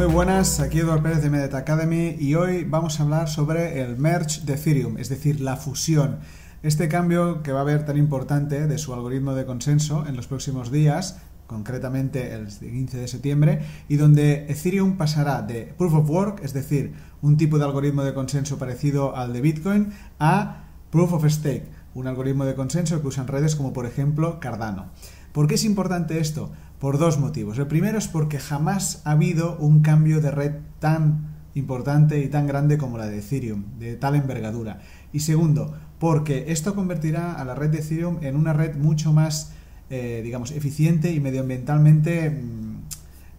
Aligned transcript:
Muy 0.00 0.08
buenas, 0.08 0.60
aquí 0.60 0.78
Eduardo 0.78 1.02
Pérez 1.02 1.20
de 1.20 1.28
Medet 1.28 1.52
Academy 1.52 2.16
y 2.18 2.34
hoy 2.34 2.64
vamos 2.64 2.98
a 2.98 3.02
hablar 3.02 3.28
sobre 3.28 3.82
el 3.82 3.98
merge 3.98 4.40
de 4.46 4.54
Ethereum, 4.54 4.96
es 4.96 5.10
decir, 5.10 5.42
la 5.42 5.58
fusión. 5.58 6.20
Este 6.62 6.88
cambio 6.88 7.42
que 7.42 7.52
va 7.52 7.58
a 7.58 7.62
haber 7.62 7.84
tan 7.84 7.98
importante 7.98 8.66
de 8.66 8.78
su 8.78 8.94
algoritmo 8.94 9.34
de 9.34 9.44
consenso 9.44 10.06
en 10.06 10.16
los 10.16 10.26
próximos 10.26 10.72
días, 10.72 11.18
concretamente 11.46 12.32
el 12.32 12.48
15 12.48 12.96
de 12.96 13.08
septiembre, 13.08 13.60
y 13.90 13.96
donde 13.96 14.46
Ethereum 14.48 14.96
pasará 14.96 15.42
de 15.42 15.74
Proof 15.76 15.92
of 15.92 16.08
Work, 16.08 16.44
es 16.44 16.54
decir, 16.54 16.94
un 17.20 17.36
tipo 17.36 17.58
de 17.58 17.66
algoritmo 17.66 18.02
de 18.02 18.14
consenso 18.14 18.56
parecido 18.56 19.14
al 19.14 19.34
de 19.34 19.42
Bitcoin, 19.42 19.92
a 20.18 20.64
Proof 20.90 21.12
of 21.12 21.26
Stake, 21.26 21.68
un 21.92 22.06
algoritmo 22.06 22.46
de 22.46 22.54
consenso 22.54 23.02
que 23.02 23.08
usan 23.08 23.26
redes 23.26 23.54
como 23.54 23.74
por 23.74 23.84
ejemplo 23.84 24.40
Cardano. 24.40 24.86
¿Por 25.32 25.46
qué 25.46 25.54
es 25.54 25.64
importante 25.64 26.18
esto? 26.18 26.50
Por 26.80 26.98
dos 26.98 27.18
motivos. 27.18 27.58
El 27.58 27.66
primero 27.66 27.98
es 27.98 28.08
porque 28.08 28.38
jamás 28.38 29.02
ha 29.04 29.12
habido 29.12 29.56
un 29.58 29.80
cambio 29.80 30.20
de 30.20 30.30
red 30.30 30.52
tan 30.78 31.36
importante 31.54 32.18
y 32.20 32.28
tan 32.28 32.46
grande 32.46 32.78
como 32.78 32.96
la 32.96 33.06
de 33.06 33.18
Ethereum, 33.18 33.78
de 33.78 33.96
tal 33.96 34.14
envergadura. 34.16 34.80
Y 35.12 35.20
segundo, 35.20 35.74
porque 35.98 36.46
esto 36.48 36.74
convertirá 36.74 37.34
a 37.34 37.44
la 37.44 37.54
red 37.54 37.68
de 37.68 37.80
Ethereum 37.80 38.18
en 38.22 38.34
una 38.34 38.54
red 38.54 38.76
mucho 38.76 39.12
más, 39.12 39.52
eh, 39.90 40.22
digamos, 40.24 40.52
eficiente 40.52 41.12
y 41.12 41.20
medioambientalmente 41.20 42.30
mm, 42.30 42.76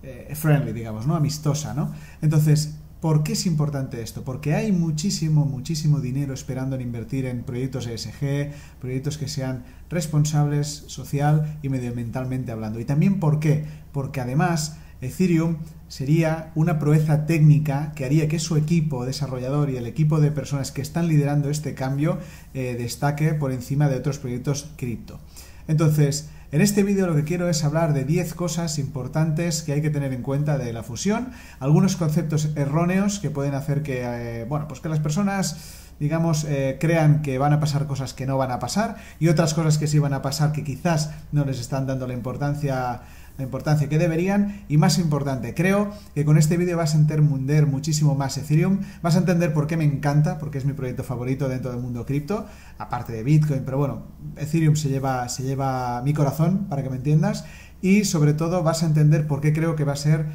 eh, 0.03 0.36
friendly, 0.36 0.72
digamos, 0.72 1.08
¿no? 1.08 1.16
Amistosa, 1.16 1.73
¿no? 1.73 1.92
Entonces, 2.22 2.76
¿Por 3.02 3.23
qué 3.23 3.33
es 3.33 3.47
importante 3.47 4.03
esto? 4.03 4.23
Porque 4.23 4.53
hay 4.53 4.71
muchísimo, 4.71 5.44
muchísimo 5.44 5.99
dinero 5.99 6.35
esperando 6.35 6.75
en 6.75 6.83
invertir 6.83 7.25
en 7.25 7.41
proyectos 7.41 7.88
ESG, 7.88 8.52
proyectos 8.80 9.17
que 9.17 9.27
sean 9.27 9.63
responsables 9.89 10.83
social 10.85 11.58
y 11.63 11.69
medioambientalmente 11.69 12.52
hablando. 12.52 12.80
Y 12.80 12.85
también 12.85 13.19
¿por 13.19 13.39
qué? 13.39 13.66
Porque 13.91 14.21
además 14.21 14.77
Ethereum 15.02 15.58
sería 15.88 16.52
una 16.53 16.77
proeza 16.77 17.25
técnica 17.25 17.91
que 17.95 18.05
haría 18.05 18.27
que 18.27 18.38
su 18.38 18.55
equipo 18.55 19.03
desarrollador 19.03 19.71
y 19.71 19.77
el 19.77 19.88
equipo 19.88 20.19
de 20.19 20.30
personas 20.30 20.71
que 20.71 20.83
están 20.83 21.08
liderando 21.08 21.49
este 21.49 21.73
cambio 21.73 22.19
eh, 22.53 22.75
destaque 22.77 23.33
por 23.33 23.52
encima 23.52 23.89
de 23.89 23.95
otros 23.95 24.19
proyectos 24.19 24.69
cripto. 24.77 25.19
Entonces, 25.67 26.30
en 26.52 26.61
este 26.61 26.83
vídeo 26.83 27.07
lo 27.07 27.16
que 27.16 27.23
quiero 27.23 27.49
es 27.49 27.63
hablar 27.63 27.94
de 27.94 28.03
10 28.03 28.33
cosas 28.33 28.77
importantes 28.77 29.63
que 29.63 29.73
hay 29.73 29.81
que 29.81 29.89
tener 29.89 30.13
en 30.13 30.21
cuenta 30.21 30.58
de 30.58 30.73
la 30.73 30.83
fusión, 30.83 31.30
algunos 31.59 31.95
conceptos 31.95 32.49
erróneos 32.55 33.19
que 33.19 33.30
pueden 33.30 33.55
hacer 33.55 33.83
que, 33.83 34.02
eh, 34.03 34.45
bueno, 34.45 34.67
pues 34.67 34.81
que 34.81 34.89
las 34.89 34.99
personas 34.99 35.80
digamos, 36.02 36.45
eh, 36.45 36.77
crean 36.80 37.21
que 37.21 37.38
van 37.38 37.53
a 37.53 37.59
pasar 37.59 37.85
cosas 37.85 38.16
que 38.16 38.25
no 38.25 38.35
van 38.35 38.49
a 38.49 38.58
pasar 38.58 38.95
y 39.19 39.27
otras 39.27 39.53
cosas 39.53 39.77
que 39.77 39.85
sí 39.85 39.99
van 39.99 40.16
a 40.16 40.23
pasar 40.23 40.52
que 40.52 40.63
quizás 40.63 41.11
no 41.31 41.45
les 41.45 41.59
están 41.59 41.85
dando 41.85 42.08
la 42.08 42.16
importancia 42.16 43.02
la 43.37 43.43
importancia 43.43 43.89
que 43.89 43.97
deberían 43.97 44.65
y 44.67 44.77
más 44.77 44.97
importante, 44.99 45.53
creo 45.53 45.91
que 46.13 46.25
con 46.25 46.37
este 46.37 46.57
vídeo 46.57 46.77
vas 46.77 46.95
a 46.95 46.97
entender 46.97 47.65
muchísimo 47.65 48.15
más 48.15 48.37
Ethereum, 48.37 48.80
vas 49.02 49.15
a 49.15 49.19
entender 49.19 49.53
por 49.53 49.67
qué 49.67 49.77
me 49.77 49.86
encanta, 49.86 50.37
porque 50.37 50.58
es 50.58 50.65
mi 50.65 50.73
proyecto 50.73 51.03
favorito 51.03 51.49
dentro 51.49 51.71
del 51.71 51.81
mundo 51.81 52.05
cripto, 52.05 52.45
aparte 52.77 53.14
de 53.14 53.23
Bitcoin, 53.23 53.64
pero 53.65 53.77
bueno, 53.77 54.03
Ethereum 54.37 54.75
se 54.75 54.89
lleva, 54.89 55.27
se 55.30 55.43
lleva 55.43 56.02
mi 56.03 56.14
corazón, 56.14 56.67
para 56.70 56.83
que 56.83 56.89
me 56.89 56.97
entiendas, 56.97 57.45
y 57.81 58.05
sobre 58.05 58.33
todo 58.33 58.64
vas 58.64 58.83
a 58.83 58.86
entender 58.86 59.27
por 59.27 59.41
qué 59.41 59.53
creo 59.53 59.75
que 59.75 59.83
va 59.83 59.93
a 59.93 59.97
ser 59.97 60.25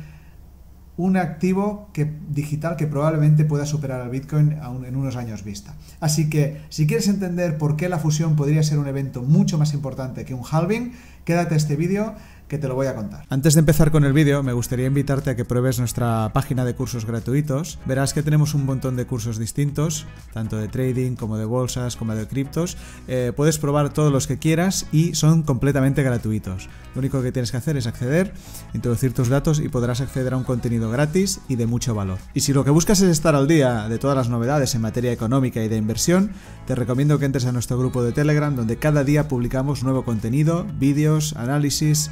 un 0.96 1.16
activo 1.18 1.90
que, 1.92 2.10
digital 2.30 2.76
que 2.76 2.86
probablemente 2.86 3.44
pueda 3.44 3.66
superar 3.66 4.00
al 4.00 4.10
Bitcoin 4.10 4.58
aún 4.62 4.86
en 4.86 4.96
unos 4.96 5.16
años 5.16 5.44
vista. 5.44 5.74
Así 6.00 6.30
que 6.30 6.62
si 6.70 6.86
quieres 6.86 7.08
entender 7.08 7.58
por 7.58 7.76
qué 7.76 7.88
la 7.88 7.98
fusión 7.98 8.34
podría 8.34 8.62
ser 8.62 8.78
un 8.78 8.86
evento 8.86 9.22
mucho 9.22 9.58
más 9.58 9.74
importante 9.74 10.24
que 10.24 10.32
un 10.32 10.42
halving, 10.50 10.92
quédate 11.24 11.54
a 11.54 11.56
este 11.58 11.76
vídeo 11.76 12.14
que 12.48 12.58
te 12.58 12.68
lo 12.68 12.74
voy 12.74 12.86
a 12.86 12.94
contar. 12.94 13.24
Antes 13.28 13.54
de 13.54 13.60
empezar 13.60 13.90
con 13.90 14.04
el 14.04 14.12
vídeo, 14.12 14.42
me 14.42 14.52
gustaría 14.52 14.86
invitarte 14.86 15.30
a 15.30 15.36
que 15.36 15.44
pruebes 15.44 15.78
nuestra 15.78 16.30
página 16.32 16.64
de 16.64 16.74
cursos 16.74 17.04
gratuitos. 17.04 17.78
Verás 17.86 18.14
que 18.14 18.22
tenemos 18.22 18.54
un 18.54 18.64
montón 18.64 18.96
de 18.96 19.06
cursos 19.06 19.38
distintos, 19.38 20.06
tanto 20.32 20.56
de 20.56 20.68
trading 20.68 21.16
como 21.16 21.36
de 21.38 21.44
bolsas, 21.44 21.96
como 21.96 22.14
de 22.14 22.26
criptos. 22.26 22.76
Eh, 23.08 23.32
puedes 23.34 23.58
probar 23.58 23.92
todos 23.92 24.12
los 24.12 24.26
que 24.26 24.38
quieras 24.38 24.86
y 24.92 25.14
son 25.14 25.42
completamente 25.42 26.02
gratuitos. 26.02 26.68
Lo 26.94 27.00
único 27.00 27.20
que 27.20 27.30
tienes 27.30 27.50
que 27.50 27.58
hacer 27.58 27.76
es 27.76 27.86
acceder, 27.86 28.32
introducir 28.72 29.12
tus 29.12 29.28
datos 29.28 29.60
y 29.60 29.68
podrás 29.68 30.00
acceder 30.00 30.32
a 30.32 30.36
un 30.36 30.44
contenido 30.44 30.90
gratis 30.90 31.40
y 31.48 31.56
de 31.56 31.66
mucho 31.66 31.94
valor. 31.94 32.18
Y 32.32 32.40
si 32.40 32.52
lo 32.52 32.64
que 32.64 32.70
buscas 32.70 33.00
es 33.02 33.10
estar 33.10 33.34
al 33.34 33.46
día 33.46 33.88
de 33.88 33.98
todas 33.98 34.16
las 34.16 34.30
novedades 34.30 34.74
en 34.74 34.80
materia 34.80 35.12
económica 35.12 35.62
y 35.62 35.68
de 35.68 35.76
inversión, 35.76 36.30
te 36.66 36.74
recomiendo 36.74 37.18
que 37.18 37.26
entres 37.26 37.44
a 37.44 37.52
nuestro 37.52 37.78
grupo 37.78 38.02
de 38.02 38.12
Telegram 38.12 38.54
donde 38.56 38.78
cada 38.78 39.04
día 39.04 39.28
publicamos 39.28 39.82
nuevo 39.82 40.04
contenido, 40.04 40.66
vídeos, 40.78 41.34
análisis, 41.36 42.10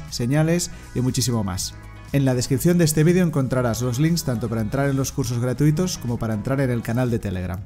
y 0.93 1.01
muchísimo 1.01 1.43
más. 1.43 1.73
En 2.11 2.23
la 2.23 2.35
descripción 2.35 2.77
de 2.77 2.85
este 2.85 3.03
vídeo 3.03 3.25
encontrarás 3.25 3.81
los 3.81 3.99
links 3.99 4.23
tanto 4.23 4.47
para 4.47 4.61
entrar 4.61 4.89
en 4.89 4.95
los 4.95 5.11
cursos 5.11 5.39
gratuitos 5.39 5.97
como 5.97 6.17
para 6.17 6.33
entrar 6.33 6.61
en 6.61 6.69
el 6.69 6.81
canal 6.81 7.11
de 7.11 7.19
Telegram. 7.19 7.59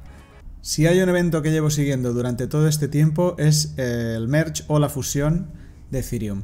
Si 0.60 0.86
hay 0.86 1.00
un 1.00 1.08
evento 1.08 1.40
que 1.40 1.50
llevo 1.50 1.70
siguiendo 1.70 2.12
durante 2.12 2.46
todo 2.46 2.68
este 2.68 2.88
tiempo 2.88 3.34
es 3.38 3.74
eh, 3.76 4.14
el 4.16 4.28
merge 4.28 4.64
o 4.66 4.78
la 4.78 4.88
fusión 4.88 5.52
de 5.90 6.00
Ethereum. 6.00 6.42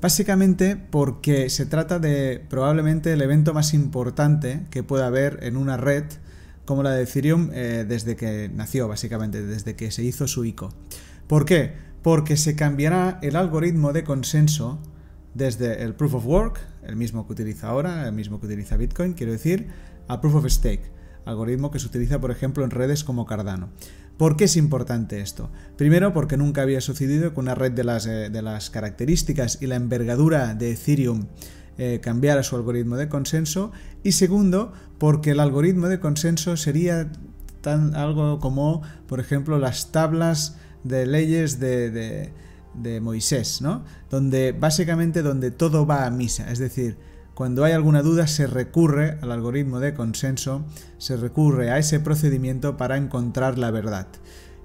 Básicamente 0.00 0.76
porque 0.76 1.48
se 1.48 1.66
trata 1.66 1.98
de 1.98 2.44
probablemente 2.48 3.12
el 3.12 3.22
evento 3.22 3.54
más 3.54 3.74
importante 3.74 4.66
que 4.70 4.82
pueda 4.82 5.06
haber 5.06 5.40
en 5.42 5.56
una 5.56 5.76
red 5.76 6.04
como 6.66 6.82
la 6.82 6.90
de 6.90 7.04
Ethereum 7.04 7.50
eh, 7.52 7.86
desde 7.88 8.16
que 8.16 8.50
nació, 8.54 8.88
básicamente, 8.88 9.44
desde 9.44 9.76
que 9.76 9.90
se 9.90 10.04
hizo 10.04 10.28
su 10.28 10.44
ICO. 10.44 10.74
¿Por 11.26 11.44
qué? 11.44 11.72
Porque 12.02 12.36
se 12.36 12.54
cambiará 12.54 13.18
el 13.22 13.36
algoritmo 13.36 13.92
de 13.92 14.04
consenso 14.04 14.78
desde 15.36 15.82
el 15.82 15.94
Proof 15.94 16.14
of 16.14 16.26
Work, 16.26 16.60
el 16.82 16.96
mismo 16.96 17.26
que 17.26 17.34
utiliza 17.34 17.68
ahora, 17.68 18.06
el 18.06 18.12
mismo 18.12 18.40
que 18.40 18.46
utiliza 18.46 18.78
Bitcoin, 18.78 19.12
quiero 19.12 19.32
decir, 19.32 19.66
a 20.08 20.20
Proof 20.20 20.36
of 20.36 20.46
Stake, 20.46 20.90
algoritmo 21.26 21.70
que 21.70 21.78
se 21.78 21.86
utiliza, 21.86 22.20
por 22.20 22.30
ejemplo, 22.30 22.64
en 22.64 22.70
redes 22.70 23.04
como 23.04 23.26
Cardano. 23.26 23.68
¿Por 24.16 24.36
qué 24.36 24.44
es 24.44 24.56
importante 24.56 25.20
esto? 25.20 25.50
Primero, 25.76 26.14
porque 26.14 26.38
nunca 26.38 26.62
había 26.62 26.80
sucedido 26.80 27.34
que 27.34 27.40
una 27.40 27.54
red 27.54 27.72
de 27.72 27.84
las, 27.84 28.06
eh, 28.06 28.30
de 28.30 28.40
las 28.40 28.70
características 28.70 29.58
y 29.60 29.66
la 29.66 29.76
envergadura 29.76 30.54
de 30.54 30.72
Ethereum 30.72 31.26
eh, 31.76 32.00
cambiara 32.02 32.42
su 32.42 32.56
algoritmo 32.56 32.96
de 32.96 33.10
consenso. 33.10 33.72
Y 34.02 34.12
segundo, 34.12 34.72
porque 34.96 35.32
el 35.32 35.40
algoritmo 35.40 35.88
de 35.88 36.00
consenso 36.00 36.56
sería 36.56 37.12
tan, 37.60 37.94
algo 37.94 38.38
como, 38.40 38.80
por 39.06 39.20
ejemplo, 39.20 39.58
las 39.58 39.92
tablas 39.92 40.56
de 40.82 41.04
leyes 41.04 41.60
de 41.60 41.90
de 41.90 42.32
Moisés, 43.00 43.62
¿no? 43.62 43.84
Donde 44.10 44.52
básicamente 44.52 45.22
donde 45.22 45.50
todo 45.50 45.86
va 45.86 46.06
a 46.06 46.10
misa, 46.10 46.50
es 46.50 46.58
decir, 46.58 46.96
cuando 47.34 47.64
hay 47.64 47.72
alguna 47.72 48.02
duda 48.02 48.26
se 48.26 48.46
recurre 48.46 49.18
al 49.20 49.30
algoritmo 49.30 49.78
de 49.78 49.92
consenso, 49.92 50.64
se 50.96 51.18
recurre 51.18 51.70
a 51.70 51.76
ese 51.76 52.00
procedimiento 52.00 52.78
para 52.78 52.96
encontrar 52.96 53.58
la 53.58 53.70
verdad. 53.70 54.06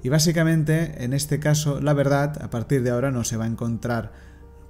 Y 0.03 0.09
básicamente, 0.09 1.03
en 1.03 1.13
este 1.13 1.39
caso, 1.39 1.81
la 1.81 1.93
verdad 1.93 2.41
a 2.41 2.49
partir 2.49 2.81
de 2.81 2.91
ahora 2.91 3.11
no 3.11 3.23
se 3.23 3.35
va 3.35 3.43
a 3.43 3.47
encontrar 3.47 4.13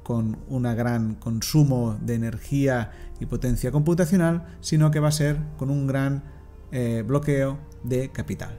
con 0.04 0.39
un 0.48 0.63
gran 0.63 1.16
consumo 1.16 1.98
de 2.01 2.16
energía 2.16 2.92
y 3.19 3.27
potencia 3.27 3.71
computacional, 3.71 4.45
sino 4.62 4.89
que 4.89 5.00
va 5.00 5.10
a 5.10 5.12
ser 5.12 5.38
con 5.57 5.69
un 5.69 5.86
gran 5.86 6.24
eh, 6.71 7.04
bloqueo 7.06 7.60
de 7.83 8.10
capital. 8.10 8.57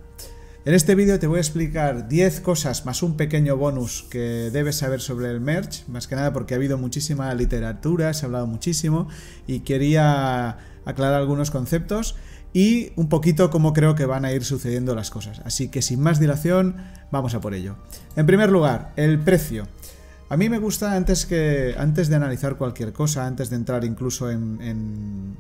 En 0.65 0.75
este 0.75 0.95
vídeo 0.95 1.19
te 1.19 1.27
voy 1.27 1.39
a 1.39 1.41
explicar 1.41 2.07
10 2.07 2.41
cosas 2.41 2.87
más 2.87 3.03
un 3.03 3.17
pequeño 3.17 3.57
bonus 3.57 4.05
que 4.09 4.49
debes 4.53 4.77
saber 4.77 5.01
sobre 5.01 5.29
el 5.29 5.41
merch, 5.41 5.85
más 5.89 6.07
que 6.07 6.15
nada 6.15 6.33
porque 6.33 6.55
ha 6.55 6.57
habido 6.57 6.79
muchísima 6.79 7.35
literatura, 7.35 8.15
se 8.15 8.25
ha 8.25 8.27
hablado 8.27 8.47
muchísimo 8.47 9.09
y 9.49 9.61
quería 9.61 10.59
aclarar 10.85 11.15
algunos 11.15 11.51
conceptos 11.51 12.15
y 12.53 12.93
un 12.95 13.09
poquito 13.09 13.51
cómo 13.51 13.73
creo 13.73 13.97
que 13.97 14.07
van 14.07 14.25
a 14.25 14.31
ir 14.31 14.45
sucediendo 14.45 14.95
las 14.95 15.11
cosas. 15.11 15.43
Así 15.45 15.67
que 15.67 15.83
sin 15.83 16.01
más 16.01 16.21
dilación, 16.21 16.77
vamos 17.11 17.35
a 17.35 17.41
por 17.41 17.55
ello. 17.55 17.75
En 18.15 18.27
primer 18.27 18.51
lugar, 18.51 18.93
el 18.95 19.19
precio. 19.19 19.67
A 20.33 20.39
mí 20.39 20.49
me 20.49 20.59
gusta 20.59 20.97
antes, 20.97 21.27
que, 21.27 21.75
antes 21.77 22.09
de 22.09 22.17
analizar 22.17 22.57
cualquier 22.57 22.95
cosa, 22.95 23.27
antes 23.27 23.51
de 23.51 23.57
entrar 23.57 23.85
incluso 23.85 24.31
en, 24.31 25.37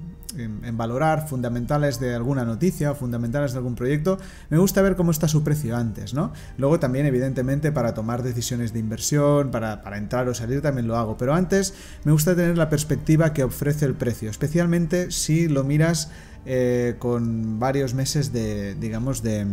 valorar 0.75 1.27
fundamentales 1.27 1.99
de 1.99 2.15
alguna 2.15 2.45
noticia 2.45 2.91
o 2.91 2.95
fundamentales 2.95 3.53
de 3.53 3.59
algún 3.59 3.75
proyecto, 3.75 4.19
me 4.51 4.59
gusta 4.59 4.83
ver 4.83 4.95
cómo 4.95 5.11
está 5.11 5.29
su 5.29 5.43
precio 5.43 5.75
antes, 5.79 6.13
¿no? 6.13 6.35
Luego 6.59 6.79
también, 6.79 7.07
evidentemente, 7.07 7.73
para 7.73 7.95
tomar 7.95 8.23
decisiones 8.23 8.75
de 8.75 8.81
inversión, 8.81 9.51
para, 9.51 9.81
entrar 9.97 10.29
o 10.29 10.35
salir 10.35 10.61
también 10.61 10.87
lo 10.87 10.99
hago, 10.99 11.17
pero 11.17 11.33
antes 11.33 11.73
me 12.05 12.13
gusta 12.13 12.37
tener 12.37 12.59
la 12.59 12.69
perspectiva 12.69 13.33
que 13.33 13.45
ofrece 13.45 13.87
el 13.87 13.95
precio, 13.95 14.29
especialmente 14.29 15.11
si 15.11 15.49
lo 15.49 15.65
miras 15.65 16.11
eh, 16.45 16.97
con 16.99 17.59
varios 17.59 17.95
meses 17.95 18.31
de, 18.31 18.75
digamos, 18.75 19.23
de 19.23 19.47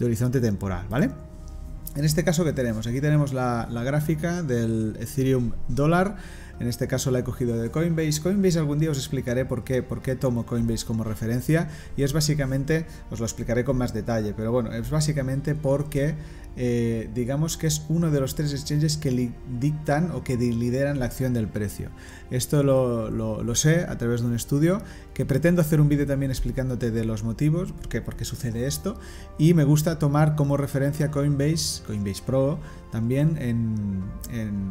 de 0.00 0.06
horizonte 0.06 0.40
temporal, 0.40 0.86
¿vale? 0.88 1.10
En 1.96 2.04
este 2.04 2.22
caso, 2.22 2.44
¿qué 2.44 2.52
tenemos? 2.52 2.86
Aquí 2.86 3.00
tenemos 3.00 3.32
la, 3.32 3.66
la 3.70 3.82
gráfica 3.82 4.42
del 4.42 4.96
Ethereum 5.00 5.52
dólar 5.68 6.16
en 6.60 6.68
este 6.68 6.86
caso 6.86 7.10
la 7.10 7.20
he 7.20 7.24
cogido 7.24 7.56
de 7.56 7.70
Coinbase. 7.70 8.20
Coinbase 8.22 8.58
algún 8.58 8.78
día 8.78 8.90
os 8.90 8.98
explicaré 8.98 9.44
por 9.44 9.64
qué, 9.64 9.82
por 9.82 10.02
qué 10.02 10.14
tomo 10.14 10.46
Coinbase 10.46 10.86
como 10.86 11.02
referencia 11.02 11.68
y 11.96 12.02
es 12.02 12.12
básicamente, 12.12 12.86
os 13.10 13.18
lo 13.18 13.26
explicaré 13.26 13.64
con 13.64 13.76
más 13.76 13.92
detalle, 13.92 14.34
pero 14.36 14.52
bueno, 14.52 14.72
es 14.72 14.90
básicamente 14.90 15.54
porque 15.54 16.14
eh, 16.56 17.08
digamos 17.14 17.56
que 17.56 17.68
es 17.68 17.86
uno 17.88 18.10
de 18.10 18.20
los 18.20 18.34
tres 18.34 18.52
exchanges 18.52 18.96
que 18.96 19.30
dictan 19.60 20.10
o 20.10 20.24
que 20.24 20.36
lideran 20.36 20.98
la 20.98 21.06
acción 21.06 21.32
del 21.32 21.48
precio. 21.48 21.90
Esto 22.30 22.62
lo, 22.62 23.10
lo, 23.10 23.54
sé 23.54 23.86
a 23.88 23.96
través 23.98 24.20
de 24.20 24.26
un 24.26 24.34
estudio 24.34 24.82
que 25.14 25.24
pretendo 25.24 25.60
hacer 25.62 25.80
un 25.80 25.88
vídeo 25.88 26.06
también 26.06 26.30
explicándote 26.30 26.90
de 26.90 27.04
los 27.04 27.22
motivos, 27.24 27.72
por 27.72 28.16
qué, 28.16 28.24
sucede 28.24 28.66
esto, 28.66 28.98
y 29.38 29.54
me 29.54 29.64
gusta 29.64 29.98
tomar 29.98 30.36
como 30.36 30.56
referencia 30.56 31.10
Coinbase, 31.10 31.82
Coinbase 31.86 32.22
Pro, 32.24 32.58
también 32.90 33.36
en, 33.38 34.02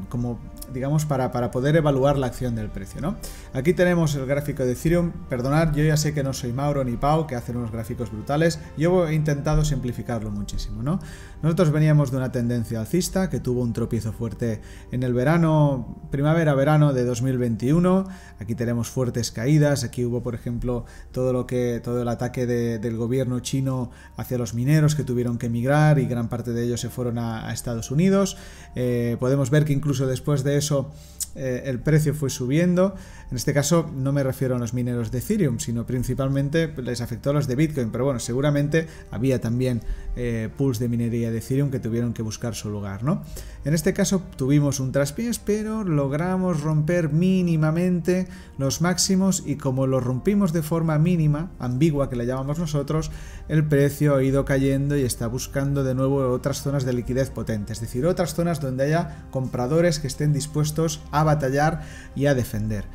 como 0.10 0.40
digamos 0.74 1.06
para, 1.06 1.32
para, 1.32 1.52
poder 1.52 1.76
evaluar 1.76 2.18
la 2.18 2.28
acción 2.28 2.56
del 2.56 2.70
precio 2.70 3.02
¿no? 3.02 3.16
aquí 3.54 3.74
tenemos 3.74 4.16
el 4.16 4.26
gráfico 4.26 4.64
de 4.64 4.74
Ethereum. 4.74 5.12
Perdonad 5.30 5.74
yo 5.74 5.84
ya 5.84 5.98
sé 5.98 6.14
que 6.14 6.24
no 6.24 6.34
soy 6.34 6.54
Mauro 6.54 6.84
ni 6.84 6.98
Pau 6.98 7.28
que 7.28 7.36
hacen 7.36 7.58
unos 7.58 7.72
gráficos 7.72 8.12
brutales. 8.12 8.60
Yo 8.78 9.08
he 9.08 9.14
intentado 9.14 9.66
simplificarlo 9.66 10.32
muchísimo 10.32 10.84
¿no? 10.84 11.00
nosotros 11.42 11.72
veníamos 11.72 12.12
de 12.12 12.18
una 12.18 12.32
tendencia 12.32 12.80
alcista 12.80 13.30
que 13.30 13.40
tuvo 13.40 13.62
un 13.62 13.74
tropiezo 13.74 14.12
fuerte 14.12 14.62
en 14.92 15.04
el 15.04 15.14
verano 15.14 16.08
primavera-verano 16.12 16.94
de 16.94 17.06
2021 17.06 18.08
aquí 18.40 18.56
tenemos 18.56 18.90
fuertes 18.90 19.32
caídas. 19.32 19.84
Aquí 19.84 20.06
hubo 20.06 20.24
por 20.24 20.36
ejemplo 20.36 20.86
todo 21.12 21.34
lo 21.34 21.46
que 21.46 21.80
todo 21.84 22.02
el 22.02 22.08
ataque 22.08 22.46
del 22.48 22.98
gobierno 22.98 23.40
chino 23.40 23.92
hacia 24.18 24.38
los 24.38 24.54
mineros 24.54 24.96
que 24.96 25.04
tuvieron 25.04 25.38
que 25.38 25.48
emigrar 25.48 26.00
y 26.00 26.06
gran 26.06 26.30
parte 26.30 26.52
de 26.52 26.64
ellos 26.64 26.82
se 26.82 26.90
fueron 26.90 27.18
a 27.18 27.52
Estados 27.54 27.92
Unidos. 27.92 28.38
Eh, 28.76 29.18
podemos 29.20 29.50
ver 29.50 29.66
que 29.66 29.74
incluso 29.74 30.08
después 30.08 30.44
de 30.44 30.58
eso 30.60 30.92
eh, 31.36 31.64
el 31.66 31.80
precio 31.80 32.14
fue 32.14 32.30
subiendo. 32.30 32.96
En 33.30 33.38
este 33.38 33.54
caso 33.54 33.90
no 33.96 34.12
me 34.12 34.24
refiero 34.24 34.56
a 34.56 34.60
los 34.60 34.74
mineros 34.74 35.12
de 35.12 35.20
Ethereum, 35.20 35.60
sino 35.60 35.86
principalmente 35.86 36.74
les 36.82 37.02
afectó 37.02 37.30
a 37.30 37.34
los 37.34 37.48
de 37.48 37.56
Bitcoin. 37.56 37.92
Pero 37.92 38.06
bueno, 38.06 38.20
seguramente 38.20 38.88
había 39.12 39.40
también 39.40 39.82
eh, 40.16 40.50
pools 40.58 40.80
de 40.80 40.90
minería 40.90 41.32
de 41.32 41.38
Ethereum 41.38 41.70
que 41.70 41.80
tuvieron 41.80 42.14
que 42.14 42.24
buscar 42.24 42.56
su 42.56 42.70
lugar, 42.70 43.04
¿no? 43.04 43.24
En 43.66 43.74
este 43.74 43.94
caso 43.94 44.22
tuvimos 44.38 44.80
un 44.80 44.94
traspiés, 44.94 45.38
pero 45.38 45.84
logramos 45.84 46.62
romper 46.62 47.10
mínimamente 47.10 48.28
los 48.58 48.80
máximos 48.80 49.44
y 49.46 49.58
como 49.58 49.86
lo 49.86 50.00
rompimos 50.00 50.54
de 50.54 50.62
forma 50.62 50.98
mínima, 50.98 51.52
ambigua 51.60 52.10
que 52.10 52.16
le 52.16 52.26
llamamos 52.26 52.58
nosotros, 52.58 53.12
el 53.50 53.66
precio 53.66 54.16
ha 54.16 54.24
ido 54.24 54.46
cayendo 54.46 54.96
y 54.96 55.02
está 55.02 55.28
buscando 55.28 55.84
de 55.84 55.94
nuevo 55.94 56.30
otras 56.30 56.62
zonas 56.62 56.86
de 56.86 56.94
liquidez 56.94 57.32
potente, 57.32 57.74
es 57.74 57.82
decir, 57.82 58.06
otras 58.06 58.34
zonas 58.34 58.62
donde 58.62 58.86
haya 58.86 59.26
compradores 59.30 60.00
que 60.00 60.08
estén 60.08 60.32
dispuestos 60.32 61.02
a 61.12 61.26
batallar 61.26 61.82
y 62.16 62.28
a 62.28 62.36
defender. 62.36 62.86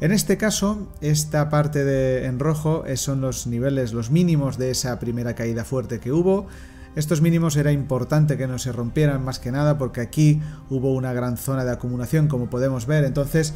En 0.00 0.10
este 0.10 0.36
caso, 0.36 0.88
esta 1.00 1.48
parte 1.50 1.84
de 1.84 2.24
en 2.26 2.38
rojo 2.38 2.84
son 2.96 3.20
los 3.20 3.46
niveles, 3.46 3.92
los 3.92 4.10
mínimos 4.10 4.58
de 4.58 4.70
esa 4.70 4.98
primera 4.98 5.34
caída 5.34 5.64
fuerte 5.64 6.00
que 6.00 6.12
hubo. 6.12 6.46
Estos 6.96 7.20
mínimos 7.20 7.56
era 7.56 7.72
importante 7.72 8.36
que 8.36 8.46
no 8.46 8.58
se 8.58 8.70
rompieran 8.72 9.24
más 9.24 9.38
que 9.38 9.50
nada 9.50 9.78
porque 9.78 10.00
aquí 10.00 10.40
hubo 10.70 10.92
una 10.94 11.12
gran 11.12 11.36
zona 11.36 11.64
de 11.64 11.72
acumulación 11.72 12.28
como 12.28 12.48
podemos 12.48 12.86
ver, 12.86 13.04
entonces 13.04 13.52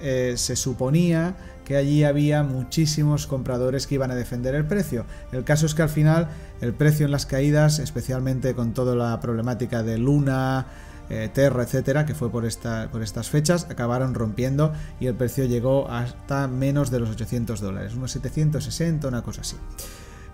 eh, 0.00 0.34
se 0.36 0.56
suponía 0.56 1.36
que 1.64 1.76
allí 1.76 2.04
había 2.04 2.42
muchísimos 2.42 3.26
compradores 3.26 3.86
que 3.86 3.94
iban 3.94 4.10
a 4.10 4.14
defender 4.16 4.54
el 4.54 4.66
precio. 4.66 5.06
El 5.30 5.44
caso 5.44 5.64
es 5.64 5.74
que 5.74 5.82
al 5.82 5.88
final 5.88 6.28
el 6.60 6.74
precio 6.74 7.06
en 7.06 7.12
las 7.12 7.24
caídas, 7.24 7.78
especialmente 7.78 8.54
con 8.54 8.74
toda 8.74 8.94
la 8.94 9.20
problemática 9.20 9.82
de 9.82 9.98
Luna, 9.98 10.66
eh, 11.08 11.30
Terra, 11.32 11.62
etcétera, 11.62 12.04
que 12.04 12.14
fue 12.14 12.30
por, 12.30 12.44
por 12.90 13.02
estas 13.02 13.30
fechas, 13.30 13.66
acabaron 13.70 14.14
rompiendo 14.14 14.72
y 14.98 15.06
el 15.06 15.14
precio 15.14 15.44
llegó 15.44 15.88
hasta 15.88 16.48
menos 16.48 16.90
de 16.90 17.00
los 17.00 17.10
800 17.10 17.60
dólares, 17.60 17.94
unos 17.94 18.12
760, 18.12 19.08
una 19.08 19.22
cosa 19.22 19.42
así. 19.42 19.56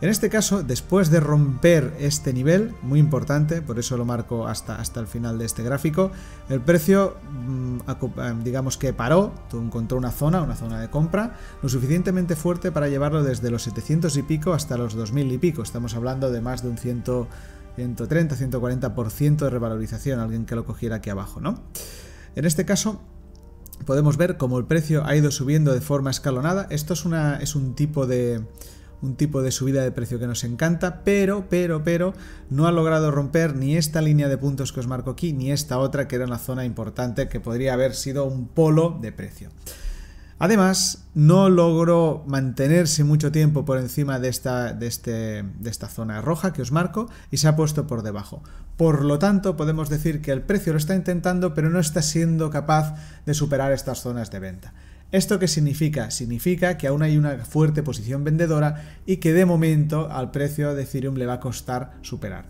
En 0.01 0.09
este 0.11 0.29
caso, 0.29 0.63
después 0.63 1.11
de 1.11 1.19
romper 1.19 1.93
este 1.99 2.33
nivel, 2.33 2.73
muy 2.83 3.01
importante, 3.01 3.63
por 3.63 3.81
eso 3.81 3.97
lo 3.97 4.05
marco 4.05 4.47
hasta, 4.47 4.77
hasta 4.77 5.01
el 5.01 5.09
final 5.09 5.39
de 5.39 5.45
este 5.45 5.65
gráfico, 5.65 6.13
el 6.49 6.61
precio, 6.61 7.17
mm, 7.33 7.79
eh, 7.89 8.35
digamos 8.45 8.79
que 8.79 8.93
paró, 8.93 9.33
encontró 9.53 9.99
una 9.99 10.13
zona, 10.13 10.41
una 10.43 10.55
zona 10.55 10.81
de 10.81 10.89
compra, 10.89 11.37
lo 11.63 11.69
suficientemente 11.69 12.37
fuerte 12.37 12.71
para 12.71 12.89
llevarlo 12.89 13.25
desde 13.25 13.51
los 13.51 13.65
700 13.65 14.17
y 14.17 14.23
pico 14.23 14.53
hasta 14.53 14.77
los 14.77 14.95
2000 14.95 15.33
y 15.33 15.39
pico. 15.39 15.63
Estamos 15.63 15.95
hablando 15.95 16.31
de 16.31 16.41
más 16.41 16.63
de 16.63 16.69
un 16.69 16.79
100 16.79 17.03
130, 17.79 18.37
140% 18.37 19.37
de 19.37 19.51
revalorización, 19.51 20.19
alguien 20.19 20.47
que 20.47 20.57
lo 20.57 20.65
cogiera 20.65 20.97
aquí 20.97 21.11
abajo, 21.11 21.41
¿no? 21.41 21.63
En 22.35 22.45
este 22.45 22.65
caso, 22.65 23.01
podemos 23.85 24.17
ver 24.17 24.37
cómo 24.37 24.59
el 24.59 24.65
precio 24.65 25.05
ha 25.05 25.15
ido 25.15 25.31
subiendo 25.31 25.73
de 25.73 25.81
forma 25.81 26.11
escalonada. 26.11 26.67
Esto 26.71 26.95
es, 26.95 27.05
una, 27.05 27.37
es 27.37 27.55
un 27.55 27.75
tipo 27.75 28.07
de 28.07 28.43
un 29.03 29.17
tipo 29.17 29.43
de 29.43 29.51
subida 29.51 29.83
de 29.83 29.93
precio 29.93 30.19
que 30.19 30.27
nos 30.27 30.45
encanta, 30.45 31.03
pero, 31.05 31.47
pero, 31.49 31.85
pero, 31.85 32.15
no 32.51 32.67
ha 32.67 32.73
logrado 32.73 33.11
romper 33.11 33.55
ni 33.55 33.77
esta 33.77 34.03
línea 34.03 34.29
de 34.29 34.39
puntos 34.39 34.73
que 34.73 34.81
os 34.81 34.87
marco 34.87 35.11
aquí, 35.11 35.33
ni 35.33 35.53
esta 35.53 35.79
otra 35.79 36.09
que 36.09 36.17
era 36.17 36.27
una 36.27 36.39
zona 36.39 36.65
importante 36.65 37.29
que 37.29 37.41
podría 37.41 37.75
haber 37.75 37.95
sido 37.95 38.25
un 38.25 38.49
polo 38.49 38.99
de 39.01 39.13
precio. 39.13 39.51
Además, 40.41 41.05
no 41.15 41.49
logró 41.49 42.23
mantenerse 42.29 43.03
mucho 43.03 43.33
tiempo 43.33 43.65
por 43.65 43.79
encima 43.79 44.21
de 44.21 44.29
esta, 44.29 44.73
de, 44.73 44.87
este, 44.87 45.43
de 45.43 45.71
esta 45.71 45.89
zona 45.89 46.21
roja 46.21 46.53
que 46.53 46.63
os 46.63 46.71
marco 46.71 47.11
y 47.33 47.39
se 47.39 47.49
ha 47.49 47.57
puesto 47.57 47.89
por 47.89 48.03
debajo. 48.03 48.43
Por 48.77 49.05
lo 49.05 49.19
tanto, 49.19 49.57
podemos 49.57 49.89
decir 49.89 50.23
que 50.23 50.31
el 50.31 50.43
precio 50.43 50.73
lo 50.73 50.79
está 50.79 50.95
intentando, 50.95 51.55
pero 51.55 51.71
no 51.71 51.81
está 51.81 52.03
siendo 52.03 52.51
capaz 52.51 52.95
de 53.27 53.35
superar 53.35 53.73
estas 53.73 54.01
zonas 54.01 54.31
de 54.31 54.39
venta. 54.39 54.75
¿Esto 55.11 55.39
qué 55.39 55.49
significa? 55.49 56.11
Significa 56.11 56.77
que 56.77 56.87
aún 56.87 57.03
hay 57.03 57.17
una 57.17 57.39
fuerte 57.39 57.83
posición 57.83 58.25
vendedora 58.25 58.99
y 59.07 59.17
que 59.17 59.33
de 59.33 59.47
momento 59.47 60.11
al 60.11 60.31
precio 60.31 60.75
de 60.75 60.83
Ethereum 60.83 61.17
le 61.17 61.25
va 61.25 61.35
a 61.35 61.41
costar 61.41 61.95
superar. 62.03 62.45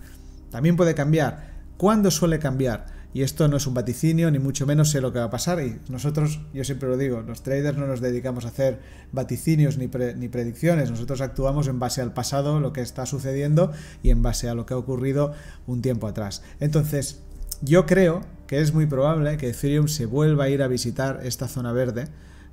También 0.50 0.76
puede 0.76 0.94
cambiar. 0.94 1.52
¿Cuándo 1.76 2.10
suele 2.10 2.40
cambiar? 2.40 2.86
Y 3.14 3.22
esto 3.22 3.46
no 3.46 3.56
es 3.56 3.66
un 3.66 3.74
vaticinio, 3.74 4.30
ni 4.30 4.40
mucho 4.40 4.66
menos 4.66 4.90
sé 4.90 5.00
lo 5.00 5.12
que 5.12 5.20
va 5.20 5.26
a 5.26 5.30
pasar. 5.30 5.62
Y 5.62 5.78
nosotros, 5.88 6.40
yo 6.52 6.64
siempre 6.64 6.88
lo 6.88 6.96
digo, 6.96 7.22
los 7.22 7.42
traders 7.42 7.78
no 7.78 7.86
nos 7.86 8.00
dedicamos 8.00 8.44
a 8.44 8.48
hacer 8.48 8.80
vaticinios 9.12 9.78
ni, 9.78 9.86
predicciones. 9.86 10.90
Nosotros 10.90 11.20
actuamos 11.20 11.68
en 11.68 11.78
base 11.78 12.02
al 12.02 12.12
pasado, 12.12 12.58
lo 12.58 12.72
que 12.72 12.80
está 12.80 13.06
sucediendo, 13.06 13.72
y 14.02 14.10
en 14.10 14.22
base 14.22 14.48
a 14.48 14.54
lo 14.54 14.66
que 14.66 14.74
ha 14.74 14.78
ocurrido 14.78 15.32
un 15.68 15.80
tiempo 15.80 16.08
atrás. 16.08 16.42
Entonces, 16.58 17.20
yo 17.62 17.86
creo 17.86 18.20
que 18.46 18.60
es 18.60 18.74
muy 18.74 18.86
probable 18.86 19.36
que 19.36 19.48
Ethereum 19.48 19.88
se 19.88 20.06
vuelva 20.06 20.44
a 20.44 20.48
ir 20.48 20.62
a 20.62 20.68
visitar 20.68 21.20
esta 21.22 21.48
zona 21.48 21.72
verde, 21.72 22.08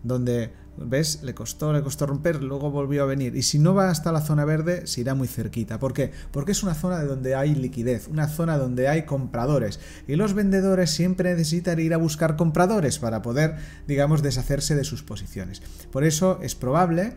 donde 0.07 0.53
¿Ves? 0.77 1.23
Le 1.23 1.33
costó, 1.33 1.71
le 1.71 1.81
costó 1.81 2.05
romper, 2.05 2.43
luego 2.43 2.69
volvió 2.69 3.03
a 3.03 3.05
venir. 3.05 3.35
Y 3.35 3.43
si 3.43 3.59
no 3.59 3.73
va 3.73 3.89
hasta 3.89 4.11
la 4.11 4.19
zona 4.19 4.43
verde, 4.43 4.87
se 4.87 5.01
irá 5.01 5.15
muy 5.15 5.27
cerquita. 5.27 5.79
¿Por 5.79 5.93
qué? 5.93 6.11
Porque 6.31 6.51
es 6.51 6.63
una 6.63 6.73
zona 6.73 6.99
de 6.99 7.05
donde 7.05 7.33
hay 7.33 7.55
liquidez, 7.55 8.09
una 8.09 8.27
zona 8.27 8.57
donde 8.57 8.89
hay 8.89 9.03
compradores. 9.03 9.79
Y 10.07 10.15
los 10.15 10.33
vendedores 10.33 10.91
siempre 10.91 11.31
necesitan 11.31 11.79
ir 11.79 11.93
a 11.93 11.97
buscar 11.97 12.35
compradores 12.35 12.99
para 12.99 13.21
poder, 13.21 13.55
digamos, 13.87 14.21
deshacerse 14.21 14.75
de 14.75 14.83
sus 14.83 15.01
posiciones. 15.01 15.61
Por 15.91 16.03
eso 16.03 16.39
es 16.41 16.55
probable 16.55 17.13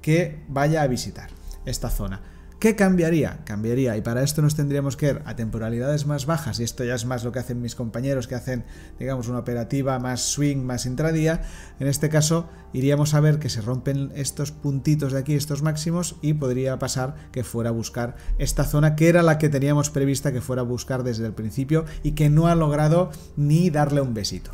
que 0.00 0.42
vaya 0.48 0.80
a 0.82 0.86
visitar 0.86 1.28
esta 1.66 1.90
zona. 1.90 2.22
¿Qué 2.62 2.76
cambiaría? 2.76 3.40
Cambiaría, 3.44 3.96
y 3.96 4.02
para 4.02 4.22
esto 4.22 4.40
nos 4.40 4.54
tendríamos 4.54 4.96
que 4.96 5.08
ir 5.08 5.22
a 5.24 5.34
temporalidades 5.34 6.06
más 6.06 6.26
bajas, 6.26 6.60
y 6.60 6.62
esto 6.62 6.84
ya 6.84 6.94
es 6.94 7.04
más 7.06 7.24
lo 7.24 7.32
que 7.32 7.40
hacen 7.40 7.60
mis 7.60 7.74
compañeros 7.74 8.28
que 8.28 8.36
hacen, 8.36 8.64
digamos, 9.00 9.26
una 9.26 9.40
operativa 9.40 9.98
más 9.98 10.20
swing, 10.20 10.58
más 10.58 10.86
intradía. 10.86 11.42
En 11.80 11.88
este 11.88 12.08
caso, 12.08 12.48
iríamos 12.72 13.14
a 13.14 13.20
ver 13.20 13.40
que 13.40 13.48
se 13.48 13.62
rompen 13.62 14.12
estos 14.14 14.52
puntitos 14.52 15.12
de 15.12 15.18
aquí, 15.18 15.34
estos 15.34 15.62
máximos, 15.62 16.14
y 16.22 16.34
podría 16.34 16.78
pasar 16.78 17.16
que 17.32 17.42
fuera 17.42 17.70
a 17.70 17.72
buscar 17.72 18.14
esta 18.38 18.62
zona 18.62 18.94
que 18.94 19.08
era 19.08 19.24
la 19.24 19.38
que 19.38 19.48
teníamos 19.48 19.90
prevista 19.90 20.30
que 20.30 20.40
fuera 20.40 20.62
a 20.62 20.64
buscar 20.64 21.02
desde 21.02 21.26
el 21.26 21.32
principio 21.32 21.84
y 22.04 22.12
que 22.12 22.30
no 22.30 22.46
ha 22.46 22.54
logrado 22.54 23.10
ni 23.36 23.70
darle 23.70 24.02
un 24.02 24.14
besito. 24.14 24.52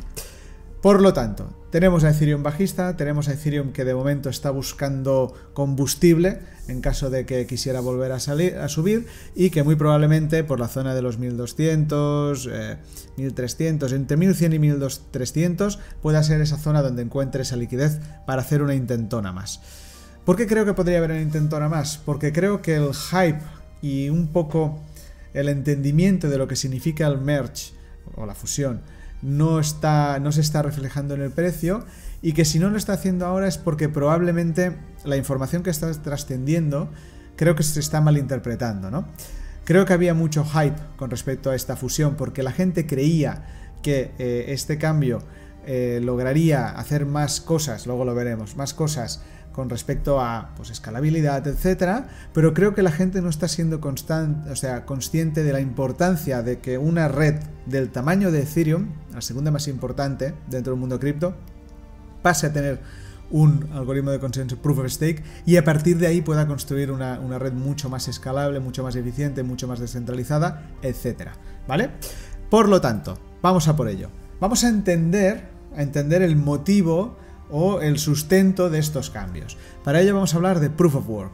Por 0.81 1.01
lo 1.01 1.11
tanto, 1.11 1.49
tenemos 1.71 2.05
a 2.05 2.11
Ethereum 2.11 2.41
bajista, 2.41 2.95
tenemos 2.95 3.27
a 3.27 3.33
Ethereum 3.33 3.73
que 3.73 3.83
de 3.83 3.93
momento 3.93 4.29
está 4.29 4.49
buscando 4.49 5.33
combustible 5.53 6.39
en 6.69 6.79
caso 6.79 7.09
de 7.09 7.25
que 7.25 7.45
quisiera 7.45 7.81
volver 7.81 8.13
a, 8.13 8.19
salir, 8.21 8.55
a 8.55 8.69
subir 8.69 9.05
y 9.35 9.49
que 9.49 9.63
muy 9.63 9.75
probablemente 9.75 10.45
por 10.45 10.57
la 10.61 10.69
zona 10.69 10.95
de 10.95 11.01
los 11.01 11.17
1200, 11.17 12.49
1300, 13.17 13.91
eh, 13.91 13.95
entre 13.95 14.15
1100 14.15 14.53
y 14.53 14.59
1300 14.59 15.79
pueda 16.01 16.23
ser 16.23 16.39
esa 16.39 16.57
zona 16.57 16.81
donde 16.81 17.01
encuentre 17.01 17.41
esa 17.41 17.57
liquidez 17.57 17.99
para 18.25 18.41
hacer 18.41 18.61
una 18.61 18.73
intentona 18.73 19.33
más. 19.33 19.59
¿Por 20.23 20.37
qué 20.37 20.47
creo 20.47 20.63
que 20.63 20.73
podría 20.73 20.99
haber 20.99 21.11
una 21.11 21.21
intentona 21.21 21.67
más? 21.67 21.97
Porque 21.97 22.31
creo 22.31 22.61
que 22.61 22.75
el 22.75 22.93
hype 22.93 23.41
y 23.81 24.09
un 24.09 24.27
poco 24.27 24.79
el 25.33 25.49
entendimiento 25.49 26.29
de 26.29 26.37
lo 26.37 26.47
que 26.47 26.55
significa 26.55 27.05
el 27.05 27.19
merge 27.19 27.73
o 28.15 28.25
la 28.25 28.33
fusión 28.33 28.81
no, 29.21 29.59
está, 29.59 30.19
no 30.19 30.31
se 30.31 30.41
está 30.41 30.61
reflejando 30.61 31.13
en 31.13 31.21
el 31.21 31.31
precio 31.31 31.85
y 32.21 32.33
que 32.33 32.45
si 32.45 32.59
no 32.59 32.69
lo 32.69 32.77
está 32.77 32.93
haciendo 32.93 33.25
ahora 33.25 33.47
es 33.47 33.57
porque 33.57 33.89
probablemente 33.89 34.77
la 35.03 35.17
información 35.17 35.63
que 35.63 35.69
está 35.69 35.91
trascendiendo 35.91 36.89
creo 37.35 37.55
que 37.55 37.63
se 37.63 37.79
está 37.79 38.01
malinterpretando, 38.01 38.91
¿no? 38.91 39.07
Creo 39.63 39.85
que 39.85 39.93
había 39.93 40.13
mucho 40.13 40.43
hype 40.45 40.75
con 40.97 41.11
respecto 41.11 41.51
a 41.51 41.55
esta 41.55 41.75
fusión 41.75 42.15
porque 42.15 42.43
la 42.43 42.51
gente 42.51 42.87
creía 42.87 43.45
que 43.81 44.11
eh, 44.17 44.45
este 44.49 44.77
cambio 44.77 45.19
eh, 45.65 45.99
lograría 46.01 46.69
hacer 46.69 47.05
más 47.05 47.39
cosas, 47.39 47.85
luego 47.85 48.03
lo 48.03 48.15
veremos, 48.15 48.55
más 48.55 48.73
cosas 48.73 49.21
con 49.59 49.69
respecto 49.69 50.21
a 50.21 50.51
pues, 50.55 50.69
escalabilidad, 50.69 51.45
etcétera, 51.45 52.07
pero 52.33 52.53
creo 52.53 52.73
que 52.73 52.81
la 52.81 52.93
gente 52.93 53.21
no 53.21 53.27
está 53.27 53.49
siendo 53.49 53.81
o 53.81 54.55
sea, 54.55 54.85
consciente 54.85 55.43
de 55.43 55.51
la 55.51 55.59
importancia 55.59 56.41
de 56.43 56.59
que 56.59 56.77
una 56.77 57.09
red 57.09 57.41
del 57.65 57.89
tamaño 57.89 58.31
de 58.31 58.43
Ethereum, 58.43 58.87
la 59.13 59.19
segunda 59.19 59.51
más 59.51 59.67
importante 59.67 60.33
dentro 60.49 60.71
del 60.71 60.79
mundo 60.79 60.97
cripto, 60.97 61.35
pase 62.21 62.47
a 62.47 62.53
tener 62.53 62.79
un 63.31 63.67
algoritmo 63.73 64.11
de 64.11 64.19
consenso 64.21 64.55
proof 64.55 64.79
of 64.79 64.87
stake 64.87 65.23
y 65.45 65.57
a 65.57 65.65
partir 65.65 65.97
de 65.97 66.07
ahí 66.07 66.21
pueda 66.21 66.47
construir 66.47 66.89
una, 66.89 67.19
una 67.19 67.37
red 67.37 67.51
mucho 67.51 67.89
más 67.89 68.07
escalable, 68.07 68.61
mucho 68.61 68.81
más 68.81 68.95
eficiente, 68.95 69.43
mucho 69.43 69.67
más 69.67 69.79
descentralizada, 69.79 70.69
etcétera, 70.81 71.33
¿vale? 71.67 71.89
Por 72.49 72.69
lo 72.69 72.79
tanto, 72.79 73.17
vamos 73.41 73.67
a 73.67 73.75
por 73.75 73.89
ello. 73.89 74.09
Vamos 74.39 74.63
a 74.63 74.69
entender, 74.69 75.49
a 75.75 75.81
entender 75.81 76.21
el 76.21 76.37
motivo 76.37 77.17
o 77.49 77.81
el 77.81 77.99
sustento 77.99 78.69
de 78.69 78.79
estos 78.79 79.09
cambios. 79.09 79.57
Para 79.83 80.01
ello 80.01 80.13
vamos 80.13 80.33
a 80.33 80.37
hablar 80.37 80.59
de 80.59 80.69
Proof 80.69 80.95
of 80.95 81.09
Work. 81.09 81.33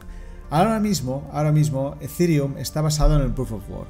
Ahora 0.50 0.78
mismo, 0.80 1.28
ahora 1.32 1.52
mismo 1.52 1.96
Ethereum 2.00 2.56
está 2.58 2.80
basado 2.80 3.16
en 3.16 3.22
el 3.22 3.32
Proof 3.32 3.52
of 3.52 3.70
Work. 3.70 3.88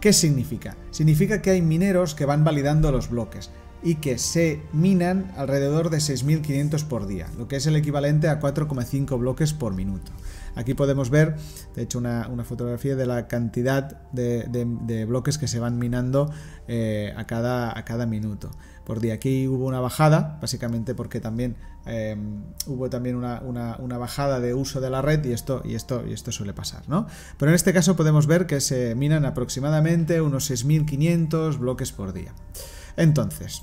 ¿Qué 0.00 0.12
significa? 0.12 0.76
Significa 0.90 1.42
que 1.42 1.50
hay 1.50 1.60
mineros 1.60 2.14
que 2.14 2.24
van 2.24 2.42
validando 2.42 2.90
los 2.90 3.10
bloques 3.10 3.50
y 3.82 3.96
que 3.96 4.18
se 4.18 4.62
minan 4.72 5.32
alrededor 5.36 5.90
de 5.90 5.98
6.500 5.98 6.84
por 6.84 7.06
día, 7.06 7.28
lo 7.38 7.48
que 7.48 7.56
es 7.56 7.66
el 7.66 7.76
equivalente 7.76 8.28
a 8.28 8.40
4,5 8.40 9.18
bloques 9.18 9.52
por 9.52 9.74
minuto. 9.74 10.12
Aquí 10.54 10.74
podemos 10.74 11.10
ver, 11.10 11.36
de 11.74 11.82
hecho, 11.82 11.98
una, 11.98 12.28
fotografía 12.44 12.96
de 12.96 13.06
la 13.06 13.28
cantidad 13.28 14.02
de, 14.12 15.04
bloques 15.06 15.38
que 15.38 15.48
se 15.48 15.60
van 15.60 15.78
minando 15.78 16.32
eh, 16.66 17.14
a, 17.16 17.26
cada, 17.26 17.76
a 17.78 17.84
cada 17.84 18.06
minuto 18.06 18.50
por 18.90 18.98
día. 18.98 19.14
Aquí 19.14 19.46
hubo 19.46 19.66
una 19.66 19.78
bajada, 19.78 20.36
básicamente 20.40 20.96
porque 20.96 21.20
también 21.20 21.54
em, 21.86 22.42
hubo 22.66 22.90
también 22.90 23.14
una, 23.14 23.98
bajada 23.98 24.40
de 24.40 24.52
uso 24.52 24.80
de 24.80 24.90
la 24.90 25.00
red 25.00 25.24
y 25.24 25.32
esto, 25.32 25.62
y 25.64 25.76
esto, 25.76 26.04
y 26.04 26.12
esto 26.12 26.32
suele 26.32 26.54
pasar, 26.54 26.88
¿no? 26.88 27.06
Pero 27.38 27.52
en 27.52 27.54
este 27.54 27.72
caso 27.72 27.94
podemos 27.94 28.26
ver 28.26 28.46
que 28.48 28.60
se 28.60 28.96
minan 28.96 29.26
aproximadamente 29.26 30.20
unos 30.20 30.50
6.500 30.50 31.56
bloques 31.60 31.92
por 31.92 32.12
día. 32.12 32.34
Entonces, 32.96 33.62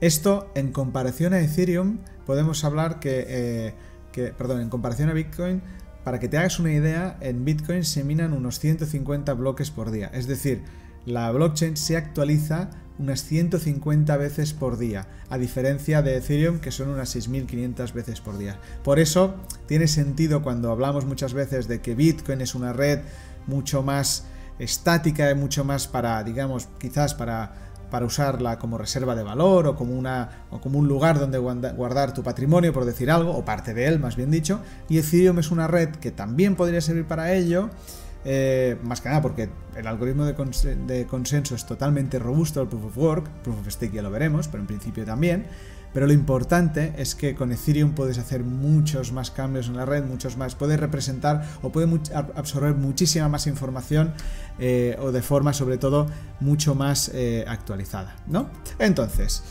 esto 0.00 0.52
en 0.54 0.70
comparación 0.70 1.32
a 1.32 1.40
Ethereum 1.40 1.98
podemos 2.26 2.62
hablar 2.62 3.00
que, 3.00 3.24
eh, 3.26 3.74
que, 4.12 4.26
perdón, 4.28 4.60
en 4.60 4.68
comparación 4.68 5.08
a 5.08 5.14
Bitcoin, 5.14 5.62
para 6.04 6.20
que 6.20 6.28
te 6.28 6.38
hagas 6.38 6.60
una 6.60 6.72
idea, 6.72 7.18
en 7.20 7.44
Bitcoin 7.44 7.82
se 7.82 8.04
minan 8.04 8.34
unos 8.34 8.60
150 8.60 9.34
bloques 9.34 9.72
por 9.72 9.90
día. 9.90 10.12
Es 10.14 10.28
decir, 10.28 10.62
la 11.06 11.32
blockchain 11.32 11.76
se 11.76 11.96
actualiza 11.96 12.70
unas 13.00 13.24
150 13.24 14.16
veces 14.18 14.52
por 14.52 14.76
día, 14.76 15.06
a 15.30 15.38
diferencia 15.38 16.02
de 16.02 16.16
Ethereum 16.16 16.60
que 16.60 16.70
son 16.70 16.88
unas 16.88 17.16
6.500 17.16 17.92
veces 17.94 18.20
por 18.20 18.36
día. 18.36 18.58
Por 18.84 18.98
eso 18.98 19.34
tiene 19.66 19.88
sentido 19.88 20.42
cuando 20.42 20.70
hablamos 20.70 21.06
muchas 21.06 21.32
veces 21.32 21.66
de 21.66 21.80
que 21.80 21.94
Bitcoin 21.94 22.42
es 22.42 22.54
una 22.54 22.72
red 22.72 23.00
mucho 23.46 23.82
más 23.82 24.24
estática, 24.58 25.30
y 25.30 25.34
mucho 25.34 25.64
más 25.64 25.88
para, 25.88 26.22
digamos, 26.22 26.68
quizás 26.78 27.14
para, 27.14 27.52
para 27.90 28.04
usarla 28.04 28.58
como 28.58 28.76
reserva 28.76 29.16
de 29.16 29.22
valor 29.22 29.66
o 29.66 29.74
como, 29.74 29.94
una, 29.94 30.44
o 30.50 30.60
como 30.60 30.78
un 30.78 30.86
lugar 30.86 31.18
donde 31.18 31.38
guardar 31.38 32.12
tu 32.12 32.22
patrimonio, 32.22 32.72
por 32.72 32.84
decir 32.84 33.10
algo, 33.10 33.32
o 33.32 33.44
parte 33.44 33.72
de 33.72 33.86
él, 33.86 33.98
más 33.98 34.16
bien 34.16 34.30
dicho. 34.30 34.60
Y 34.90 34.98
Ethereum 34.98 35.38
es 35.38 35.50
una 35.50 35.66
red 35.66 35.88
que 35.96 36.10
también 36.10 36.54
podría 36.54 36.82
servir 36.82 37.06
para 37.06 37.32
ello 37.32 37.70
eh, 38.24 38.76
más 38.82 39.00
que 39.00 39.08
nada 39.08 39.22
porque 39.22 39.48
el 39.74 39.86
algoritmo 39.86 40.24
de, 40.24 41.06
consenso 41.06 41.54
es 41.54 41.64
totalmente 41.64 42.18
robusto, 42.18 42.60
el 42.60 42.68
proof 42.68 42.86
of 42.86 42.98
work, 42.98 43.28
proof 43.42 43.60
of 43.60 43.68
stake 43.68 43.92
ya 43.92 44.02
lo 44.02 44.10
veremos, 44.10 44.48
pero 44.48 44.60
en 44.60 44.66
principio 44.66 45.04
también. 45.04 45.46
Pero 45.92 46.06
lo 46.06 46.12
importante 46.12 46.92
es 46.98 47.16
que 47.16 47.34
con 47.34 47.50
Ethereum 47.50 47.94
puedes 47.94 48.16
hacer 48.18 48.44
muchos 48.44 49.10
más 49.10 49.32
cambios 49.32 49.66
en 49.66 49.76
la 49.76 49.84
red, 49.84 50.04
muchos 50.04 50.36
más, 50.36 50.54
puedes 50.54 50.78
representar 50.78 51.44
o 51.62 51.72
puedes 51.72 52.12
absorber 52.12 52.74
muchísima 52.74 53.28
más 53.28 53.48
información 53.48 54.14
eh, 54.60 54.96
o 55.00 55.10
de 55.10 55.20
forma 55.20 55.52
sobre 55.52 55.78
todo 55.78 56.06
mucho 56.38 56.76
más 56.76 57.10
eh, 57.12 57.44
actualizada, 57.48 58.14
¿no? 58.28 58.50
Entonces, 58.78 59.42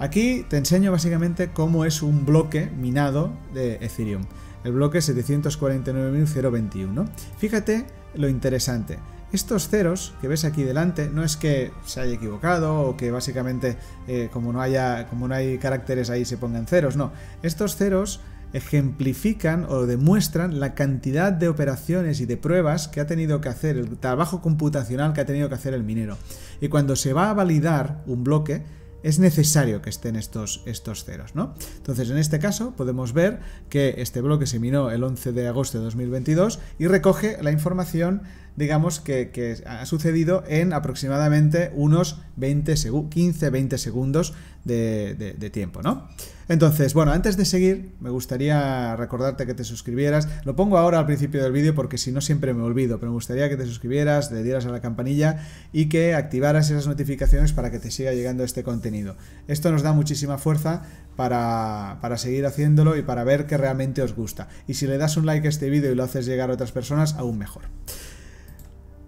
aquí 0.00 0.44
te 0.48 0.56
enseño 0.56 0.90
básicamente 0.90 1.52
cómo 1.52 1.84
es 1.84 2.02
un 2.02 2.26
bloque 2.26 2.68
minado 2.76 3.32
de 3.52 3.76
Ethereum. 3.76 4.24
El 4.64 4.72
bloque 4.72 4.98
749.021. 4.98 7.06
Fíjate 7.38 7.86
lo 8.16 8.28
interesante. 8.28 8.98
Estos 9.32 9.68
ceros 9.68 10.14
que 10.20 10.28
ves 10.28 10.44
aquí 10.44 10.62
delante 10.62 11.08
no 11.08 11.24
es 11.24 11.36
que 11.36 11.72
se 11.84 12.00
haya 12.00 12.14
equivocado 12.14 12.82
o 12.82 12.96
que 12.96 13.10
básicamente 13.10 13.76
eh, 14.06 14.28
como, 14.32 14.52
no 14.52 14.60
haya, 14.60 15.08
como 15.08 15.26
no 15.26 15.34
hay 15.34 15.58
caracteres 15.58 16.08
ahí 16.08 16.24
se 16.24 16.36
pongan 16.36 16.66
ceros, 16.66 16.96
no. 16.96 17.10
Estos 17.42 17.74
ceros 17.74 18.20
ejemplifican 18.52 19.66
o 19.68 19.86
demuestran 19.86 20.60
la 20.60 20.74
cantidad 20.74 21.32
de 21.32 21.48
operaciones 21.48 22.20
y 22.20 22.26
de 22.26 22.36
pruebas 22.36 22.86
que 22.86 23.00
ha 23.00 23.06
tenido 23.06 23.40
que 23.40 23.48
hacer, 23.48 23.76
el 23.76 23.98
trabajo 23.98 24.40
computacional 24.40 25.12
que 25.12 25.20
ha 25.20 25.26
tenido 25.26 25.48
que 25.48 25.56
hacer 25.56 25.74
el 25.74 25.82
minero. 25.82 26.16
Y 26.60 26.68
cuando 26.68 26.94
se 26.94 27.12
va 27.12 27.30
a 27.30 27.34
validar 27.34 28.02
un 28.06 28.22
bloque, 28.22 28.62
es 29.04 29.20
necesario 29.20 29.82
que 29.82 29.90
estén 29.90 30.16
estos, 30.16 30.62
estos 30.66 31.04
ceros, 31.04 31.36
¿no? 31.36 31.54
Entonces, 31.76 32.10
en 32.10 32.18
este 32.18 32.40
caso, 32.40 32.72
podemos 32.74 33.12
ver 33.12 33.38
que 33.68 33.94
este 33.98 34.20
bloque 34.20 34.46
se 34.46 34.58
minó 34.58 34.90
el 34.90 35.04
11 35.04 35.32
de 35.32 35.46
agosto 35.46 35.78
de 35.78 35.84
2022 35.84 36.58
y 36.78 36.88
recoge 36.88 37.38
la 37.40 37.52
información 37.52 38.22
digamos, 38.56 39.00
que, 39.00 39.62
ha 39.66 39.84
sucedido 39.84 40.44
en 40.46 40.72
aproximadamente 40.72 41.72
unos 41.74 42.20
20 42.36 42.74
15-20 42.74 43.76
segundos 43.78 44.32
de, 44.64 45.50
tiempo, 45.52 45.82
¿no? 45.82 46.08
Entonces, 46.48 46.94
bueno, 46.94 47.12
antes 47.12 47.36
de 47.36 47.44
seguir, 47.44 47.92
me 48.00 48.10
gustaría 48.10 48.96
recordarte 48.96 49.46
que 49.46 49.54
te 49.54 49.64
suscribieras. 49.64 50.28
Lo 50.44 50.56
pongo 50.56 50.78
ahora 50.78 50.98
al 50.98 51.06
principio 51.06 51.42
del 51.42 51.52
vídeo 51.52 51.74
porque 51.74 51.98
si 51.98 52.12
no 52.12 52.20
siempre 52.20 52.54
me 52.54 52.62
olvido, 52.62 52.98
pero 52.98 53.12
me 53.12 53.16
gustaría 53.16 53.48
que 53.48 53.56
te 53.56 53.66
suscribieras, 53.66 54.30
le 54.30 54.42
dieras 54.42 54.66
a 54.66 54.70
la 54.70 54.80
campanilla 54.80 55.46
y 55.72 55.88
que 55.88 56.14
activaras 56.14 56.70
esas 56.70 56.86
notificaciones 56.86 57.52
para 57.52 57.70
que 57.70 57.78
te 57.78 57.90
siga 57.90 58.12
llegando 58.12 58.44
este 58.44 58.62
contenido. 58.62 59.16
Esto 59.48 59.72
nos 59.72 59.82
da 59.82 59.92
muchísima 59.92 60.38
fuerza 60.38 60.82
para, 61.16 61.98
para, 62.00 62.18
seguir 62.18 62.44
haciéndolo 62.46 62.96
y 62.96 63.02
para 63.02 63.24
ver 63.24 63.46
que 63.46 63.56
realmente 63.56 64.02
os 64.02 64.14
gusta. 64.14 64.48
Y 64.66 64.74
si 64.74 64.86
le 64.86 64.98
das 64.98 65.16
un 65.16 65.26
like 65.26 65.46
a 65.46 65.50
este 65.50 65.70
vídeo 65.70 65.92
y 65.92 65.94
lo 65.94 66.04
haces 66.04 66.26
llegar 66.26 66.50
a 66.50 66.54
otras 66.54 66.72
personas, 66.72 67.14
aún 67.14 67.38
mejor. 67.38 67.62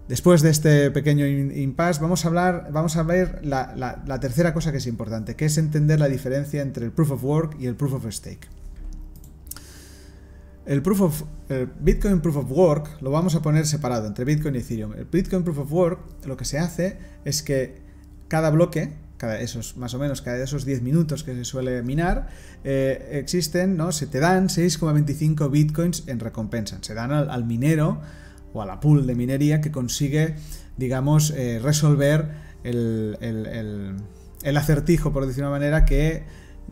Después 0.07 0.41
de 0.41 0.51
este 0.51 0.89
pequeño 0.91 1.27
impasse, 1.27 2.01
vamos 2.01 2.23
a 2.23 2.29
hablar, 2.29 2.69
vamos 2.71 2.95
a 2.95 3.03
ver 3.03 3.41
la, 3.43 4.19
tercera 4.21 4.53
cosa 4.53 4.71
que 4.71 4.77
es 4.77 4.87
importante, 4.87 5.35
que 5.35 5.45
es 5.45 5.57
entender 5.57 5.99
la 5.99 6.07
diferencia 6.07 6.61
entre 6.61 6.85
el 6.85 6.91
proof 6.91 7.11
of 7.11 7.23
work 7.23 7.57
y 7.59 7.67
el 7.67 7.75
proof 7.75 7.93
of 7.93 8.05
stake. 8.09 8.47
El, 10.65 10.81
proof 10.81 11.01
of, 11.01 11.23
Bitcoin 11.79 12.21
Proof 12.21 12.37
of 12.37 12.51
Work 12.51 13.01
lo 13.01 13.09
vamos 13.09 13.35
a 13.35 13.41
poner 13.41 13.65
separado 13.65 14.05
entre 14.05 14.25
Bitcoin 14.25 14.55
y 14.55 14.59
Ethereum. 14.59 14.93
El 14.93 15.05
Bitcoin 15.05 15.43
Proof 15.43 15.59
of 15.59 15.71
Work 15.71 16.25
lo 16.25 16.35
que 16.35 16.43
se 16.43 16.59
hace 16.59 16.97
es 17.23 17.41
que 17.41 17.77
cada 18.27 18.49
bloque, 18.49 18.93
cada 19.15 19.39
esos, 19.39 19.77
más 19.77 19.93
o 19.93 19.99
menos 19.99 20.21
cada 20.21 20.43
esos 20.43 20.65
10 20.65 20.81
minutos 20.81 21.23
que 21.23 21.35
se 21.35 21.45
suele 21.45 21.83
minar, 21.83 22.27
eh, 22.65 23.11
existen, 23.13 23.77
¿no? 23.77 23.93
Se 23.93 24.07
te 24.07 24.19
dan 24.19 24.49
6,25 24.49 25.49
bitcoins 25.49 26.03
en 26.07 26.19
recompensa. 26.19 26.79
Se 26.81 26.93
dan 26.93 27.11
al 27.13 27.45
minero 27.45 28.01
o 28.57 28.61
a 28.61 28.65
la 28.65 28.79
pool 28.79 29.07
de 29.07 29.15
minería 29.15 29.61
que 29.61 29.71
consigue, 29.71 30.35
digamos, 30.77 31.31
eh, 31.31 31.59
resolver 31.59 32.31
el, 32.63 33.95
acertijo, 34.55 35.13
por 35.13 35.25
decir 35.25 35.43
una 35.43 35.51
manera, 35.51 35.85
que 35.85 36.23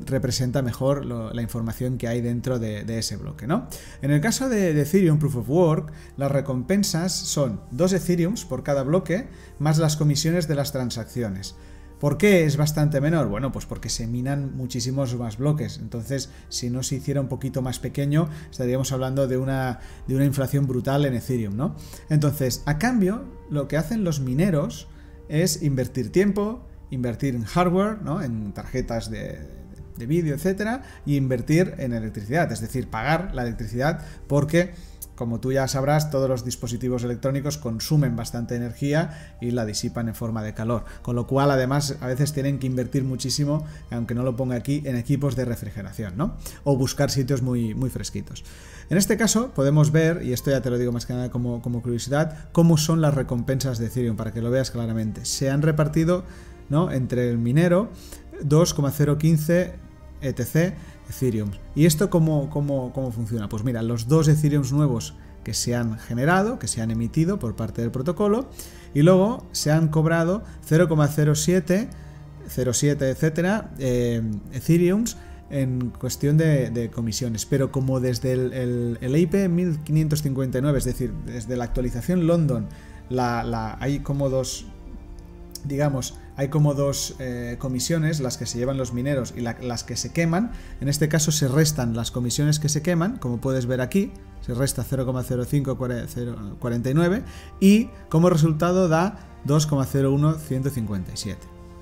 representa 0.05 0.61
mejor 0.61 1.05
la 1.05 1.41
información 1.41 1.97
que 1.97 2.09
hay 2.09 2.19
dentro 2.19 2.59
de, 2.59 2.97
ese 2.97 3.15
bloque, 3.15 3.47
¿no? 3.47 3.67
En 4.01 4.11
el 4.11 4.19
caso 4.19 4.49
de, 4.49 4.73
de, 4.73 4.81
Ethereum 4.81 5.19
Proof 5.19 5.37
of 5.37 5.49
Work, 5.49 5.93
las 6.17 6.31
recompensas 6.31 7.13
son 7.13 7.61
2 7.71 7.93
Ethereums 7.93 8.43
por 8.43 8.63
cada 8.63 8.83
bloque, 8.83 9.27
más 9.59 9.77
las 9.77 9.95
comisiones 9.95 10.49
de 10.49 10.55
las 10.55 10.73
transacciones. 10.73 11.55
¿Por 12.05 12.19
qué 12.19 12.45
es 12.45 12.55
bastante 12.55 13.01
menor? 13.01 13.29
Bueno, 13.29 13.51
pues 13.51 13.65
porque 13.65 13.89
se 13.89 14.05
minan 14.05 14.55
muchísimos 14.55 15.15
más 15.15 15.39
bloques. 15.39 15.79
Entonces, 15.79 16.29
si 16.50 16.69
no 16.69 16.83
se 16.83 16.97
hiciera 16.97 17.19
un 17.19 17.27
poquito 17.27 17.63
más 17.63 17.79
pequeño, 17.79 18.29
estaríamos 18.51 18.91
hablando 18.91 19.27
de 19.27 19.39
una, 19.39 19.79
de 20.05 20.15
una 20.15 20.24
inflación 20.24 20.67
brutal 20.67 21.05
en 21.05 21.15
Ethereum, 21.15 21.57
¿no? 21.57 21.75
Entonces, 22.12 22.62
a 22.67 22.77
cambio, 22.77 23.25
lo 23.50 23.67
que 23.67 23.77
hacen 23.77 24.03
los 24.03 24.19
mineros 24.19 24.88
es 25.29 25.63
invertir 25.63 26.12
tiempo, 26.12 26.67
invertir 26.91 27.33
en 27.33 27.43
hardware, 27.43 28.03
¿no? 28.03 28.21
En 28.21 28.53
tarjetas 28.53 29.09
de, 29.09 29.39
de 29.97 30.05
vídeo, 30.05 30.35
etcétera, 30.35 30.83
y 31.07 31.15
invertir 31.15 31.74
en 31.79 31.93
electricidad, 31.93 32.51
es 32.51 32.62
decir, 32.62 32.88
pagar 32.88 33.33
la 33.33 33.41
electricidad 33.41 34.05
porque 34.27 34.74
como 35.15 35.39
tú 35.39 35.51
ya 35.51 35.67
sabrás, 35.67 36.12
todos 36.12 36.29
los 36.29 36.45
dispositivos 36.45 37.03
electrónicos 37.03 37.57
consumen 37.57 38.15
bastante 38.15 38.55
energía 38.55 39.36
y 39.41 39.51
la 39.51 39.65
disipan 39.65 40.07
en 40.07 40.15
forma 40.15 40.43
de 40.43 40.53
calor. 40.53 40.86
Con 41.01 41.15
lo 41.15 41.27
cual, 41.27 41.51
además, 41.51 41.98
a 42.01 42.07
veces 42.07 42.34
tienen 42.34 42.60
que 42.60 42.67
invertir 42.67 43.03
muchísimo, 43.03 43.65
aunque 43.91 44.15
no 44.15 44.24
lo 44.24 44.36
ponga 44.36 44.55
aquí, 44.55 44.81
en 44.86 44.95
equipos 44.95 45.36
de 45.36 45.45
refrigeración, 45.45 46.17
¿no? 46.17 46.36
O 46.63 46.77
buscar 46.77 47.12
sitios 47.12 47.41
muy, 47.41 47.74
muy 47.74 47.89
fresquitos. 47.89 48.43
En 48.89 48.98
este 48.98 49.17
caso, 49.17 49.51
podemos 49.51 49.91
ver, 49.91 50.22
y 50.24 50.34
esto 50.34 50.51
ya 50.51 50.62
te 50.62 50.69
lo 50.69 50.77
digo 50.77 50.91
más 50.91 51.05
que 51.05 51.13
nada 51.13 51.31
como, 51.31 51.62
curiosidad, 51.81 52.50
cómo 52.51 52.77
son 52.77 53.01
las 53.01 53.13
recompensas 53.13 53.79
de 53.79 53.88
Ethereum, 53.88 54.15
para 54.15 54.31
que 54.31 54.41
lo 54.41 54.51
veas 54.51 54.69
claramente. 54.69 55.25
Se 55.25 55.50
han 55.50 55.63
repartido 55.63 56.24
¿no? 56.69 56.91
entre 56.91 57.29
el 57.29 57.39
minero 57.39 57.89
2,015 58.43 59.74
ETC 60.22 60.75
Ethereum. 61.09 61.51
¿Y 61.75 61.85
esto 61.85 62.09
cómo, 62.09 62.50
cómo, 62.50 62.91
cómo 62.93 63.12
funciona? 63.12 63.50
Pues 63.50 63.63
mira, 63.63 63.81
los 63.81 64.07
dos 64.07 64.27
Ethereum 64.27 64.63
nuevos 64.71 65.15
que 65.43 65.53
se 65.53 65.75
han 65.75 66.00
generado, 66.00 66.57
que 66.57 66.67
se 66.67 66.81
han 66.81 66.91
emitido 66.91 67.38
por 67.39 67.55
parte 67.55 67.81
del 67.81 67.91
protocolo, 67.91 68.50
y 68.93 69.03
luego 69.03 69.45
se 69.51 69.71
han 69.71 69.89
cobrado 69.89 70.43
0,07, 70.67 71.89
07, 72.47 73.09
etcétera, 73.09 73.71
eh, 73.77 74.21
Ethereums 74.53 75.17
en 75.50 75.91
cuestión 75.91 76.38
de, 76.38 76.89
comisiones. 76.93 77.45
Pero 77.45 77.71
como 77.71 78.00
desde 78.00 78.33
el, 78.33 78.97
el, 79.00 79.15
IP 79.15 79.47
1559, 79.50 80.77
es 80.77 80.85
decir, 80.85 81.13
desde 81.25 81.55
la 81.55 81.65
actualización 81.65 82.27
London, 82.27 82.67
la, 83.09 83.77
hay 83.79 84.00
como 84.00 84.29
dos, 84.29 84.65
digamos, 85.63 86.15
hay 86.37 86.49
como 86.49 86.73
dos 86.73 87.15
eh, 87.19 87.55
comisiones, 87.59 88.19
las 88.19 88.35
que 88.37 88.45
se 88.45 88.57
llevan 88.57 88.75
los 88.77 88.91
mineros 88.93 89.33
y 89.35 89.41
las 89.41 89.83
que 89.83 89.95
se 89.95 90.11
queman. 90.11 90.51
En 90.81 90.89
este 90.89 91.07
caso 91.07 91.31
se 91.31 91.47
restan 91.47 91.95
las 91.95 92.11
comisiones 92.11 92.59
que 92.59 92.67
se 92.69 92.81
queman, 92.81 93.17
como 93.17 93.39
puedes 93.39 93.65
ver 93.65 93.81
aquí, 93.81 94.11
se 94.41 94.53
resta 94.53 94.83
0,0549 94.83 97.23
y 97.59 97.89
como 98.09 98.29
resultado 98.29 98.89
da 98.89 99.17
2,01157. 99.45 101.37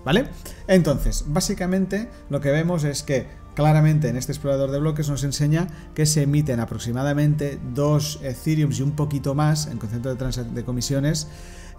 ¿Vale? 0.05 0.27
Entonces, 0.67 1.25
básicamente 1.27 2.09
lo 2.29 2.39
que 2.41 2.51
vemos 2.51 2.83
es 2.83 3.03
que 3.03 3.27
claramente 3.55 4.09
en 4.09 4.17
este 4.17 4.33
explorador 4.33 4.69
de 4.71 4.79
bloques 4.79 5.07
nos 5.09 5.23
enseña 5.23 5.67
que 5.95 6.05
se 6.05 6.23
emiten 6.23 6.59
aproximadamente 6.59 7.57
2 7.73 8.19
Ethereum 8.23 8.73
y 8.73 8.81
un 8.81 8.91
poquito 8.91 9.33
más 9.33 9.67
en 9.67 9.77
concepto 9.77 10.13
de, 10.13 10.43
de 10.43 10.65
comisiones 10.65 11.29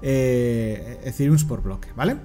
eh, 0.00 1.00
Ethereums 1.04 1.44
por 1.44 1.62
bloque, 1.62 1.90
¿vale? 1.96 2.16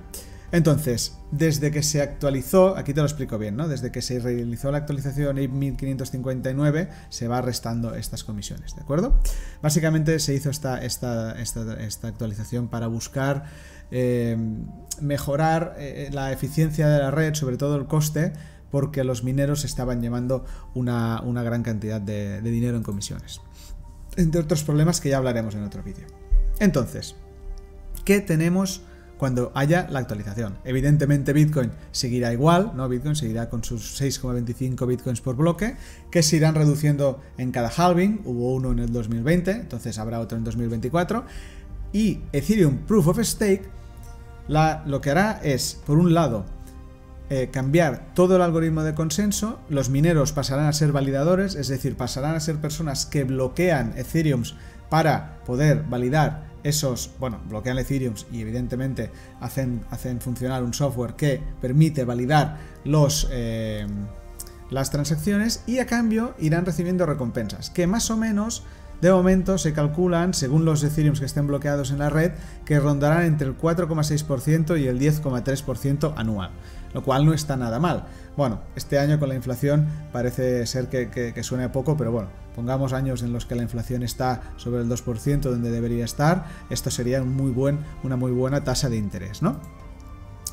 Entonces, 0.52 1.18
desde 1.32 1.72
que 1.72 1.84
se 1.84 2.02
actualizó, 2.02 2.76
aquí 2.76 2.94
te 2.94 3.02
lo 3.02 3.06
explico 3.06 3.38
bien, 3.38 3.56
¿no? 3.56 3.68
Desde 3.68 3.92
que 3.92 4.02
se 4.02 4.20
realizó 4.20 4.72
la 4.72 4.80
actualización 4.80 5.36
1559 5.36 6.90
se 7.10 7.28
va 7.28 7.42
restando 7.42 7.94
estas 7.94 8.24
comisiones, 8.24 8.76
¿de 8.76 8.82
acuerdo? 8.82 9.20
Básicamente 9.62 10.18
se 10.20 10.34
hizo 10.34 10.50
esta, 10.50 10.84
esta, 10.84 11.40
esta, 11.40 12.08
actualización 12.08 12.68
para 12.68 12.88
buscar 12.88 13.46
eh, 13.92 14.38
mejorar 15.02 15.76
eh, 15.78 16.10
la 16.12 16.32
eficiencia 16.32 16.88
de 16.88 17.00
la 17.00 17.12
red, 17.12 17.36
sobre 17.36 17.58
todo 17.58 17.76
el 17.76 17.86
coste, 17.86 18.34
porque 18.72 19.04
los 19.04 19.24
mineros 19.24 19.66
estaban 19.66 20.02
llevando 20.02 20.46
una, 20.74 21.22
gran 21.44 21.62
cantidad 21.62 22.02
de, 22.02 22.42
de 22.42 22.52
dinero 22.52 22.76
en 22.76 22.84
comisiones. 22.84 23.42
Entre 24.16 24.42
otros 24.42 24.64
problemas 24.64 25.00
que 25.00 25.10
ya 25.10 25.18
hablaremos 25.18 25.54
en 25.54 25.64
otro 25.64 25.84
vídeo. 25.84 26.08
Entonces, 26.60 27.16
¿qué 28.04 28.20
tenemos? 28.20 28.82
Cuando 29.20 29.52
haya 29.54 29.88
la 29.92 30.00
actualización. 30.00 30.58
Evidentemente 30.64 31.34
Bitcoin 31.34 31.72
seguirá 31.92 32.32
igual, 32.32 32.72
¿no? 32.76 32.88
Bitcoin 32.88 33.16
seguirá 33.16 33.50
con 33.50 33.64
sus 33.64 34.02
6,25 34.02 34.88
Bitcoins 34.88 35.20
por 35.20 35.36
bloque, 35.36 35.76
que 36.10 36.24
se 36.24 36.38
irán 36.38 36.56
reduciendo 36.56 37.20
en 37.38 37.52
cada 37.52 37.70
halving, 37.70 38.22
hubo 38.24 38.56
uno 38.56 38.72
en 38.72 38.80
el 38.80 38.94
2020, 38.94 39.52
entonces 39.52 40.00
habrá 40.00 40.22
otro 40.22 40.38
en 40.38 40.46
2024, 40.46 41.26
y 41.92 42.22
Ethereum 42.32 42.78
Proof 42.88 43.08
of 43.10 43.20
Stake 43.20 43.70
lo 44.48 45.02
que 45.02 45.12
hará 45.12 45.40
es, 45.44 45.80
por 45.86 46.00
un 46.00 46.14
lado, 46.14 46.46
eh, 47.30 47.50
cambiar 47.52 48.14
todo 48.16 48.38
el 48.38 48.42
algoritmo 48.42 48.84
de 48.84 48.96
consenso, 48.96 49.60
los 49.70 49.90
mineros 49.90 50.32
pasarán 50.32 50.66
a 50.66 50.74
ser 50.74 50.92
validadores, 50.92 51.54
es 51.56 51.68
decir, 51.68 51.96
pasarán 51.96 52.36
a 52.36 52.40
ser 52.40 52.56
personas 52.56 53.06
que 53.06 53.26
bloquean 53.26 53.94
Ethereum 53.98 54.44
para 54.90 55.40
poder 55.46 55.84
validar 55.84 56.49
esos, 56.64 57.12
bueno, 57.20 57.40
bloquean 57.48 57.78
Ethereum 57.78 58.16
y 58.32 58.42
evidentemente 58.42 59.12
hacen, 59.40 59.84
hacen 59.90 60.22
funcionar 60.22 60.64
un 60.64 60.74
software 60.74 61.14
que 61.14 61.42
permite 61.62 62.06
validar 62.06 62.58
los, 62.84 63.28
eh, 63.32 63.88
las 64.70 64.92
transacciones 64.92 65.64
y 65.68 65.80
a 65.80 65.86
cambio 65.86 66.36
irán 66.40 66.66
recibiendo 66.66 67.06
recompensas, 67.06 67.70
que 67.70 67.88
más 67.88 68.10
o 68.12 68.18
menos 68.18 68.64
de 69.02 69.12
momento 69.12 69.58
se 69.58 69.72
calculan, 69.72 70.34
según 70.34 70.66
los 70.66 70.84
Ethereum 70.84 71.16
que 71.16 71.26
estén 71.26 71.48
bloqueados 71.48 71.92
en 71.92 72.00
la 72.00 72.10
red, 72.10 72.34
que 72.66 72.80
rondarán 72.80 73.24
entre 73.24 73.48
el 73.48 73.58
4,6% 73.58 74.80
y 74.80 74.88
el 74.88 75.00
10,3% 75.00 76.14
anual, 76.18 76.52
lo 76.94 77.04
cual 77.04 77.26
no 77.26 77.34
está 77.34 77.56
nada 77.56 77.80
mal. 77.80 78.06
Bueno, 78.38 78.62
este 78.76 79.00
año 79.00 79.20
con 79.20 79.30
la 79.30 79.36
inflación 79.36 79.88
parece 80.12 80.66
ser 80.66 80.88
que, 80.88 81.10
que, 81.10 81.44
suene 81.44 81.70
poco, 81.70 81.98
pero 81.98 82.12
bueno, 82.12 82.30
pongamos 82.56 82.94
años 82.94 83.22
en 83.22 83.34
los 83.34 83.46
que 83.46 83.56
la 83.56 83.64
inflación 83.64 84.04
está 84.04 84.42
sobre 84.58 84.82
el 84.82 84.90
2% 84.90 85.42
donde 85.42 85.72
debería 85.72 86.06
estar, 86.06 86.46
esto 86.70 86.90
sería 86.90 87.22
muy 87.24 87.52
buen, 87.52 87.80
una 88.04 88.16
muy 88.16 88.32
buena 88.32 88.64
tasa 88.64 88.90
de 88.90 88.98
interés, 88.98 89.42
¿no? 89.42 89.60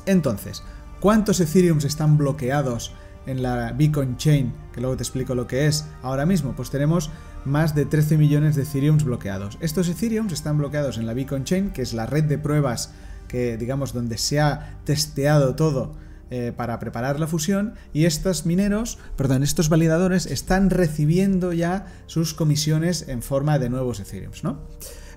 Entonces, 0.05 0.63
¿cuántos 0.99 1.39
Ethereum 1.39 1.79
están 1.79 2.17
bloqueados 2.17 2.93
en 3.25 3.41
la 3.43 3.71
Bitcoin 3.73 4.17
Chain, 4.17 4.53
que 4.73 4.81
luego 4.81 4.97
te 4.97 5.03
explico 5.03 5.35
lo 5.35 5.47
que 5.47 5.67
es 5.67 5.85
ahora 6.01 6.25
mismo? 6.25 6.53
Pues 6.55 6.69
tenemos 6.69 7.09
más 7.45 7.75
de 7.75 7.85
13 7.85 8.17
millones 8.17 8.55
de 8.55 8.63
Ethereum 8.63 8.97
bloqueados. 8.97 9.57
Estos 9.61 9.87
Ethereum 9.89 10.27
están 10.27 10.57
bloqueados 10.57 10.97
en 10.97 11.05
la 11.05 11.13
Bitcoin 11.13 11.43
Chain, 11.43 11.71
que 11.71 11.81
es 11.81 11.93
la 11.93 12.05
red 12.05 12.25
de 12.25 12.37
pruebas 12.37 12.91
que, 13.27 13.57
digamos, 13.57 13.93
donde 13.93 14.17
se 14.17 14.39
ha 14.39 14.77
testeado 14.85 15.55
todo 15.55 15.93
eh, 16.29 16.53
para 16.55 16.79
preparar 16.79 17.19
la 17.19 17.27
fusión 17.27 17.73
y 17.93 18.05
estos 18.05 18.45
mineros, 18.45 18.99
perdón, 19.15 19.43
estos 19.43 19.69
validadores 19.69 20.25
están 20.25 20.69
recibiendo 20.69 21.53
ya 21.53 21.87
sus 22.05 22.33
comisiones 22.33 23.07
en 23.07 23.21
forma 23.21 23.59
de 23.59 23.69
nuevos 23.69 23.99
Ethereum, 23.99 24.33
¿no? 24.43 24.61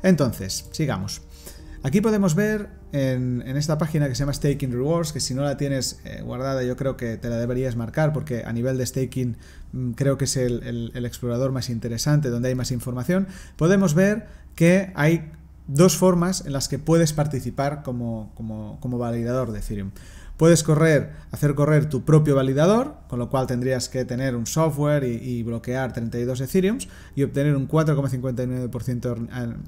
Entonces, 0.03 0.69
sigamos. 0.73 1.23
Aquí 1.83 2.03
podemos 2.03 2.35
ver 2.35 2.69
en, 2.93 3.43
esta 3.57 3.79
página 3.79 4.07
que 4.09 4.15
se 4.15 4.21
llama 4.21 4.35
Staking 4.35 4.71
Rewards, 4.71 5.13
que 5.13 5.21
si 5.21 5.33
no 5.33 5.43
la 5.43 5.57
tienes 5.57 6.01
eh, 6.05 6.21
guardada 6.23 6.63
yo 6.63 6.77
creo 6.77 6.97
que 6.97 7.17
te 7.17 7.31
la 7.31 7.39
deberías 7.39 7.75
marcar 7.75 8.13
porque 8.13 8.45
a 8.45 8.53
nivel 8.53 8.77
de 8.77 8.85
staking 8.85 9.37
mm, 9.73 9.91
creo 9.93 10.19
que 10.19 10.25
es 10.25 10.37
el, 10.37 10.93
explorador 10.95 11.53
más 11.53 11.71
interesante, 11.71 12.29
donde 12.29 12.51
hay 12.51 12.55
más 12.55 12.71
información, 12.71 13.29
podemos 13.57 13.95
ver 13.95 14.27
que 14.55 14.93
hay 14.95 15.33
dos 15.69 15.97
formas 15.97 16.45
en 16.45 16.53
las 16.53 16.69
que 16.69 16.79
puedes 16.79 17.15
participar 17.15 17.83
como, 17.83 18.31
como, 18.35 18.99
validador 18.99 19.53
de 19.53 19.61
Ethereum. 19.61 19.93
Puedes 20.41 20.63
correr, 20.63 21.13
hacer 21.33 21.55
correr 21.55 21.91
tu 21.91 22.03
propio 22.07 22.35
validador, 22.35 22.95
con 23.09 23.19
lo 23.19 23.29
cual 23.29 23.47
tendrías 23.47 23.91
que 23.91 24.07
tener 24.07 24.35
un 24.35 24.47
software 24.47 25.05
y, 25.05 25.43
bloquear 25.43 25.93
32 25.93 26.41
Ethereum 26.41 26.79
y 27.15 27.25
obtener 27.25 27.55
un 27.55 27.69
4,59% 27.69 29.59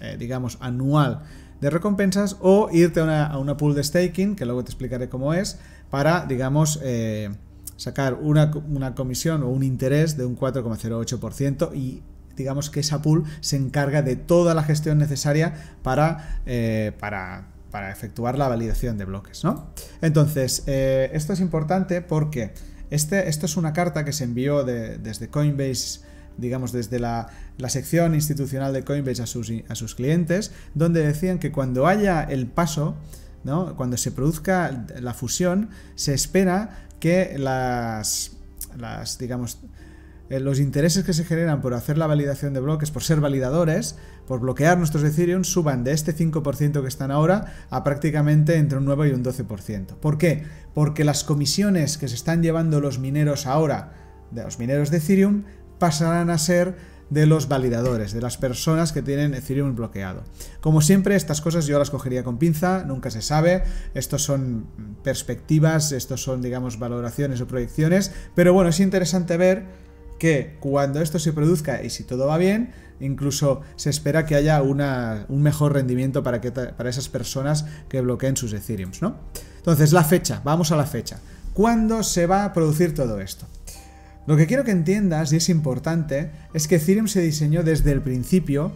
eh, 0.00 0.16
digamos 0.18 0.56
anual 0.62 1.20
de 1.60 1.68
recompensas 1.68 2.38
o 2.40 2.70
irte 2.72 3.00
a 3.00 3.36
una, 3.36 3.56
pool 3.58 3.74
de 3.74 3.84
staking, 3.84 4.34
que 4.34 4.46
luego 4.46 4.64
te 4.64 4.70
explicaré 4.70 5.10
cómo 5.10 5.34
es, 5.34 5.58
para, 5.90 6.24
digamos, 6.24 6.80
eh, 6.82 7.28
sacar 7.76 8.14
una, 8.14 8.50
comisión 8.94 9.42
o 9.42 9.50
un 9.50 9.62
interés 9.62 10.16
de 10.16 10.24
un 10.24 10.38
4,08% 10.38 11.76
y 11.76 12.02
digamos 12.38 12.70
que 12.70 12.80
esa 12.80 13.02
pool 13.02 13.24
se 13.42 13.56
encarga 13.56 14.00
de 14.00 14.16
toda 14.16 14.54
la 14.54 14.62
gestión 14.62 14.96
necesaria 14.96 15.76
para, 15.82 16.40
eh, 16.46 16.92
para, 16.98 17.51
efectuar 17.90 18.38
la 18.38 18.48
validación 18.48 18.98
de 18.98 19.04
bloques, 19.04 19.44
¿no? 19.44 19.72
Entonces, 20.00 20.64
eh, 20.66 21.10
esto 21.14 21.32
es 21.32 21.40
importante 21.40 22.02
porque 22.02 22.52
este, 22.90 23.28
esto 23.28 23.46
es 23.46 23.56
una 23.56 23.72
carta 23.72 24.04
que 24.04 24.12
se 24.12 24.24
envió 24.24 24.64
desde 24.64 25.28
Coinbase 25.28 26.00
digamos, 26.36 26.72
desde 26.72 26.98
la, 26.98 27.28
sección 27.68 28.14
institucional 28.14 28.72
de 28.72 28.84
Coinbase 28.84 29.22
a 29.22 29.26
sus, 29.26 29.52
a 29.68 29.74
sus 29.74 29.94
clientes, 29.94 30.52
donde 30.74 31.06
decían 31.06 31.38
que 31.38 31.52
cuando 31.52 31.86
haya 31.86 32.22
el 32.22 32.46
paso, 32.46 32.96
¿no? 33.44 33.76
cuando 33.76 33.96
se 33.96 34.12
produzca 34.12 34.86
la 35.00 35.14
fusión, 35.14 35.70
se 35.94 36.14
espera 36.14 36.86
que 37.00 37.36
las, 37.38 38.32
las 38.76 39.18
digamos, 39.18 39.58
eh, 40.32 40.40
los 40.40 40.60
intereses 40.60 41.04
que 41.04 41.12
se 41.12 41.26
generan 41.26 41.60
por 41.60 41.74
hacer 41.74 41.98
la 41.98 42.06
validación 42.06 42.54
de 42.54 42.60
bloques, 42.60 42.90
por 42.90 43.02
ser 43.02 43.20
validadores, 43.20 43.96
por 44.26 44.40
bloquear 44.40 44.78
nuestros 44.78 45.04
Ethereum, 45.04 45.44
suban 45.44 45.84
de 45.84 45.92
este 45.92 46.16
5% 46.16 46.80
que 46.80 46.88
están 46.88 47.10
ahora 47.10 47.52
a 47.68 47.84
prácticamente 47.84 48.56
entre 48.56 48.78
un 48.78 48.86
9 48.86 49.10
y 49.10 49.12
un 49.12 49.22
12%. 49.22 49.96
¿Por 49.96 50.16
qué? 50.16 50.44
Porque 50.72 51.04
las 51.04 51.22
comisiones 51.22 51.98
que 51.98 52.08
se 52.08 52.14
están 52.14 52.42
llevando 52.42 52.80
los 52.80 52.98
mineros 52.98 53.46
ahora, 53.46 53.92
de 54.30 54.42
los 54.42 54.58
mineros 54.58 54.90
de 54.90 54.96
Ethereum, 54.96 55.44
pasarán 55.78 56.30
a 56.30 56.38
ser 56.38 56.76
de 57.10 57.26
los 57.26 57.46
validadores, 57.46 58.14
de 58.14 58.22
las 58.22 58.38
personas 58.38 58.92
que 58.92 59.02
tienen 59.02 59.34
Ethereum 59.34 59.76
bloqueado. 59.76 60.24
Como 60.62 60.80
siempre, 60.80 61.14
estas 61.14 61.42
cosas 61.42 61.66
yo 61.66 61.78
las 61.78 61.90
cogería 61.90 62.24
con 62.24 62.38
pinza, 62.38 62.84
nunca 62.84 63.10
se 63.10 63.20
sabe, 63.20 63.64
estos 63.92 64.22
son 64.22 64.64
perspectivas, 65.04 65.92
estos 65.92 66.22
son, 66.22 66.40
digamos, 66.40 66.78
valoraciones 66.78 67.42
o 67.42 67.46
proyecciones, 67.46 68.12
pero 68.34 68.54
bueno, 68.54 68.70
es 68.70 68.80
interesante 68.80 69.36
ver 69.36 69.81
que 70.22 70.54
cuando 70.60 71.00
esto 71.00 71.18
se 71.18 71.32
produzca 71.32 71.82
y 71.82 71.90
si 71.90 72.04
todo 72.04 72.28
va 72.28 72.38
bien, 72.38 72.70
incluso 73.00 73.62
se 73.74 73.90
espera 73.90 74.24
que 74.24 74.36
haya 74.36 74.62
una, 74.62 75.26
un 75.28 75.42
mejor 75.42 75.72
rendimiento 75.72 76.22
para, 76.22 76.40
que, 76.40 76.52
para 76.52 76.88
esas 76.88 77.08
personas 77.08 77.66
que 77.88 78.00
bloqueen 78.00 78.36
sus 78.36 78.52
Ethereum, 78.52 78.92
¿no? 79.00 79.16
Entonces, 79.56 79.92
la 79.92 80.04
fecha, 80.04 80.40
vamos 80.44 80.70
a 80.70 80.76
la 80.76 80.86
fecha. 80.86 81.18
¿Cuándo 81.54 82.04
se 82.04 82.28
va 82.28 82.44
a 82.44 82.52
producir 82.52 82.94
todo 82.94 83.20
esto? 83.20 83.46
Lo 84.28 84.36
que 84.36 84.46
quiero 84.46 84.62
que 84.62 84.70
entiendas, 84.70 85.32
y 85.32 85.38
es 85.38 85.48
importante, 85.48 86.30
es 86.54 86.68
que 86.68 86.76
Ethereum 86.76 87.08
se 87.08 87.20
diseñó 87.20 87.64
desde 87.64 87.90
el 87.90 88.00
principio 88.00 88.70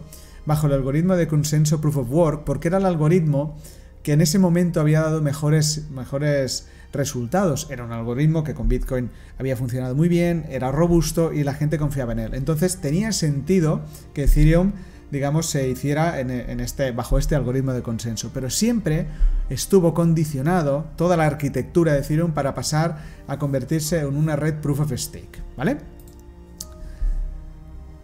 bajo 0.45 0.67
el 0.67 0.73
algoritmo 0.73 1.15
de 1.15 1.29
consenso 1.29 1.79
Proof 1.79 1.95
of 1.95 2.11
Work, 2.11 2.43
porque 2.43 2.67
era 2.67 2.79
el 2.79 2.85
algoritmo 2.85 3.57
que 4.03 4.11
en 4.11 4.19
ese 4.19 4.37
momento 4.37 4.81
había 4.81 4.99
dado 4.99 5.21
mejores, 5.21 5.89
mejores 5.91 6.67
resultados. 6.93 7.67
Era 7.69 7.83
un 7.83 7.91
algoritmo 7.91 8.43
que 8.43 8.53
con 8.53 8.67
Bitcoin 8.67 9.09
había 9.37 9.55
funcionado 9.55 9.95
muy 9.95 10.09
bien, 10.09 10.45
era 10.49 10.71
robusto 10.71 11.33
y 11.33 11.43
la 11.43 11.53
gente 11.53 11.77
confiaba 11.77 12.13
en 12.13 12.19
él. 12.19 12.33
Entonces 12.33 12.77
tenía 12.77 13.11
sentido 13.11 13.81
que 14.13 14.23
Ethereum, 14.23 14.73
digamos, 15.11 15.47
se 15.47 15.69
hiciera 15.69 16.19
en, 16.19 16.29
este, 16.59 16.91
bajo 16.91 17.17
este 17.17 17.35
algoritmo 17.35 17.73
de 17.73 17.81
consenso. 17.81 18.31
Pero 18.33 18.49
siempre 18.49 19.07
estuvo 19.49 19.93
condicionado 19.93 20.87
toda 20.95 21.17
la 21.17 21.25
arquitectura 21.25 21.93
de 21.93 21.99
Ethereum 21.99 22.31
para 22.31 22.53
pasar 22.53 23.03
a 23.27 23.37
convertirse 23.37 23.99
en 23.99 24.15
una 24.15 24.35
red 24.35 24.55
proof 24.55 24.81
of 24.81 24.91
stake. 24.93 25.41
¿Vale? 25.55 25.77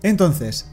Entonces, 0.01 0.67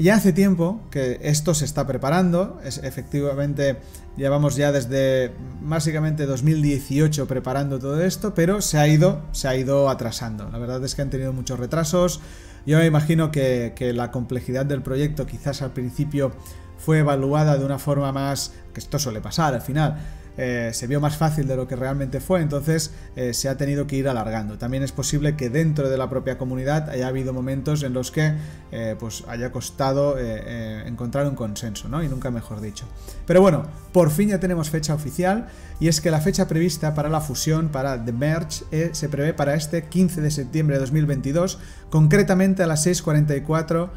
ya 0.00 0.14
hace 0.14 0.32
tiempo 0.32 0.80
que 0.90 1.18
esto 1.22 1.52
se 1.54 1.66
está 1.66 1.86
preparando, 1.86 2.58
es, 2.64 2.78
efectivamente 2.78 3.76
llevamos 4.16 4.56
ya 4.56 4.72
desde 4.72 5.30
básicamente 5.60 6.26
2018 6.26 7.26
preparando 7.26 7.78
todo 7.78 8.02
esto, 8.02 8.34
pero 8.34 8.60
se 8.60 8.78
ha 8.78 8.88
ido, 8.88 9.22
se 9.32 9.48
ha 9.48 9.56
ido 9.56 9.88
atrasando. 9.88 10.48
La 10.50 10.58
verdad 10.58 10.84
es 10.84 10.94
que 10.94 11.02
han 11.02 11.10
tenido 11.10 11.32
muchos 11.32 11.58
retrasos. 11.58 12.20
Yo 12.66 12.78
me 12.78 12.86
imagino 12.86 13.30
que, 13.30 13.72
que 13.76 13.92
la 13.92 14.10
complejidad 14.10 14.66
del 14.66 14.82
proyecto 14.82 15.26
quizás 15.26 15.62
al 15.62 15.72
principio 15.72 16.32
fue 16.78 16.98
evaluada 16.98 17.56
de 17.58 17.64
una 17.64 17.78
forma 17.78 18.12
más, 18.12 18.52
que 18.72 18.80
esto 18.80 18.98
suele 18.98 19.20
pasar 19.20 19.54
al 19.54 19.62
final, 19.62 19.98
eh, 20.36 20.70
se 20.72 20.86
vio 20.86 21.00
más 21.00 21.16
fácil 21.16 21.46
de 21.46 21.56
lo 21.56 21.66
que 21.66 21.76
realmente 21.76 22.20
fue, 22.20 22.40
entonces 22.40 22.92
eh, 23.16 23.34
se 23.34 23.48
ha 23.48 23.56
tenido 23.56 23.86
que 23.86 23.96
ir 23.96 24.08
alargando. 24.08 24.58
También 24.58 24.82
es 24.82 24.92
posible 24.92 25.36
que 25.36 25.50
dentro 25.50 25.90
de 25.90 25.98
la 25.98 26.08
propia 26.08 26.38
comunidad 26.38 26.88
haya 26.88 27.08
habido 27.08 27.32
momentos 27.32 27.82
en 27.82 27.92
los 27.92 28.10
que 28.10 28.34
eh, 28.72 28.96
pues 28.98 29.24
haya 29.28 29.52
costado 29.52 30.16
encontrar 30.18 31.26
un 31.26 31.34
consenso, 31.34 31.88
¿no? 31.88 32.02
Y 32.02 32.08
nunca 32.08 32.30
mejor 32.30 32.60
dicho. 32.60 32.86
Pero 33.26 33.40
bueno, 33.40 33.66
por 33.92 34.10
fin 34.10 34.30
ya 34.30 34.40
tenemos 34.40 34.70
fecha 34.70 34.94
oficial 34.94 35.48
y 35.78 35.88
es 35.88 36.00
que 36.00 36.10
la 36.10 36.20
fecha 36.20 36.48
prevista 36.48 36.94
para 36.94 37.08
la 37.08 37.20
fusión, 37.20 37.68
para 37.68 38.04
The 38.04 38.12
Merge, 38.12 38.64
se 38.92 39.08
prevé 39.08 39.34
para 39.34 39.54
este 39.54 39.84
15 39.84 40.20
de 40.20 40.30
septiembre 40.30 40.76
de 40.76 40.80
2022, 40.80 41.58
concretamente 41.90 42.62
a 42.62 42.66
las 42.66 42.86
6.44 42.86 43.90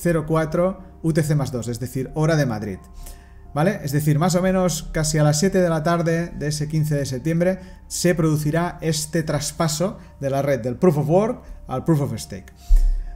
04 0.00 0.90
UTC 1.02 1.34
más 1.34 1.52
2, 1.52 1.68
es 1.68 1.80
decir, 1.80 2.10
hora 2.14 2.36
de 2.36 2.46
Madrid. 2.46 2.78
¿Vale? 3.52 3.80
Es 3.82 3.92
decir, 3.92 4.18
más 4.18 4.34
o 4.36 4.42
menos 4.42 4.88
casi 4.92 5.18
a 5.18 5.24
las 5.24 5.40
7 5.40 5.58
de 5.58 5.68
la 5.68 5.82
tarde 5.82 6.32
de 6.38 6.48
ese 6.48 6.68
15 6.68 6.94
de 6.94 7.06
septiembre 7.06 7.58
se 7.88 8.14
producirá 8.14 8.78
este 8.80 9.22
traspaso 9.22 9.98
de 10.20 10.30
la 10.30 10.42
red 10.42 10.60
del 10.60 10.76
Proof 10.76 10.98
of 10.98 11.08
Work 11.08 11.42
al 11.66 11.84
Proof 11.84 12.02
of 12.02 12.14
Stake. 12.16 12.52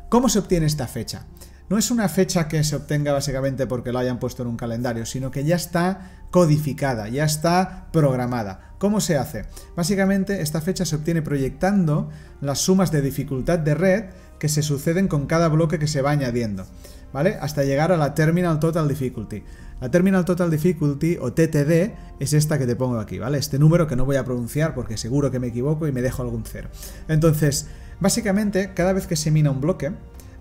¿Cómo 0.08 0.28
se 0.28 0.40
obtiene 0.40 0.66
esta 0.66 0.88
fecha? 0.88 1.26
No 1.68 1.78
es 1.78 1.90
una 1.90 2.08
fecha 2.08 2.46
que 2.46 2.62
se 2.62 2.76
obtenga 2.76 3.12
básicamente 3.12 3.66
porque 3.66 3.90
lo 3.90 3.98
hayan 3.98 4.18
puesto 4.18 4.42
en 4.42 4.48
un 4.48 4.56
calendario, 4.56 5.06
sino 5.06 5.30
que 5.30 5.44
ya 5.44 5.56
está 5.56 6.10
codificada, 6.30 7.08
ya 7.08 7.24
está 7.24 7.88
programada. 7.90 8.74
¿Cómo 8.78 9.00
se 9.00 9.16
hace? 9.16 9.46
Básicamente 9.74 10.42
esta 10.42 10.60
fecha 10.60 10.84
se 10.84 10.96
obtiene 10.96 11.22
proyectando 11.22 12.10
las 12.40 12.58
sumas 12.58 12.92
de 12.92 13.00
dificultad 13.00 13.58
de 13.60 13.74
red 13.74 14.04
que 14.38 14.48
se 14.48 14.62
suceden 14.62 15.08
con 15.08 15.26
cada 15.26 15.48
bloque 15.48 15.78
que 15.78 15.86
se 15.86 16.02
va 16.02 16.10
añadiendo, 16.10 16.66
¿vale? 17.14 17.38
Hasta 17.40 17.62
llegar 17.62 17.92
a 17.92 17.96
la 17.96 18.12
Terminal 18.12 18.58
Total 18.58 18.88
Difficulty. 18.88 19.44
La 19.80 19.88
Terminal 19.88 20.24
Total 20.24 20.50
Difficulty 20.50 21.16
o 21.20 21.32
TTD 21.32 21.92
es 22.18 22.32
esta 22.32 22.58
que 22.58 22.66
te 22.66 22.74
pongo 22.74 22.98
aquí, 22.98 23.20
¿vale? 23.20 23.38
Este 23.38 23.56
número 23.56 23.86
que 23.86 23.94
no 23.94 24.04
voy 24.04 24.16
a 24.16 24.24
pronunciar 24.24 24.74
porque 24.74 24.96
seguro 24.96 25.30
que 25.30 25.38
me 25.38 25.46
equivoco 25.46 25.86
y 25.86 25.92
me 25.92 26.02
dejo 26.02 26.22
algún 26.22 26.42
cero. 26.44 26.68
Entonces, 27.06 27.68
básicamente, 28.00 28.72
cada 28.74 28.92
vez 28.92 29.06
que 29.06 29.14
se 29.14 29.30
mina 29.30 29.52
un 29.52 29.60
bloque, 29.60 29.92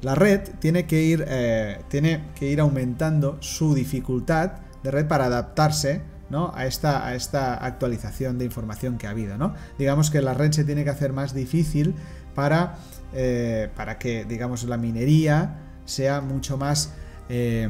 la 0.02 0.16
red 0.16 0.42
tiene 0.60 0.88
que 0.88 1.04
ir, 1.04 1.24
eh, 1.28 1.78
tiene 1.90 2.32
que 2.36 2.50
ir 2.50 2.60
aumentando 2.60 3.38
su 3.40 3.76
dificultad 3.76 4.54
de 4.82 4.90
red 4.90 5.08
para 5.08 5.26
adaptarse 5.26 6.02
¿no? 6.32 6.52
a, 6.56 6.66
esta, 6.66 7.06
a 7.06 7.14
esta 7.14 7.54
actualización 7.54 8.40
de 8.40 8.46
información 8.46 8.98
que 8.98 9.06
ha 9.06 9.12
habido. 9.12 9.38
¿no? 9.38 9.54
Digamos 9.78 10.10
que 10.10 10.24
la 10.24 10.34
red 10.34 10.52
se 10.52 10.64
tiene 10.64 10.84
que 10.84 10.90
hacer 10.90 11.14
más 11.14 11.36
difícil 11.36 11.94
para, 12.34 12.78
eh, 13.14 13.70
para 13.76 14.00
que 14.00 14.26
digamos, 14.26 14.64
la 14.64 14.78
minería 14.78 15.63
sea 15.86 16.22
mucho 16.22 16.58
más 16.58 16.94
eh, 17.30 17.70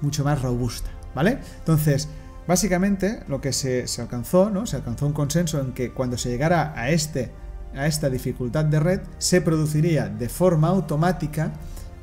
mucho 0.00 0.24
más 0.24 0.40
robusta, 0.42 0.90
¿vale? 1.14 1.38
Entonces, 1.58 2.08
básicamente 2.46 3.22
lo 3.28 3.40
que 3.40 3.52
se, 3.52 3.84
alcanzó, 3.98 4.50
¿no? 4.50 4.66
Se 4.66 4.76
alcanzó 4.76 5.06
un 5.06 5.12
consenso 5.12 5.60
en 5.60 5.72
que 5.72 5.92
cuando 5.92 6.16
se 6.16 6.30
llegara 6.30 6.72
a 6.76 6.90
este 6.90 7.32
a 7.74 7.86
esta 7.86 8.08
dificultad 8.08 8.64
de 8.64 8.80
red, 8.80 9.00
se 9.18 9.42
produciría 9.42 10.08
de 10.08 10.28
forma 10.28 10.68
automática 10.68 11.52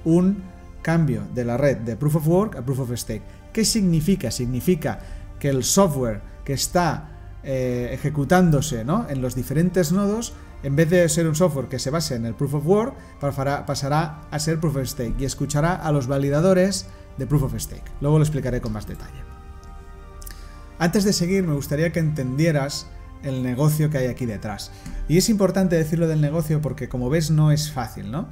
un 0.04 0.44
cambio 0.84 1.24
de 1.34 1.44
la 1.44 1.58
red 1.58 1.78
de 1.78 1.96
Proof 1.96 2.18
of 2.18 2.28
Work 2.28 2.56
a 2.58 2.62
Proof 2.62 2.82
of 2.82 2.92
Stake. 2.94 3.24
¿Qué 3.52 3.66
significa? 3.66 4.30
Significa 4.30 5.00
que 5.40 5.50
el 5.50 5.64
software 5.64 6.22
que 6.44 6.54
está 6.54 7.40
eh, 7.44 7.90
ejecutándose 7.92 8.86
¿no? 8.86 9.08
en 9.10 9.22
los 9.22 9.34
diferentes 9.34 9.92
nodos, 9.92 10.34
en 10.64 10.76
vez 10.76 10.90
de 10.90 11.08
ser 11.10 11.28
un 11.28 11.36
software 11.36 11.68
que 11.68 11.80
se 11.80 11.90
base 11.90 12.16
en 12.16 12.26
el 12.26 12.34
Proof 12.34 12.56
of 12.56 12.66
Work, 12.66 12.96
pasará 13.20 14.22
a 14.32 14.40
ser 14.40 14.60
Proof 14.60 14.78
of 14.78 14.88
Stake 14.88 15.16
y 15.20 15.26
escuchará 15.26 15.76
a 15.76 15.92
los 15.92 16.08
validadores 16.08 16.88
de 17.18 17.28
Proof 17.28 17.44
of 17.44 17.56
Stake. 17.58 17.92
Luego 18.02 18.18
lo 18.18 18.24
explicaré 18.24 18.62
con 18.62 18.74
más 18.74 18.88
detalle. 18.88 19.24
Antes 20.80 21.04
de 21.04 21.14
seguir, 21.14 21.44
me 21.44 21.54
gustaría 21.54 21.92
que 21.92 22.00
entendieras 22.00 22.88
el 23.24 23.44
negocio 23.44 23.90
que 23.90 23.98
hay 23.98 24.08
aquí 24.08 24.26
detrás. 24.26 24.72
Y 25.08 25.18
es 25.18 25.30
importante 25.30 25.76
decirlo 25.76 26.08
del 26.08 26.22
negocio 26.22 26.62
porque, 26.62 26.90
como 26.90 27.10
ves, 27.10 27.32
no 27.32 27.52
es 27.52 27.72
fácil, 27.72 28.12
¿no? 28.12 28.28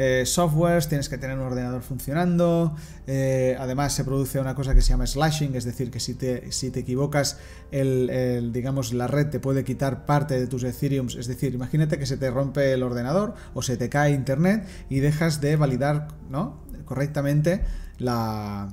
Eh, 0.00 0.26
softwares, 0.26 0.86
tienes 0.88 1.08
que 1.08 1.18
tener 1.18 1.36
un 1.36 1.44
ordenador 1.44 1.82
funcionando, 1.82 2.76
eh, 3.08 3.56
además 3.58 3.92
se 3.92 4.04
produce 4.04 4.38
una 4.38 4.54
cosa 4.54 4.72
que 4.72 4.80
se 4.80 4.90
llama 4.90 5.08
slashing, 5.08 5.56
es 5.56 5.64
decir, 5.64 5.90
que 5.90 5.98
si 5.98 6.14
te, 6.14 6.52
si 6.52 6.70
te 6.70 6.78
equivocas, 6.78 7.36
el, 7.72 8.52
digamos, 8.52 8.92
la 8.92 9.08
red 9.08 9.26
te 9.26 9.40
puede 9.40 9.64
quitar 9.64 10.06
parte 10.06 10.38
de 10.38 10.46
tus 10.46 10.62
Ethereum, 10.62 11.08
es 11.08 11.26
decir, 11.26 11.52
imagínate 11.52 11.98
que 11.98 12.06
se 12.06 12.16
te 12.16 12.30
rompe 12.30 12.72
el 12.74 12.84
ordenador 12.84 13.34
o 13.54 13.62
se 13.62 13.76
te 13.76 13.88
cae 13.88 14.12
internet 14.12 14.68
y 14.88 15.00
dejas 15.00 15.40
de 15.40 15.56
validar 15.56 16.06
¿no? 16.30 16.62
correctamente 16.84 17.64
la, 17.98 18.68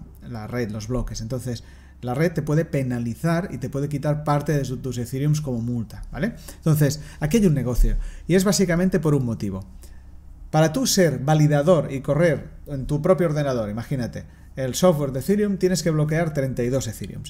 red, 0.48 0.70
los 0.70 0.88
bloques. 0.88 1.22
Entonces, 1.22 1.64
la 2.02 2.14
red 2.14 2.34
te 2.34 2.44
puede 2.44 2.66
penalizar 2.66 3.50
y 3.52 3.58
te 3.58 3.72
puede 3.72 3.90
quitar 3.90 4.24
parte 4.24 4.54
de 4.54 4.64
tus 4.78 5.00
Ethereum 5.00 5.34
como 5.42 5.60
multa, 5.60 6.04
¿vale? 6.12 6.36
Entonces, 6.58 7.02
aquí 7.20 7.38
hay 7.38 7.48
un 7.48 7.56
negocio 7.56 7.98
y 8.28 8.36
es 8.36 8.44
básicamente 8.44 9.00
por 9.00 9.16
un 9.16 9.26
motivo. 9.26 9.66
Para 10.56 10.72
tú 10.72 10.88
ser 10.88 11.20
validador 11.20 11.92
y 11.92 12.00
correr 12.00 12.46
en 12.68 12.86
tu 12.86 13.02
propio 13.02 13.28
ordenador, 13.28 13.70
imagínate, 13.70 14.24
el 14.56 14.74
software 14.74 15.12
de 15.12 15.20
Ethereum, 15.20 15.58
tienes 15.58 15.84
que 15.84 15.90
bloquear 15.90 16.34
32 16.34 16.88
Ethereum, 16.88 17.24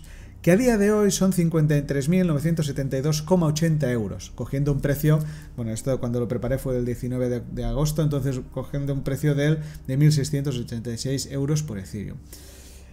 que 0.43 0.51
a 0.51 0.55
día 0.55 0.77
de 0.77 0.91
hoy 0.91 1.09
son 1.09 1.31
53.972,80 1.31 3.89
euros, 3.89 4.31
cogiendo 4.35 4.71
un 4.71 4.79
precio, 4.79 5.17
bueno, 5.55 5.71
esto 5.71 5.99
cuando 5.99 6.19
lo 6.19 6.27
preparé 6.27 6.59
fue 6.59 6.75
del 6.75 6.85
19 6.85 7.41
de, 7.51 7.65
agosto, 7.65 8.03
entonces 8.03 8.41
cogiendo 8.51 8.93
un 8.93 9.01
precio 9.01 9.33
de, 9.33 9.57
de 9.87 9.97
1.686 9.97 11.31
euros 11.31 11.63
por 11.63 11.79
Ethereum. 11.79 12.19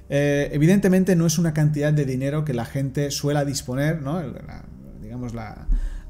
Eh, 0.09 0.49
evidentemente 0.53 1.15
no 1.15 1.27
es 1.27 1.39
una 1.39 1.53
cantidad 1.53 1.93
de 1.93 2.07
dinero 2.07 2.47
que 2.47 2.55
la 2.55 2.65
gente 2.65 3.11
suela 3.11 3.45
disponer, 3.45 4.01
¿no? 4.01 4.23
digamos 5.03 5.35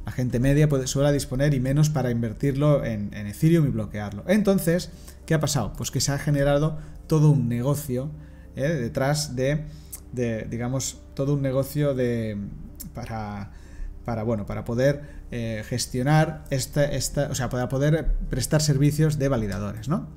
la, 0.05 0.13
gente 0.13 0.41
media 0.41 0.69
puede, 0.69 0.87
suele 0.87 1.13
disponer 1.13 1.55
y 1.55 1.61
menos 1.61 1.91
para 1.91 2.11
invertirlo 2.11 2.85
en, 2.85 3.13
Ethereum 3.15 3.67
y 3.67 3.71
bloquearlo. 3.71 4.25
Entonces, 4.27 4.91
¿qué 5.27 5.35
ha 5.35 5.41
pasado? 5.41 5.73
Pues 5.77 5.91
que 5.91 6.01
se 6.01 6.13
ha 6.13 6.19
generado 6.19 6.79
todo 7.07 7.31
un 7.31 7.49
negocio 7.49 8.11
¿eh? 8.57 8.69
detrás 8.69 9.37
de, 9.37 9.67
digamos, 10.13 11.01
todo 11.15 11.35
un 11.35 11.43
negocio 11.43 11.95
de, 11.95 12.37
para, 12.95 13.53
para, 14.05 14.23
bueno, 14.23 14.47
para 14.47 14.65
poder 14.65 15.23
eh, 15.31 15.65
gestionar 15.67 16.45
esta, 16.51 16.85
esta, 16.85 17.29
o 17.31 17.35
sea, 17.35 17.49
para 17.49 17.69
poder 17.69 18.15
prestar 18.29 18.61
servicios 18.63 19.19
de 19.19 19.29
validadores, 19.29 19.89
¿no? 19.89 20.09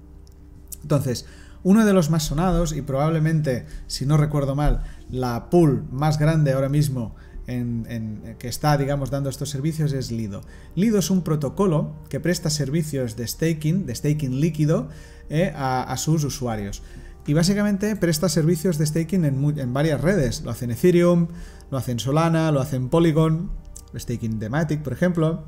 Entonces, 0.81 1.25
uno 1.65 1.83
de 1.83 1.93
los 1.93 2.11
más 2.11 2.21
sonados 2.21 2.73
y 2.73 2.83
probablemente, 2.83 3.65
si 3.87 4.05
no 4.05 4.17
recuerdo 4.17 4.55
mal, 4.55 4.83
la 5.09 5.49
pool 5.49 5.87
más 5.89 6.19
grande 6.19 6.53
ahora 6.53 6.69
mismo 6.69 7.15
que 7.45 8.47
está, 8.47 8.77
digamos, 8.77 9.11
dando 9.11 9.29
estos 9.29 9.49
servicios 9.49 9.93
es 9.93 10.11
Lido. 10.11 10.41
Lido 10.75 10.99
es 10.99 11.09
un 11.09 11.21
protocolo 11.21 11.93
que 12.09 12.19
presta 12.19 12.49
servicios 12.49 13.15
de 13.15 13.27
staking, 13.27 13.85
de 13.85 13.95
staking 13.95 14.39
líquido, 14.39 14.89
eh, 15.29 15.51
a, 15.55 15.95
sus 15.97 16.23
usuarios. 16.23 16.83
Y 17.25 17.33
básicamente 17.33 17.95
presta 17.95 18.29
servicios 18.29 18.77
de 18.77 18.85
staking 18.85 19.25
en, 19.25 19.73
varias 19.73 20.01
redes. 20.01 20.41
Lo 20.43 20.51
hace 20.51 20.65
en 20.65 20.71
Ethereum, 20.71 21.29
lo 21.71 21.77
hace 21.79 21.93
en 21.93 21.99
Solana, 21.99 22.51
lo 22.51 22.61
hace 22.61 22.75
en 22.75 22.89
Polygon, 22.89 23.49
staking 23.95 24.37
de 24.37 24.49
Matic, 24.49 24.83
por 24.83 24.93
ejemplo. 24.93 25.45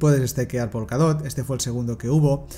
Puedes 0.00 0.28
stakear 0.30 0.70
Polkadot, 0.70 1.24
este 1.24 1.44
fue 1.44 1.56
el 1.56 1.60
segundo 1.60 1.98
que 1.98 2.08
hubo. 2.08 2.48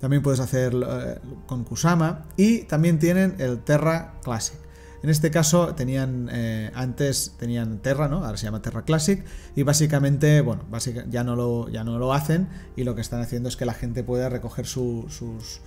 También 0.00 0.22
puedes 0.22 0.38
hacer 0.38 0.72
eh, 0.74 1.18
con 1.46 1.64
Kusama 1.64 2.26
y 2.36 2.62
también 2.62 3.00
tienen 3.00 3.34
el 3.38 3.58
Terra 3.60 4.20
Classic. 4.22 4.58
En 5.02 5.10
este 5.10 5.30
caso 5.30 5.74
tenían 5.74 6.28
eh, 6.32 6.70
antes 6.74 7.34
tenían 7.38 7.78
Terra, 7.78 8.08
¿no? 8.08 8.24
Ahora 8.24 8.36
se 8.36 8.44
llama 8.44 8.62
Terra 8.62 8.82
Classic 8.84 9.24
y 9.56 9.62
básicamente, 9.62 10.40
bueno, 10.40 10.64
ya 11.10 11.24
no 11.24 11.34
lo 11.34 11.68
ya 11.68 11.82
no 11.84 11.98
lo 11.98 12.12
hacen 12.12 12.48
y 12.76 12.84
lo 12.84 12.94
que 12.94 13.00
están 13.00 13.20
haciendo 13.20 13.48
es 13.48 13.56
que 13.56 13.64
la 13.64 13.74
gente 13.74 14.04
pueda 14.04 14.28
recoger 14.28 14.66
sus 14.66 15.60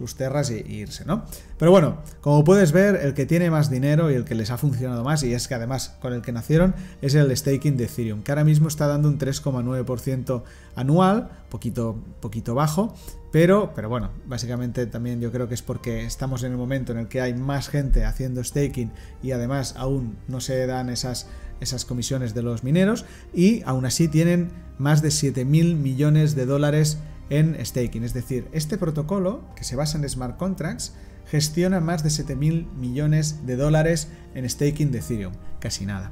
sus 0.00 0.14
terras 0.14 0.50
y, 0.50 0.54
irse, 0.54 1.04
¿no? 1.04 1.26
Pero 1.58 1.70
bueno, 1.70 1.98
como 2.22 2.42
puedes 2.42 2.72
ver, 2.72 2.96
el 2.96 3.12
que 3.12 3.26
tiene 3.26 3.50
más 3.50 3.68
dinero 3.68 4.10
y 4.10 4.14
el 4.14 4.24
que 4.24 4.34
les 4.34 4.50
ha 4.50 4.56
funcionado 4.56 5.04
más, 5.04 5.22
y 5.24 5.34
es 5.34 5.46
que 5.46 5.54
además 5.54 5.94
con 6.00 6.14
el 6.14 6.22
que 6.22 6.32
nacieron, 6.32 6.74
es 7.02 7.14
el 7.14 7.36
staking 7.36 7.76
de 7.76 7.84
Ethereum, 7.84 8.22
que 8.22 8.32
ahora 8.32 8.44
mismo 8.44 8.68
está 8.68 8.86
dando 8.86 9.08
un 9.08 9.18
3,9% 9.18 10.42
anual, 10.74 11.28
poquito, 11.50 12.02
poquito 12.20 12.54
bajo, 12.54 12.94
pero, 13.30 13.72
pero 13.74 13.90
bueno, 13.90 14.08
básicamente 14.24 14.86
también 14.86 15.20
yo 15.20 15.30
creo 15.30 15.48
que 15.48 15.54
es 15.54 15.60
porque 15.60 16.06
estamos 16.06 16.44
en 16.44 16.52
el 16.52 16.56
momento 16.56 16.92
en 16.92 16.98
el 16.98 17.08
que 17.08 17.20
hay 17.20 17.34
más 17.34 17.68
gente 17.68 18.06
haciendo 18.06 18.42
staking 18.42 18.92
y 19.22 19.32
además 19.32 19.74
aún 19.76 20.16
no 20.28 20.40
se 20.40 20.66
dan 20.66 20.88
esas, 20.88 21.28
esas 21.60 21.84
comisiones 21.84 22.32
de 22.32 22.40
los 22.40 22.64
mineros 22.64 23.04
y 23.34 23.62
aún 23.66 23.84
así 23.84 24.08
tienen 24.08 24.48
más 24.78 25.02
de 25.02 25.10
7 25.10 25.44
mil 25.44 25.76
millones 25.76 26.34
de 26.34 26.46
dólares 26.46 26.96
en 27.30 27.56
staking. 27.64 28.04
Es 28.04 28.12
decir, 28.12 28.48
este 28.52 28.76
protocolo, 28.76 29.42
que 29.56 29.64
se 29.64 29.76
basa 29.76 29.96
en 29.96 30.08
smart 30.08 30.36
contracts, 30.36 30.92
gestiona 31.26 31.80
más 31.80 32.02
de 32.02 32.10
7.000 32.10 32.70
millones 32.74 33.46
de 33.46 33.56
dólares 33.56 34.08
en 34.34 34.48
staking 34.48 34.90
de 34.90 34.98
Ethereum. 34.98 35.32
Casi 35.60 35.86
nada. 35.86 36.10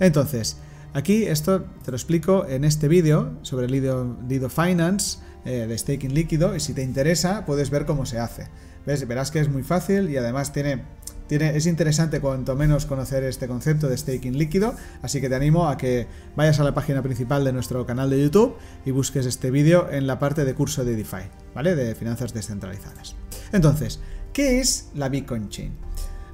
Entonces, 0.00 0.56
aquí 0.94 1.24
esto 1.24 1.64
te 1.84 1.90
lo 1.90 1.96
explico 1.96 2.46
en 2.46 2.64
este 2.64 2.88
vídeo 2.88 3.38
sobre 3.42 3.66
el 3.66 3.72
Lido, 3.72 4.48
Finance 4.48 5.18
eh, 5.44 5.66
de 5.68 5.78
staking 5.78 6.14
líquido 6.14 6.56
y 6.56 6.60
si 6.60 6.72
te 6.72 6.82
interesa 6.82 7.44
puedes 7.44 7.70
ver 7.70 7.84
cómo 7.84 8.06
se 8.06 8.18
hace. 8.18 8.48
¿Ves? 8.86 9.06
Verás 9.06 9.30
que 9.30 9.40
es 9.40 9.48
muy 9.48 9.62
fácil 9.62 10.10
y 10.10 10.16
además 10.16 10.52
tiene 10.52 10.82
es 11.28 11.66
interesante 11.66 12.20
cuanto 12.20 12.54
menos 12.54 12.86
conocer 12.86 13.24
este 13.24 13.48
concepto 13.48 13.88
de 13.88 13.96
staking 13.96 14.36
líquido, 14.36 14.74
así 15.02 15.20
que 15.20 15.28
te 15.28 15.34
animo 15.34 15.68
a 15.68 15.76
que 15.76 16.06
vayas 16.36 16.60
a 16.60 16.64
la 16.64 16.74
página 16.74 17.02
principal 17.02 17.44
de 17.44 17.52
nuestro 17.52 17.86
canal 17.86 18.10
de 18.10 18.22
YouTube 18.22 18.56
y 18.84 18.90
busques 18.90 19.24
este 19.26 19.50
vídeo 19.50 19.90
en 19.90 20.06
la 20.06 20.18
parte 20.18 20.44
de 20.44 20.54
curso 20.54 20.84
de 20.84 20.96
DeFi, 20.96 21.30
¿vale? 21.54 21.74
De 21.74 21.94
finanzas 21.94 22.34
descentralizadas. 22.34 23.16
Entonces, 23.52 24.00
¿qué 24.32 24.60
es 24.60 24.90
la 24.94 25.08
Bitcoin 25.08 25.48
Chain? 25.48 25.72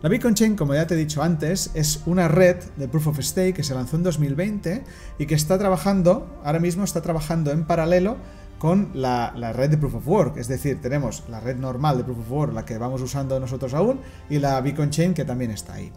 La 0.03 0.09
Bitcoin 0.09 0.35
Chain, 0.35 0.57
como 0.57 0.75
ya 0.75 0.87
te 0.87 0.95
he 0.95 0.97
dicho 0.97 1.23
antes, 1.23 1.71
es 1.75 2.01
una 2.07 2.27
red 2.27 2.57
de 2.77 2.89
Proof 2.89 3.09
of 3.09 3.21
Stake 3.21 3.53
que 3.53 3.63
se 3.63 3.75
lanzó 3.75 3.97
en 3.97 4.03
2020 4.03 4.83
y 5.19 5.27
que 5.27 5.35
está 5.35 5.59
trabajando, 5.59 6.41
ahora 6.43 6.59
mismo 6.59 6.85
está 6.85 7.03
trabajando 7.03 7.51
en 7.51 7.67
paralelo 7.67 8.17
con 8.61 8.91
la, 8.93 9.33
red 9.55 9.71
de 9.71 9.79
Proof 9.79 9.95
of 9.95 10.07
Work. 10.07 10.37
Es 10.37 10.47
decir, 10.47 10.83
tenemos 10.83 11.25
la 11.31 11.41
red 11.41 11.57
normal 11.57 11.97
de 11.97 12.05
Proof 12.05 12.19
of 12.19 12.31
Work, 12.31 12.53
la 12.53 12.67
que 12.67 12.77
vamos 12.77 13.01
usando 13.01 13.41
nosotros 13.41 13.73
aún, 13.73 14.01
y 14.29 14.39
la 14.39 14.61
Beacon 14.61 14.91
Chain 14.91 15.15
que 15.15 15.25
también 15.25 15.51
está 15.51 15.75
ahí. 15.75 15.91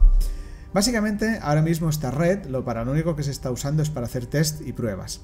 Básicamente, 0.73 1.39
ahora 1.41 1.61
mismo 1.61 1.89
esta 1.89 2.09
red, 2.09 2.45
lo 2.45 2.63
para 2.63 2.85
lo 2.85 2.93
único 2.93 3.17
que 3.17 3.23
se 3.23 3.31
está 3.31 3.51
usando 3.51 3.83
es 3.83 3.89
para 3.89 4.05
hacer 4.05 4.27
test 4.27 4.61
y 4.65 4.71
pruebas. 4.71 5.19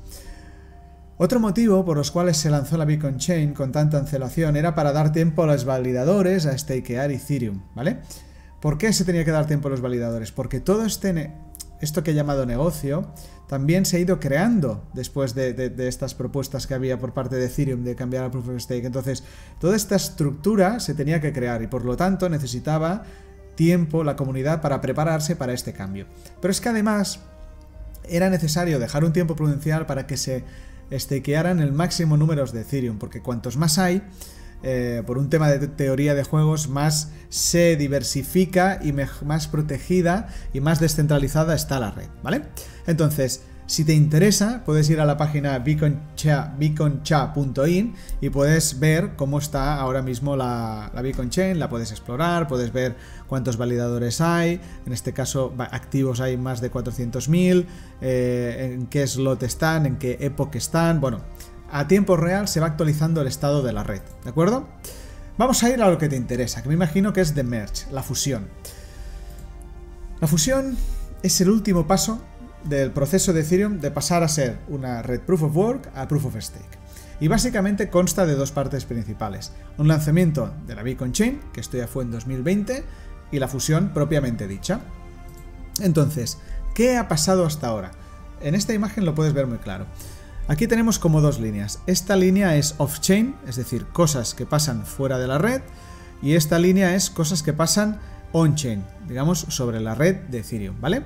Otro 1.18 1.40
motivo 1.40 1.86
por 1.86 1.96
los 1.96 2.12
cuales 2.12 2.36
se 2.36 2.50
lanzó 2.50 2.78
la 2.78 2.84
Beacon 2.84 3.18
Chain 3.18 3.54
con 3.54 3.72
tanta 3.72 3.98
ancelación 3.98 4.58
era 4.58 4.76
para 4.76 4.92
dar 4.92 5.14
tiempo 5.14 5.44
a 5.44 5.48
los 5.48 5.64
validadores 5.64 6.46
a 6.46 6.58
stakear 6.58 7.10
Ethereum, 7.10 7.62
¿vale? 7.74 8.00
¿Por 8.60 8.78
qué 8.78 8.92
se 8.92 9.06
tenía 9.06 9.24
que 9.24 9.32
dar 9.32 9.48
tiempo 9.48 9.70
a 9.70 9.72
los 9.72 9.80
validadores? 9.80 10.34
Porque 10.34 10.60
todo 10.60 10.86
este, 10.86 11.32
esto 11.82 12.04
que 12.04 12.12
he 12.12 12.14
llamado 12.14 12.46
negocio 12.46 13.08
también 13.48 13.86
se 13.86 13.98
ha 13.98 14.00
ido 14.00 14.20
creando 14.20 14.84
después 14.94 15.34
de, 15.34 15.74
estas 15.88 16.14
propuestas 16.14 16.68
que 16.68 16.76
había 16.76 17.00
por 17.00 17.14
parte 17.14 17.36
de 17.36 17.46
Ethereum 17.46 17.84
de 17.84 17.96
cambiar 17.96 18.26
a 18.26 18.32
Proof 18.32 18.50
of 18.50 18.62
Stake. 18.62 18.86
Entonces, 18.86 19.24
toda 19.60 19.76
esta 19.76 19.96
estructura 19.96 20.80
se 20.80 20.94
tenía 20.94 21.20
que 21.20 21.34
crear 21.34 21.64
y 21.64 21.68
por 21.68 21.84
lo 21.84 21.98
tanto 21.98 22.30
necesitaba 22.30 23.04
tiempo 23.56 24.04
la 24.04 24.16
comunidad 24.16 24.62
para 24.62 24.82
prepararse 24.82 25.36
para 25.36 25.54
este 25.54 25.74
cambio. 25.74 26.06
Pero 26.40 26.52
es 26.52 26.62
que 26.62 26.70
además 26.70 27.22
era 28.08 28.30
necesario 28.30 28.80
dejar 28.80 29.04
un 29.04 29.14
tiempo 29.14 29.36
prudencial 29.36 29.86
para 29.86 30.06
que 30.06 30.18
se 30.18 30.44
stakearan 30.92 31.60
el 31.60 31.72
máximo 31.72 32.18
número 32.18 32.46
de 32.46 32.62
Ethereum, 32.62 33.00
porque 33.00 33.22
cuantos 33.22 33.58
más 33.58 33.78
hay, 33.78 34.04
eh, 34.64 35.04
por 35.06 35.18
un 35.18 35.30
tema 35.30 35.50
de 35.50 35.68
teoría 35.68 36.16
de 36.16 36.24
juegos, 36.24 36.70
más 36.70 37.12
se 37.30 37.76
diversifica 37.76 38.80
y 38.82 38.92
más 38.92 39.48
protegida 39.48 40.28
y 40.54 40.60
más 40.60 40.80
descentralizada 40.80 41.56
está 41.56 41.80
la 41.80 41.92
red, 41.92 42.08
¿vale? 42.24 42.44
Entonces, 42.88 43.44
si 43.70 43.86
te 43.86 43.94
interesa, 43.94 44.64
puedes 44.66 44.90
ir 44.90 45.00
a 45.00 45.06
la 45.06 45.16
página 45.16 45.60
beaconcha.in 45.60 47.94
y 48.20 48.30
puedes 48.32 48.80
ver 48.80 49.16
cómo 49.16 49.38
está 49.38 49.76
ahora 49.76 50.02
mismo 50.02 50.36
la, 50.36 50.90
la, 50.92 51.04
Beacon 51.04 51.30
Chain, 51.30 51.60
la 51.60 51.70
puedes 51.70 51.92
explorar, 51.92 52.48
puedes 52.48 52.74
ver 52.74 52.96
cuántos 53.28 53.58
validadores 53.58 54.22
hay, 54.22 54.60
en 54.88 54.92
este 54.92 55.14
caso 55.14 55.54
activos 55.60 56.20
hay 56.20 56.36
más 56.36 56.62
de 56.62 56.72
400.000, 56.72 57.68
eh, 58.02 58.72
en 58.74 58.88
qué 58.88 59.06
slot 59.06 59.44
están, 59.44 59.86
en 59.86 59.98
qué 59.98 60.18
época 60.20 60.58
están, 60.58 61.00
bueno, 61.00 61.22
a 61.72 61.88
tiempo 61.88 62.18
real 62.18 62.48
se 62.48 62.60
va 62.60 62.68
actualizando 62.68 63.22
el 63.22 63.28
estado 63.28 63.62
de 63.64 63.74
la 63.74 63.84
red, 63.84 64.02
¿de 64.24 64.30
acuerdo? 64.30 64.68
Vamos 65.38 65.64
a 65.64 65.70
ir 65.70 65.82
a 65.82 65.90
lo 65.90 65.98
que 65.98 66.10
te 66.10 66.16
interesa, 66.16 66.62
que 66.62 66.68
me 66.68 66.76
imagino 66.76 67.14
que 67.14 67.22
es 67.22 67.34
The 67.34 67.44
Merge, 67.44 67.86
la 67.92 68.04
fusión. 68.04 68.48
La 70.20 70.28
fusión 70.28 70.78
es 71.24 71.40
el 71.40 71.50
último 71.50 71.88
paso 71.88 72.22
del 72.64 72.92
proceso 72.92 73.32
de 73.32 73.42
Ethereum 73.42 73.80
de 73.80 73.92
pasar 73.92 74.24
a 74.24 74.28
ser 74.28 74.60
una 74.68 75.02
red 75.02 75.22
Proof 75.22 75.44
of 75.44 75.56
Work 75.56 75.92
a 75.96 76.08
Proof 76.08 76.26
of 76.26 76.36
Stake. 76.40 76.78
Y 77.22 77.28
básicamente 77.28 77.90
consta 77.90 78.26
de 78.26 78.36
dos 78.36 78.52
partes 78.52 78.86
principales. 78.86 79.52
Un 79.78 79.88
lanzamiento 79.88 80.54
de 80.68 80.76
la 80.76 80.84
Beacon 80.84 81.12
Chain, 81.12 81.40
que 81.54 81.62
esto 81.62 81.78
ya 81.78 81.88
fue 81.88 82.04
en 82.04 82.12
2020, 82.12 82.84
y 83.32 83.40
la 83.40 83.48
fusión 83.48 83.94
propiamente 83.94 84.48
dicha. 84.48 84.82
Entonces, 85.82 86.38
¿qué 86.74 86.98
ha 86.98 87.08
pasado 87.08 87.46
hasta 87.46 87.68
ahora? 87.68 87.92
En 88.42 88.56
esta 88.56 88.74
imagen 88.74 89.06
lo 89.06 89.16
puedes 89.16 89.34
ver 89.34 89.48
muy 89.48 89.58
claro. 89.58 89.86
Aquí 90.50 90.66
tenemos 90.66 90.98
como 90.98 91.22
dos 91.22 91.40
líneas. 91.40 91.80
Esta 91.86 92.16
línea 92.16 92.56
es 92.56 92.74
off-chain, 92.80 93.36
es 93.48 93.56
decir, 93.56 93.86
cosas 93.86 94.34
que 94.34 94.48
pasan 94.48 94.84
fuera 94.84 95.20
de 95.20 95.28
la 95.28 95.38
red, 95.38 95.62
y 96.24 96.34
esta 96.34 96.58
línea 96.58 96.96
es 96.96 97.12
cosas 97.12 97.44
que 97.44 97.54
pasan 97.54 98.00
on-chain, 98.32 98.84
digamos, 99.08 99.42
sobre 99.50 99.80
la 99.80 99.94
red 99.94 100.16
de 100.22 100.40
Ethereum, 100.40 100.82
¿vale? 100.82 101.04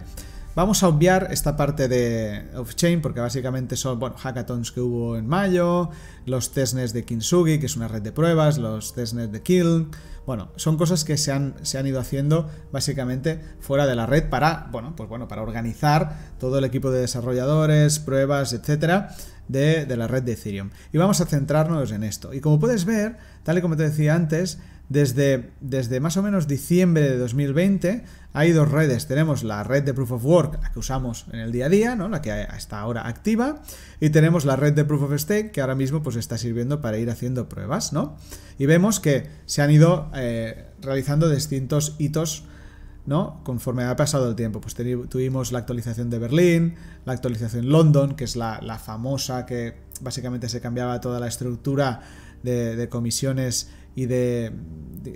Vamos 0.56 0.82
a 0.82 0.88
obviar 0.88 1.28
esta 1.32 1.58
parte 1.58 1.90
de 1.90 2.52
off-chain 2.56 3.02
porque 3.02 3.20
básicamente 3.20 3.76
son 3.76 4.00
bueno, 4.00 4.16
hackathons 4.18 4.72
que 4.72 4.80
hubo 4.80 5.18
en 5.18 5.28
mayo, 5.28 5.90
los 6.26 6.54
testnets 6.54 6.94
de 6.94 7.04
Kintsugi, 7.04 7.60
que 7.60 7.66
es 7.66 7.76
una 7.76 7.90
red 7.90 8.02
de 8.02 8.14
pruebas, 8.14 8.58
los 8.60 8.94
testnets 8.94 9.34
de 9.34 9.42
Kill. 9.42 9.88
Bueno, 10.26 10.52
son 10.56 10.78
cosas 10.78 11.04
que 11.04 11.18
se 11.18 11.34
han, 11.34 11.56
se 11.64 11.78
han 11.78 11.86
ido 11.86 12.00
haciendo 12.00 12.50
básicamente 12.72 13.42
fuera 13.60 13.86
de 13.88 13.96
la 13.96 14.06
red 14.06 14.30
para, 14.30 14.70
bueno, 14.72 14.96
pues 14.96 15.10
bueno, 15.10 15.28
para 15.28 15.42
organizar 15.42 16.18
todo 16.40 16.60
el 16.60 16.64
equipo 16.64 16.92
de 16.92 17.02
desarrolladores, 17.02 18.00
pruebas, 18.00 18.54
etcétera, 18.54 19.14
de, 19.48 19.86
la 19.96 20.08
red 20.08 20.24
de 20.24 20.34
Ethereum. 20.34 20.70
Y 20.92 20.98
vamos 20.98 21.22
a 21.22 21.26
centrarnos 21.26 21.92
en 21.92 22.04
esto. 22.04 22.34
Y 22.34 22.40
como 22.40 22.60
puedes 22.60 22.86
ver, 22.86 23.18
tal 23.44 23.58
y 23.58 23.62
como 23.62 23.78
te 23.78 23.84
decía 23.84 24.16
antes, 24.16 24.60
desde, 24.90 25.52
desde 25.62 26.00
más 26.00 26.18
o 26.18 26.24
menos 26.24 26.48
diciembre 26.48 27.10
de 27.10 27.18
2020 27.18 28.04
hay 28.34 28.52
dos 28.52 28.70
redes. 28.70 29.08
Tenemos 29.08 29.44
la 29.44 29.64
red 29.64 29.84
de 29.84 29.94
Proof 29.94 30.14
of 30.14 30.26
Work, 30.26 30.60
la 30.62 30.72
que 30.72 30.80
usamos 30.80 31.26
en 31.32 31.40
el 31.40 31.52
día 31.52 31.68
a 31.68 31.70
día, 31.70 31.96
¿no? 31.96 32.10
la 32.10 32.22
que 32.22 32.48
está 32.56 32.80
ahora 32.80 33.08
activa, 33.08 33.62
y 34.00 34.10
tenemos 34.10 34.46
la 34.46 34.56
red 34.56 34.74
de 34.74 34.86
Proof 34.86 35.04
of 35.04 35.20
Stake, 35.20 35.52
que 35.52 35.62
ahora 35.62 35.76
mismo 35.76 36.02
pues, 36.04 36.16
está 36.16 36.38
sirviendo 36.38 36.82
para 36.82 36.98
ir 36.98 37.10
haciendo 37.10 37.48
pruebas. 37.48 37.94
¿no? 37.94 38.18
Y 38.58 38.66
vemos 38.66 39.00
que 39.00 39.28
se 39.46 39.62
han 39.62 39.72
ido 39.72 40.12
eh, 40.16 40.68
realizando 40.82 41.30
distintos 41.30 41.96
hitos 42.00 42.46
¿no? 43.06 43.42
Conforme 43.44 43.84
ha 43.84 43.96
pasado 43.96 44.30
el 44.30 44.36
tiempo, 44.36 44.62
pues 44.62 44.76
tuvimos 44.76 45.52
la 45.52 45.60
actualización 45.60 46.10
de 46.10 46.20
Berlín, 46.20 46.76
la 47.06 47.14
actualización 47.14 47.70
London, 47.70 48.16
que 48.16 48.24
es 48.24 48.36
la, 48.36 48.80
famosa 48.84 49.46
que 49.46 49.76
básicamente 50.02 50.50
se 50.50 50.62
cambiaba 50.62 51.00
toda 51.02 51.20
la 51.20 51.28
estructura 51.28 52.02
de 52.44 52.88
comisiones 52.90 53.70
y 53.96 54.06
de, 54.06 54.52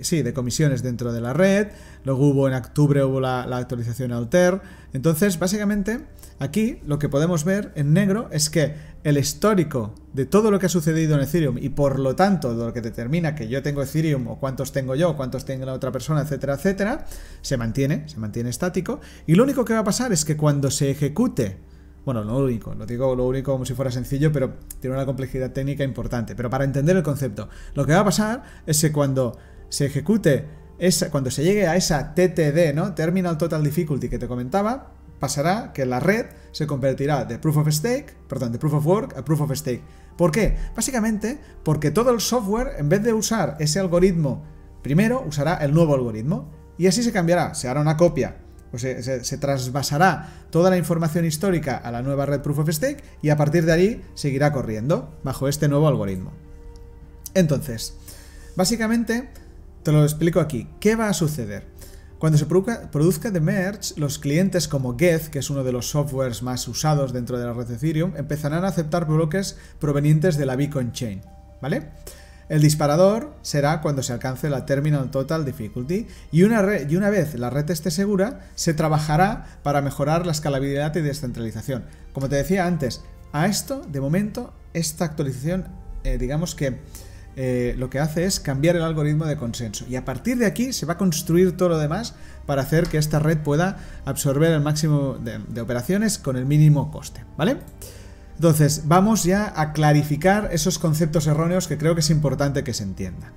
sí, 0.02 0.22
de 0.22 0.32
comisiones 0.32 0.82
dentro 0.82 1.12
de 1.12 1.20
la 1.20 1.32
red. 1.32 1.68
Luego 2.04 2.28
hubo 2.28 2.48
en 2.48 2.54
octubre 2.54 3.04
hubo 3.04 3.20
la, 3.20 3.42
actualización 3.42 4.12
Alter. 4.12 4.60
Entonces, 4.92 5.38
básicamente, 5.38 6.06
aquí 6.38 6.78
lo 6.86 6.98
que 6.98 7.08
podemos 7.08 7.44
ver 7.44 7.72
en 7.74 7.92
negro 7.92 8.28
es 8.32 8.50
que 8.50 8.74
el 9.04 9.18
histórico 9.18 9.94
de 10.12 10.26
todo 10.26 10.50
lo 10.50 10.58
que 10.58 10.66
ha 10.66 10.70
sucedido 10.70 11.14
en 11.16 11.22
Ethereum 11.22 11.58
y 11.58 11.70
por 11.70 11.98
lo 11.98 12.16
tanto 12.16 12.56
de 12.56 12.64
lo 12.66 12.72
que 12.72 12.80
determina 12.80 13.34
que 13.34 13.48
yo 13.48 13.62
tengo 13.62 13.82
Ethereum 13.82 14.26
o 14.28 14.38
cuántos 14.38 14.72
tengo 14.72 14.94
yo, 14.94 15.16
cuántos 15.16 15.44
tengo 15.44 15.66
la 15.66 15.72
otra 15.72 15.92
persona, 15.92 16.22
etcétera, 16.22 16.54
etcétera, 16.54 17.04
se 17.42 17.56
mantiene, 17.56 18.08
se 18.08 18.18
mantiene 18.18 18.50
estático. 18.50 19.00
Y 19.26 19.34
lo 19.34 19.44
único 19.44 19.64
que 19.64 19.74
va 19.74 19.80
a 19.80 19.84
pasar 19.84 20.12
es 20.12 20.24
que 20.24 20.36
cuando 20.36 20.70
se 20.70 20.90
ejecute 20.90 21.67
bueno, 22.08 22.24
lo 22.24 22.38
único, 22.38 22.74
lo 22.74 22.86
digo 22.86 23.14
lo 23.14 23.26
único 23.26 23.52
como 23.52 23.66
si 23.66 23.74
fuera 23.74 23.90
sencillo, 23.90 24.32
pero 24.32 24.54
tiene 24.80 24.96
una 24.96 25.04
complejidad 25.04 25.52
técnica 25.52 25.84
importante. 25.84 26.34
Pero 26.34 26.48
para 26.48 26.64
entender 26.64 26.96
el 26.96 27.02
concepto, 27.02 27.50
lo 27.74 27.84
que 27.84 27.92
va 27.92 28.00
a 28.00 28.04
pasar 28.06 28.44
es 28.64 28.80
que 28.80 28.90
cuando 28.92 29.36
se 29.68 29.84
ejecute, 29.84 30.46
esa, 30.78 31.10
cuando 31.10 31.30
se 31.30 31.44
llegue 31.44 31.66
a 31.66 31.76
esa 31.76 32.14
TTD, 32.14 32.74
¿no? 32.74 32.94
Terminal 32.94 33.36
Total 33.36 33.62
Difficulty 33.62 34.08
que 34.08 34.18
te 34.18 34.26
comentaba, 34.26 34.94
pasará 35.20 35.74
que 35.74 35.84
la 35.84 36.00
red 36.00 36.28
se 36.50 36.66
convertirá 36.66 37.26
de 37.26 37.38
proof 37.38 37.58
of 37.58 37.68
stake, 37.68 38.16
perdón, 38.26 38.52
de 38.52 38.58
proof 38.58 38.72
of 38.72 38.86
work 38.86 39.14
a 39.18 39.22
proof 39.22 39.42
of 39.42 39.52
stake. 39.52 39.82
¿Por 40.16 40.30
qué? 40.30 40.56
Básicamente 40.74 41.38
porque 41.62 41.90
todo 41.90 42.10
el 42.10 42.22
software, 42.22 42.76
en 42.78 42.88
vez 42.88 43.02
de 43.02 43.12
usar 43.12 43.58
ese 43.58 43.80
algoritmo 43.80 44.44
primero, 44.82 45.22
usará 45.28 45.56
el 45.56 45.74
nuevo 45.74 45.94
algoritmo. 45.94 46.50
Y 46.78 46.86
así 46.86 47.02
se 47.02 47.12
cambiará, 47.12 47.52
se 47.52 47.68
hará 47.68 47.82
una 47.82 47.98
copia, 47.98 48.38
se, 48.76 49.38
trasvasará 49.38 50.28
toda 50.50 50.70
la 50.70 50.76
información 50.76 51.24
histórica 51.24 51.76
a 51.76 51.90
la 51.90 52.02
nueva 52.02 52.26
red 52.26 52.40
proof 52.40 52.58
of 52.58 52.70
stake 52.70 53.02
y 53.22 53.30
a 53.30 53.36
partir 53.36 53.64
de 53.64 53.72
ahí 53.72 54.04
seguirá 54.14 54.52
corriendo 54.52 55.18
bajo 55.22 55.48
este 55.48 55.68
nuevo 55.68 55.88
algoritmo. 55.88 56.32
Entonces, 57.34 57.94
básicamente, 58.56 59.30
te 59.82 59.92
lo 59.92 60.02
explico 60.02 60.40
aquí. 60.40 60.68
¿Qué 60.80 60.96
va 60.96 61.08
a 61.08 61.14
suceder? 61.14 61.64
Cuando 62.18 62.36
se 62.36 62.46
produzca, 62.46 63.32
The 63.32 63.40
Merge, 63.40 63.94
los 63.96 64.18
clientes 64.18 64.66
como 64.66 64.98
Geth, 64.98 65.28
que 65.28 65.38
es 65.38 65.50
uno 65.50 65.62
de 65.62 65.70
los 65.70 65.88
softwares 65.90 66.42
más 66.42 66.66
usados 66.66 67.12
dentro 67.12 67.38
de 67.38 67.46
la 67.46 67.52
red 67.52 67.70
Ethereum, 67.70 68.16
empezarán 68.16 68.64
a 68.64 68.68
aceptar 68.68 69.06
bloques 69.06 69.56
provenientes 69.78 70.36
de 70.36 70.44
la 70.44 70.56
Bitcoin 70.56 70.90
Chain, 70.90 71.22
¿vale? 71.62 71.90
El 72.48 72.62
disparador 72.62 73.34
será 73.42 73.82
cuando 73.82 74.02
se 74.02 74.12
alcance 74.12 74.48
la 74.48 74.64
Terminal 74.64 75.10
Total 75.10 75.44
Difficulty 75.44 76.06
y 76.32 76.44
una, 76.44 76.62
vez 76.62 77.34
la 77.34 77.50
red 77.50 77.70
esté 77.70 77.90
segura, 77.90 78.40
se 78.54 78.72
trabajará 78.72 79.58
para 79.62 79.82
mejorar 79.82 80.24
la 80.24 80.32
escalabilidad 80.32 80.94
y 80.96 81.02
descentralización. 81.02 81.84
Como 82.12 82.28
te 82.28 82.36
decía 82.36 82.66
antes, 82.66 83.02
a 83.32 83.46
esto, 83.46 83.82
de 83.86 84.00
momento, 84.00 84.54
esta 84.72 85.04
actualización, 85.04 85.66
eh, 86.04 86.16
digamos 86.16 86.54
que 86.54 86.78
eh, 87.40 87.74
lo 87.78 87.88
que 87.90 88.00
hace 88.00 88.24
es 88.24 88.40
cambiar 88.40 88.74
el 88.76 88.82
algoritmo 88.82 89.26
de 89.26 89.36
consenso. 89.36 89.84
Y 89.88 89.96
a 89.96 90.04
partir 90.04 90.38
de 90.38 90.46
aquí 90.46 90.72
se 90.72 90.86
va 90.86 90.94
a 90.94 90.98
construir 90.98 91.56
todo 91.56 91.68
lo 91.68 91.78
demás 91.78 92.14
para 92.46 92.62
hacer 92.62 92.88
que 92.88 92.98
esta 92.98 93.18
red 93.18 93.38
pueda 93.38 93.76
absorber 94.06 94.50
el 94.52 94.60
máximo 94.60 95.18
de, 95.20 95.60
operaciones 95.60 96.18
con 96.18 96.36
el 96.36 96.46
mínimo 96.46 96.90
coste. 96.90 97.24
¿Vale? 97.36 97.58
Entonces, 98.38 98.82
vamos 98.86 99.24
ya 99.24 99.52
a 99.56 99.72
clarificar 99.72 100.50
esos 100.52 100.78
conceptos 100.78 101.26
erróneos 101.26 101.66
que 101.66 101.76
creo 101.76 101.96
que 101.96 102.02
es 102.02 102.10
importante 102.10 102.62
que 102.62 102.72
se 102.72 102.84
entiendan. 102.84 103.32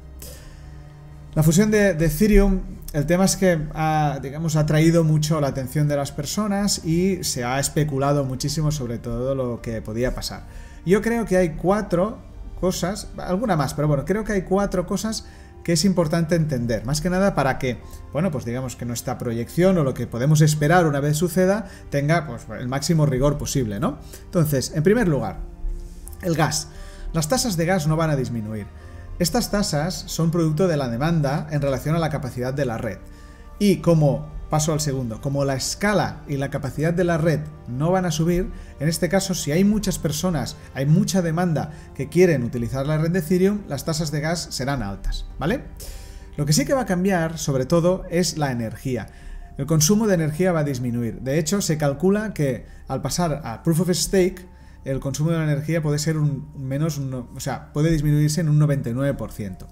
La 1.34 1.42
fusión 1.42 1.72
de, 1.72 1.90
Ethereum, 1.92 2.60
el 2.94 3.08
tema 3.08 3.26
es 3.26 3.36
que 3.36 3.68
ha, 3.74 4.20
digamos, 4.22 4.56
ha 4.56 4.68
traído 4.68 5.04
mucho 5.04 5.42
la 5.42 5.48
atención 5.48 5.88
de 5.88 5.96
las 5.96 6.12
personas 6.12 6.86
y 6.86 7.24
se 7.24 7.44
ha 7.44 7.60
especulado 7.60 8.26
muchísimo 8.26 8.72
sobre 8.72 9.00
todo 9.00 9.34
lo 9.34 9.60
que 9.60 9.82
podía 9.82 10.14
pasar. 10.14 10.44
Yo 10.86 11.02
creo 11.02 11.26
que 11.26 11.36
hay 11.36 11.56
cuatro 11.56 12.20
cosas, 12.60 13.08
alguna 13.18 13.56
más, 13.56 13.74
pero 13.74 13.88
bueno, 13.88 14.06
creo 14.06 14.24
que 14.24 14.34
hay 14.34 14.44
cuatro 14.44 14.86
cosas 14.86 15.26
que 15.64 15.74
es 15.74 15.86
importante 15.86 16.36
entender, 16.36 16.86
más 16.86 17.02
que 17.02 17.10
nada 17.10 17.36
para 17.36 17.60
que, 17.60 17.80
bueno, 18.14 18.32
pues 18.32 18.46
digamos 18.46 18.76
que 18.76 18.86
nuestra 18.86 19.18
proyección 19.18 19.78
o 19.78 19.84
lo 19.84 19.94
que 19.94 20.08
podemos 20.08 20.42
esperar 20.42 20.88
una 20.88 21.00
vez 21.00 21.18
suceda 21.18 21.68
tenga 21.90 22.28
pues, 22.28 22.46
el 22.60 22.68
máximo 22.68 23.06
rigor 23.06 23.38
posible, 23.38 23.80
¿no? 23.80 24.00
Entonces, 24.26 24.72
en 24.76 24.84
primer 24.84 25.08
lugar, 25.08 25.40
el 26.22 26.36
gas. 26.36 26.70
Las 27.14 27.28
tasas 27.28 27.58
de 27.58 27.66
gas 27.66 27.88
no 27.88 27.96
van 27.96 28.10
a 28.10 28.16
disminuir. 28.16 28.68
Estas 29.20 29.52
tasas 29.52 29.94
son 30.08 30.32
producto 30.32 30.68
de 30.68 30.78
la 30.78 30.90
demanda 30.90 31.48
en 31.52 31.62
relación 31.62 31.96
a 31.96 32.00
la 32.00 32.10
capacidad 32.10 32.54
de 32.54 32.66
la 32.66 32.78
red. 32.78 32.98
Y 33.60 33.78
como 33.78 34.41
Paso 34.52 34.74
al 34.74 34.82
segundo. 34.82 35.22
Como 35.22 35.46
la 35.46 35.56
escala 35.56 36.24
y 36.28 36.36
la 36.36 36.50
capacidad 36.50 36.94
de 36.94 37.06
la 37.06 37.18
red 37.18 37.40
no 37.70 37.90
van 37.90 38.04
a 38.06 38.12
subir, 38.12 38.52
en 38.82 38.90
este 38.90 39.08
caso 39.08 39.34
si 39.34 39.54
hay 39.54 39.64
muchas 39.64 39.98
personas, 39.98 40.58
hay 40.74 40.86
mucha 40.86 41.22
demanda 41.22 41.72
que 41.96 42.10
quieren 42.10 42.44
utilizar 42.44 42.86
la 42.86 42.98
red 42.98 43.12
de 43.12 43.20
Ethereum, 43.20 43.62
las 43.70 43.86
tasas 43.86 44.12
de 44.12 44.20
gas 44.20 44.50
serán 44.52 44.84
altas, 44.84 45.26
¿vale? 45.40 45.64
Lo 46.36 46.46
que 46.46 46.52
sí 46.52 46.66
que 46.66 46.74
va 46.74 46.82
a 46.82 46.86
cambiar, 46.86 47.38
sobre 47.38 47.66
todo, 47.66 48.04
es 48.10 48.38
la 48.38 48.52
energía. 48.52 49.08
El 49.58 49.68
consumo 49.68 50.06
de 50.06 50.16
energía 50.16 50.52
va 50.52 50.60
a 50.60 50.66
disminuir. 50.66 51.22
De 51.22 51.40
hecho, 51.40 51.62
se 51.62 51.78
calcula 51.78 52.34
que 52.34 52.66
al 52.90 53.02
pasar 53.02 53.40
a 53.46 53.64
Proof 53.64 53.80
of 53.80 53.92
Stake, 53.92 54.46
el 54.84 55.00
consumo 55.00 55.32
de 55.32 55.38
la 55.38 55.46
energía 55.46 55.82
puede 55.82 55.98
ser 55.98 56.18
un 56.18 56.52
menos, 56.58 57.00
o 57.00 57.40
sea, 57.40 57.72
puede 57.72 57.90
disminuirse 57.90 58.42
en 58.42 58.50
un 58.50 58.60
99%. 58.60 59.66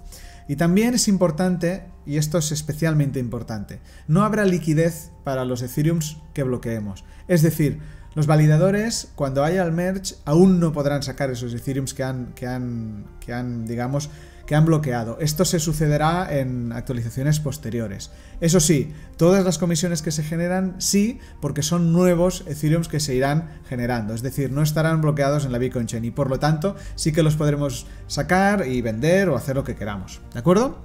Y 0.49 0.55
también 0.55 0.95
es 0.95 1.07
importante, 1.07 1.83
y 2.07 2.17
esto 2.17 2.39
es 2.39 2.51
especialmente 2.51 3.19
importante, 3.19 3.81
no 4.07 4.23
habrá 4.23 4.45
liquidez 4.45 5.11
para 5.23 5.45
los 5.45 5.61
Ethereums 5.61 6.17
que 6.33 6.41
bloqueemos. 6.41 7.05
Es 7.27 7.43
decir, 7.43 7.77
los 8.15 8.25
validadores, 8.25 9.11
cuando 9.13 9.43
haya 9.43 9.61
el 9.61 9.71
merge, 9.71 10.15
aún 10.25 10.59
no 10.59 10.73
podrán 10.73 11.03
sacar 11.03 11.29
esos 11.29 11.53
Ethereums 11.53 11.93
que 11.93 12.03
han, 12.03 12.33
que 12.33 12.47
han, 12.47 13.05
que 13.19 13.31
han 13.31 13.67
digamos, 13.67 14.09
que 14.49 14.55
han 14.55 14.65
bloqueado. 14.65 15.19
Esto 15.19 15.45
se 15.45 15.59
sucederá 15.59 16.35
en 16.35 16.71
actualizaciones 16.71 17.39
posteriores. 17.39 18.09
Eso 18.41 18.59
sí, 18.59 18.91
todas 19.15 19.45
las 19.45 19.59
comisiones 19.59 20.01
que 20.01 20.09
se 20.09 20.23
generan 20.23 20.73
sí, 20.79 21.19
porque 21.39 21.61
son 21.61 21.93
nuevos 21.93 22.43
Ethereum 22.47 22.81
que 22.81 22.99
se 22.99 23.13
irán 23.13 23.51
generando, 23.69 24.15
es 24.15 24.23
decir, 24.23 24.51
no 24.51 24.63
estarán 24.63 25.01
bloqueados 25.01 25.45
en 25.45 25.51
la 25.51 25.59
Bitcoin 25.59 25.85
Chain 25.85 26.03
y 26.03 26.09
por 26.09 26.31
lo 26.31 26.39
tanto 26.39 26.75
sí 26.95 27.11
que 27.11 27.21
los 27.21 27.35
podremos 27.35 27.85
sacar 28.07 28.65
y 28.65 28.81
vender 28.81 29.29
o 29.29 29.35
hacer 29.35 29.55
lo 29.55 29.63
que 29.63 29.75
queramos. 29.75 30.19
¿De 30.33 30.39
acuerdo? 30.39 30.79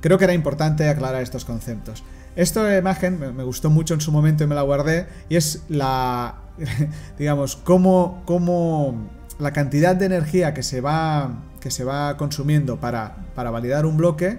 Creo 0.00 0.18
que 0.18 0.24
era 0.24 0.34
importante 0.34 0.88
aclarar 0.88 1.22
estos 1.22 1.44
conceptos. 1.44 2.02
Esta 2.34 2.76
imagen 2.76 3.20
me 3.36 3.44
gustó 3.44 3.70
mucho 3.70 3.94
en 3.94 4.00
su 4.00 4.10
momento 4.10 4.42
y 4.42 4.48
me 4.48 4.56
la 4.56 4.62
guardé 4.62 5.06
y 5.28 5.36
es 5.36 5.62
la, 5.68 6.40
digamos, 7.20 7.54
cómo, 7.54 8.24
cómo 8.24 9.19
la 9.40 9.52
cantidad 9.52 9.96
de 9.96 10.06
energía 10.06 10.54
que 10.54 10.62
se 10.62 10.80
va 10.80 11.44
que 11.60 11.70
se 11.70 11.84
va 11.84 12.16
consumiendo 12.16 12.80
para, 12.80 13.16
para 13.34 13.50
validar 13.50 13.86
un 13.86 13.96
bloque 13.96 14.38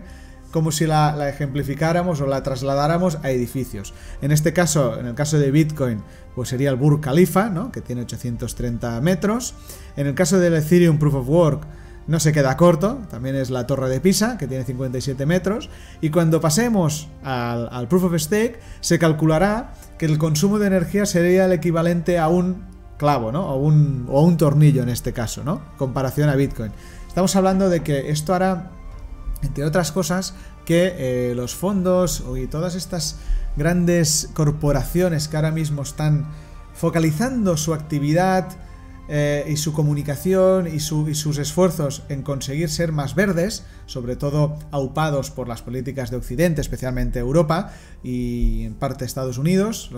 como 0.52 0.72
si 0.72 0.86
la, 0.86 1.30
ejemplificáramos 1.30 2.22
o 2.22 2.28
la 2.28 2.44
trasladáramos 2.44 3.20
a 3.24 3.32
edificios. 3.32 3.94
En 4.22 4.32
este 4.32 4.52
caso, 4.54 5.00
en 5.00 5.08
el 5.08 5.16
caso 5.16 5.40
de 5.40 5.50
Bitcoin, 5.50 6.04
pues 6.36 6.50
sería 6.50 6.70
el 6.70 6.76
Burj 6.76 7.00
Khalifa, 7.02 7.50
¿no? 7.50 7.72
que 7.72 7.82
tiene 7.82 8.02
830 8.02 9.00
metros. 9.02 9.56
En 9.96 10.08
el 10.08 10.14
caso 10.14 10.40
del 10.40 10.56
Ethereum 10.56 11.00
Proof 11.00 11.16
of 11.16 11.30
Work, 11.30 11.68
no 12.08 12.20
se 12.20 12.34
queda 12.34 12.58
corto, 12.58 13.00
también 13.10 13.36
es 13.36 13.50
la 13.50 13.66
Torre 13.66 13.88
de 13.88 14.02
Pisa, 14.02 14.38
que 14.38 14.48
tiene 14.48 14.66
57 14.66 15.26
metros. 15.26 15.70
Y 16.02 16.10
cuando 16.10 16.42
pasemos 16.42 17.08
al, 17.24 17.70
al 17.72 17.88
Proof 17.88 18.06
of 18.06 18.16
Stake, 18.18 18.60
se 18.82 19.00
calculará 19.00 19.74
que 19.98 20.06
el 20.06 20.18
consumo 20.18 20.60
de 20.60 20.68
energía 20.68 21.06
sería 21.06 21.46
el 21.46 21.54
equivalente 21.54 22.20
a 22.20 22.28
un 22.28 22.71
clavo, 23.02 23.32
¿no? 23.32 23.48
O 23.48 23.56
un, 23.56 24.06
o 24.10 24.22
un 24.22 24.38
tornillo 24.38 24.84
en 24.84 24.90
este 24.90 25.12
caso, 25.12 25.44
¿no? 25.44 25.64
Comparación 25.76 26.30
a 26.30 26.36
Bitcoin. 26.36 26.72
Estamos 27.08 27.36
hablando 27.36 27.68
de 27.68 27.82
que 27.82 28.12
esto 28.12 28.36
hará, 28.36 28.70
entre 29.42 29.66
otras 29.66 29.92
cosas, 29.92 30.36
que 30.66 30.94
eh, 30.98 31.34
los 31.36 31.56
fondos 31.56 32.24
y 32.38 32.46
todas 32.46 32.76
estas 32.76 33.18
grandes 33.58 34.30
corporaciones 34.36 35.28
que 35.28 35.36
ahora 35.36 35.50
mismo 35.50 35.82
están 35.82 36.28
focalizando 36.76 37.58
su 37.58 37.74
actividad 37.74 38.48
eh, 39.10 39.46
y 39.50 39.58
su 39.58 39.74
comunicación 39.74 40.68
y, 40.68 40.80
sus 40.80 41.40
esfuerzos 41.40 42.04
en 42.08 42.22
conseguir 42.22 42.70
ser 42.70 42.92
más 42.92 43.16
verdes, 43.16 43.66
sobre 43.88 44.16
todo 44.16 44.60
aupados 44.70 45.32
por 45.32 45.48
las 45.48 45.64
políticas 45.64 46.12
de 46.12 46.18
Occidente, 46.18 46.62
especialmente 46.62 47.18
Europa 47.18 47.74
y 48.04 48.64
en 48.66 48.76
parte 48.76 49.06
Estados 49.06 49.40
Unidos, 49.40 49.90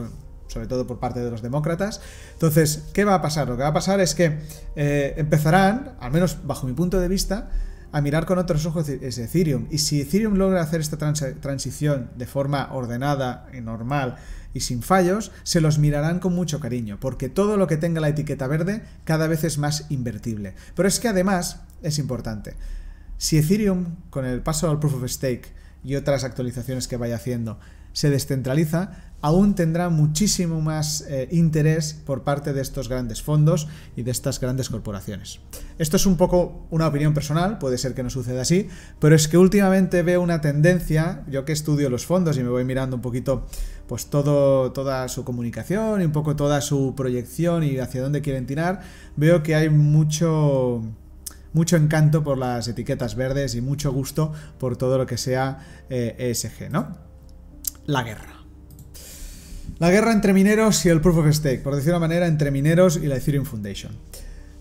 sobre 0.53 0.67
todo 0.67 0.87
por 0.87 0.99
parte 0.99 1.19
de 1.19 1.31
los 1.31 1.41
demócratas. 1.41 1.99
Entonces, 2.33 2.83
¿qué 2.93 3.03
va 3.03 3.15
a 3.15 3.21
pasar? 3.21 3.49
Lo 3.49 3.57
que 3.57 3.63
va 3.63 3.69
a 3.69 3.73
pasar 3.73 3.99
es 3.99 4.13
que 4.15 4.39
eh, 4.75 5.15
empezarán, 5.17 5.95
al 5.99 6.11
menos 6.11 6.37
bajo 6.45 6.67
mi 6.67 6.73
punto 6.73 6.99
de 7.01 7.07
vista, 7.07 7.49
a 7.91 8.01
mirar 8.01 8.25
con 8.25 8.39
otros 8.39 8.65
ojos 8.65 8.89
es 8.89 9.17
Ethereum. 9.19 9.67
Y 9.69 9.77
si 9.77 10.01
Ethereum 10.01 10.33
logra 10.35 10.61
hacer 10.61 10.81
esta 10.81 10.97
transición 10.97 12.09
de 12.15 12.25
forma 12.25 12.73
ordenada 12.73 13.47
y 13.53 13.61
normal 13.61 14.15
y 14.51 14.61
sin 14.61 14.81
fallos, 14.81 15.31
se 15.43 15.61
los 15.61 15.77
mirarán 15.77 16.19
con 16.19 16.33
mucho 16.33 16.59
cariño, 16.59 16.97
porque 16.99 17.29
todo 17.29 17.55
lo 17.55 17.67
que 17.67 17.77
tenga 17.77 18.01
la 18.01 18.09
etiqueta 18.09 18.47
verde 18.47 18.81
cada 19.03 19.27
vez 19.27 19.43
es 19.43 19.59
más 19.59 19.85
invertible. 19.89 20.55
Pero 20.75 20.87
es 20.87 20.99
que 20.99 21.07
además 21.07 21.61
es 21.83 21.99
importante. 21.99 22.55
Si 23.17 23.37
Ethereum, 23.37 23.95
con 24.09 24.25
el 24.25 24.41
paso 24.41 24.69
al 24.69 24.79
Proof 24.79 24.95
of 24.95 25.09
Stake 25.09 25.53
y 25.83 25.95
otras 25.95 26.23
actualizaciones 26.23 26.87
que 26.87 26.97
vaya 26.97 27.15
haciendo, 27.15 27.59
se 27.93 28.09
descentraliza, 28.09 29.12
aún 29.23 29.55
tendrá 29.55 29.88
muchísimo 29.88 30.59
más 30.59 31.05
eh, 31.07 31.29
interés 31.31 31.93
por 31.93 32.23
parte 32.23 32.51
de 32.51 32.62
estos 32.62 32.89
grandes 32.89 33.21
fondos 33.21 33.69
y 33.95 34.03
de 34.03 34.12
estas 34.12 34.41
grandes 34.41 34.69
corporaciones. 34.69 35.39
Esto 35.79 35.95
es 35.95 36.05
un 36.05 36.17
poco 36.17 36.67
una 36.71 36.88
opinión 36.88 37.13
personal, 37.13 37.57
puede 37.57 37.77
ser 37.77 37.95
que 37.95 38.03
no 38.03 38.09
suceda 38.09 38.41
así, 38.41 38.67
pero 38.99 39.15
es 39.15 39.29
que 39.29 39.38
últimamente 39.38 40.03
veo 40.03 40.21
una 40.21 40.41
tendencia, 40.41 41.23
yo 41.29 41.45
que 41.45 41.53
estudio 41.53 41.89
los 41.89 42.05
fondos 42.05 42.38
y 42.38 42.43
me 42.43 42.49
voy 42.49 42.65
mirando 42.65 42.97
un 42.97 43.01
poquito 43.01 43.47
pues 43.88 44.07
todo, 44.07 44.74
toda 44.74 45.07
su 45.07 45.24
comunicación 45.24 46.01
y 46.01 46.05
un 46.05 46.11
poco 46.11 46.36
toda 46.36 46.59
su 46.59 46.93
proyección 46.93 47.63
y 47.63 47.78
hacia 47.78 48.01
dónde 48.01 48.21
quieren 48.21 48.45
tirar, 48.45 48.82
veo 49.15 49.41
que 49.41 49.55
hay 49.55 49.69
mucho 49.69 50.82
mucho 51.53 51.78
encanto 51.78 52.26
por 52.26 52.38
las 52.38 52.67
etiquetas 52.67 53.15
verdes 53.15 53.55
y 53.55 53.61
mucho 53.61 53.93
gusto 53.93 54.34
por 54.57 54.76
todo 54.76 54.97
lo 54.97 55.05
que 55.05 55.17
sea 55.17 55.59
ESG, 55.89 56.63
eh, 56.63 56.69
¿no? 56.69 56.97
La 57.86 58.03
guerra. 58.03 58.32
La 59.84 59.91
guerra 59.91 60.13
entre 60.13 60.31
mineros 60.31 60.86
y 60.86 60.89
el 60.89 61.01
Proof 61.01 61.17
of 61.17 61.36
Stake, 61.36 61.59
por 61.59 61.75
decirlo 61.75 61.95
de 61.95 61.97
una 61.97 62.07
manera, 62.07 62.27
entre 62.27 62.51
mineros 62.51 62.95
y 62.95 63.07
la 63.07 63.17
Ethereum 63.17 63.43
Foundation. 63.43 63.91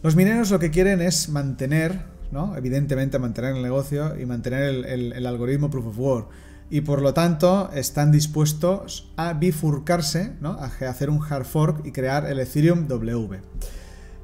Los 0.03 0.17
mineros 0.17 0.51
lo 0.51 0.59
que 0.59 0.73
quieren 0.73 1.01
es 1.01 1.29
mantener, 1.29 2.07
¿no? 2.33 2.57
evidentemente 2.57 3.21
mantener 3.21 3.55
el 3.55 3.63
negocio 3.63 4.19
y 4.19 4.27
mantener 4.27 4.85
el, 4.85 5.25
algoritmo 5.25 5.71
Proof 5.71 5.87
of 5.87 5.99
Work. 6.01 6.29
y 6.71 6.81
por 6.81 7.01
lo 7.01 7.15
tanto 7.15 7.71
están 7.73 8.11
dispuestos 8.11 9.13
a 9.17 9.35
bifurcarse, 9.35 10.33
¿no? 10.41 10.55
a 10.55 10.65
hacer 10.65 11.09
un 11.09 11.21
hard 11.23 11.45
fork 11.45 11.87
y 11.87 11.93
crear 11.93 12.27
el 12.27 12.41
Ethereum 12.41 12.89
W. 12.89 13.41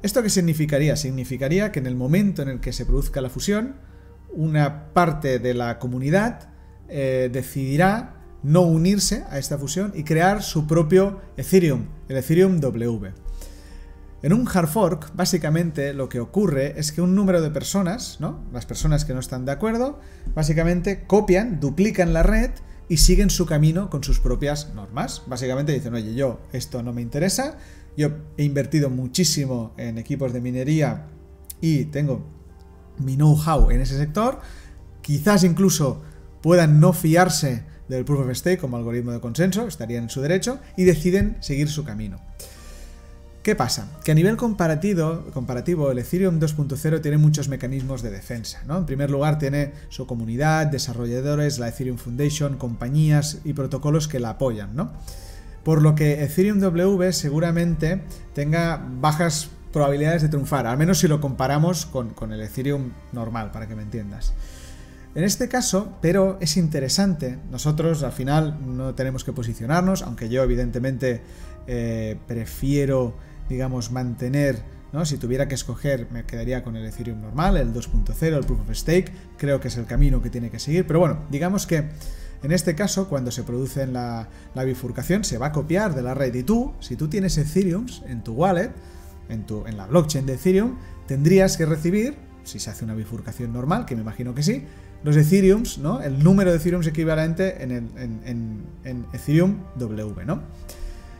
¿Esto 0.03 0.21
qué 0.21 0.29
significaría? 0.29 0.97
Significaría 0.97 1.71
que 1.71 1.79
en 1.79 1.87
el 1.87 1.95
momento 1.95 2.41
en 2.41 2.49
el 2.49 2.59
que 2.59 2.73
se 2.73 2.85
produzca 2.85 3.21
la 3.21 3.29
fusión, 3.29 3.75
una 4.33 4.91
parte 4.91 5.39
de 5.39 5.53
la 5.53 5.79
comunidad 5.79 6.49
eh, 6.89 7.29
decidirá 7.31 8.18
no 8.43 8.61
unirse 8.61 9.25
a 9.29 9.37
esta 9.37 9.57
fusión 9.57 9.91
y 9.95 10.03
crear 10.03 10.43
su 10.43 10.67
propio 10.67 11.19
Ethereum, 11.37 11.87
el 12.07 12.17
Ethereum 12.17 12.59
W. 12.59 13.11
En 14.21 14.33
un 14.33 14.47
hard 14.53 14.67
fork, 14.67 15.15
básicamente 15.15 15.93
lo 15.93 16.09
que 16.09 16.19
ocurre 16.19 16.77
es 16.77 16.91
que 16.91 17.01
un 17.01 17.15
número 17.15 17.41
de 17.41 17.51
personas, 17.51 18.17
¿no? 18.19 18.43
Las 18.51 18.65
personas 18.65 19.05
que 19.05 19.13
no 19.13 19.21
están 19.21 19.45
de 19.45 19.53
acuerdo, 19.53 19.99
básicamente 20.35 21.05
copian, 21.07 21.59
duplican 21.59 22.11
la 22.11 22.23
red 22.23 22.51
y 22.89 22.97
siguen 22.97 23.29
su 23.29 23.45
camino 23.45 23.89
con 23.89 24.03
sus 24.03 24.19
propias 24.19 24.73
normas. 24.73 25.23
Básicamente 25.27 25.71
dicen, 25.71 25.93
oye, 25.93 26.15
yo 26.15 26.41
esto 26.51 26.83
no 26.83 26.91
me 26.91 27.01
interesa, 27.01 27.57
yo 27.95 28.09
he 28.37 28.43
invertido 28.43 28.89
muchísimo 28.89 29.73
en 29.77 29.97
equipos 29.97 30.33
de 30.33 30.41
minería 30.41 31.07
y 31.61 31.85
tengo 31.85 32.25
mi 32.97 33.15
know-how 33.15 33.71
en 33.71 33.79
ese 33.79 33.97
sector, 33.97 34.41
quizás 35.01 35.45
incluso 35.45 36.01
puedan 36.41 36.79
no 36.81 36.91
fiarse 36.91 37.63
del 37.89 38.05
proof 38.05 38.21
of 38.21 38.35
stake 38.35 38.61
como 38.61 38.77
algoritmo 38.77 39.11
de 39.11 39.19
consenso, 39.19 39.67
estarían 39.67 40.03
en 40.03 40.09
su 40.09 40.21
derecho, 40.21 40.59
y 40.77 40.85
deciden 40.85 41.35
seguir 41.41 41.67
su 41.67 41.83
camino. 41.83 42.21
¿Qué 43.43 43.55
pasa? 43.55 43.87
Que 44.03 44.11
a 44.11 44.15
nivel 44.15 44.35
comparativo, 44.35 45.91
el 45.91 45.97
Ethereum 45.97 46.39
2.0 46.39 47.01
tiene 47.01 47.17
muchos 47.17 47.47
mecanismos 47.47 48.01
de 48.01 48.11
defensa. 48.11 48.61
¿no? 48.67 48.77
En 48.77 48.85
primer 48.85 49.09
lugar, 49.09 49.39
tiene 49.39 49.71
su 49.87 50.05
comunidad, 50.05 50.67
desarrolladores, 50.67 51.57
la 51.57 51.69
Ethereum 51.69 51.97
Foundation, 51.97 52.57
compañías 52.57 53.39
y 53.45 53.53
protocolos 53.53 54.07
que 54.07 54.19
la 54.19 54.31
apoyan. 54.31 54.91
Por 55.63 55.81
lo 55.81 55.95
que 55.95 56.23
Ethereum 56.23 56.59
W 56.59 57.13
seguramente 57.13 58.03
tenga 58.33 58.85
bajas 58.99 59.49
probabilidades 59.71 60.21
de 60.21 60.29
triunfar, 60.29 60.67
al 60.67 60.77
menos 60.77 60.99
si 60.99 61.07
lo 61.07 61.21
comparamos 61.21 61.85
con, 61.85 62.09
con 62.09 62.33
el 62.33 62.41
Ethereum 62.41 62.91
normal, 63.13 63.51
para 63.51 63.67
que 63.67 63.75
me 63.75 63.83
entiendas. 63.83 64.33
En 65.15 65.23
este 65.23 65.49
caso, 65.49 65.97
pero 66.01 66.37
es 66.39 66.55
interesante, 66.55 67.39
nosotros 67.49 68.03
al 68.03 68.11
final 68.11 68.59
no 68.63 68.93
tenemos 68.93 69.23
que 69.23 69.33
posicionarnos, 69.33 70.03
aunque 70.03 70.29
yo 70.29 70.43
evidentemente 70.43 71.21
eh, 71.65 72.17
prefiero, 72.27 73.15
digamos, 73.49 73.91
mantener, 73.91 74.61
¿no? 74.93 75.05
si 75.05 75.17
tuviera 75.17 75.47
que 75.47 75.55
escoger 75.55 76.07
me 76.11 76.25
quedaría 76.25 76.63
con 76.63 76.75
el 76.75 76.85
Ethereum 76.85 77.21
normal, 77.21 77.57
el 77.57 77.73
2.0, 77.73 78.37
el 78.37 78.45
Proof 78.45 78.61
of 78.61 78.75
Stake, 78.75 79.11
creo 79.37 79.59
que 79.59 79.69
es 79.69 79.77
el 79.77 79.85
camino 79.85 80.21
que 80.21 80.29
tiene 80.29 80.51
que 80.51 80.59
seguir, 80.59 80.85
pero 80.85 80.99
bueno, 80.99 81.25
digamos 81.31 81.65
que 81.65 81.89
en 82.41 82.51
este 82.53 82.73
caso, 82.73 83.09
cuando 83.09 83.31
se 83.31 83.43
produce 83.43 83.85
la, 83.85 84.29
bifurcación, 84.55 85.23
se 85.23 85.37
va 85.37 85.47
a 85.47 85.51
copiar 85.51 85.93
de 85.93 86.01
la 86.01 86.13
red. 86.13 86.33
Y 86.33 86.43
tú, 86.43 86.73
si 86.79 86.95
tú 86.95 87.09
tienes 87.09 87.37
Ethereum 87.37 87.85
en 88.07 88.23
tu 88.23 88.33
wallet, 88.33 88.71
en, 89.27 89.45
tu, 89.45 89.65
en 89.67 89.75
la 89.75 89.87
blockchain 89.87 90.25
de 90.25 90.35
Ethereum, 90.35 90.77
tendrías 91.05 91.57
que 91.57 91.65
recibir, 91.65 92.15
si 92.43 92.59
se 92.59 92.69
hace 92.69 92.85
una 92.85 92.95
bifurcación 92.95 93.51
normal, 93.51 93.85
que 93.85 93.95
me 93.95 94.01
imagino 94.01 94.33
que 94.33 94.43
sí, 94.43 94.65
los 95.03 95.15
Ethereums, 95.15 95.77
¿no? 95.77 96.01
El 96.01 96.23
número 96.23 96.51
de 96.51 96.57
Ethereums 96.57 96.87
equivalente 96.87 97.63
en, 97.63 97.71
en, 98.83 99.05
Ethereum 99.13 99.59
W, 99.75 100.25
¿no? 100.25 100.41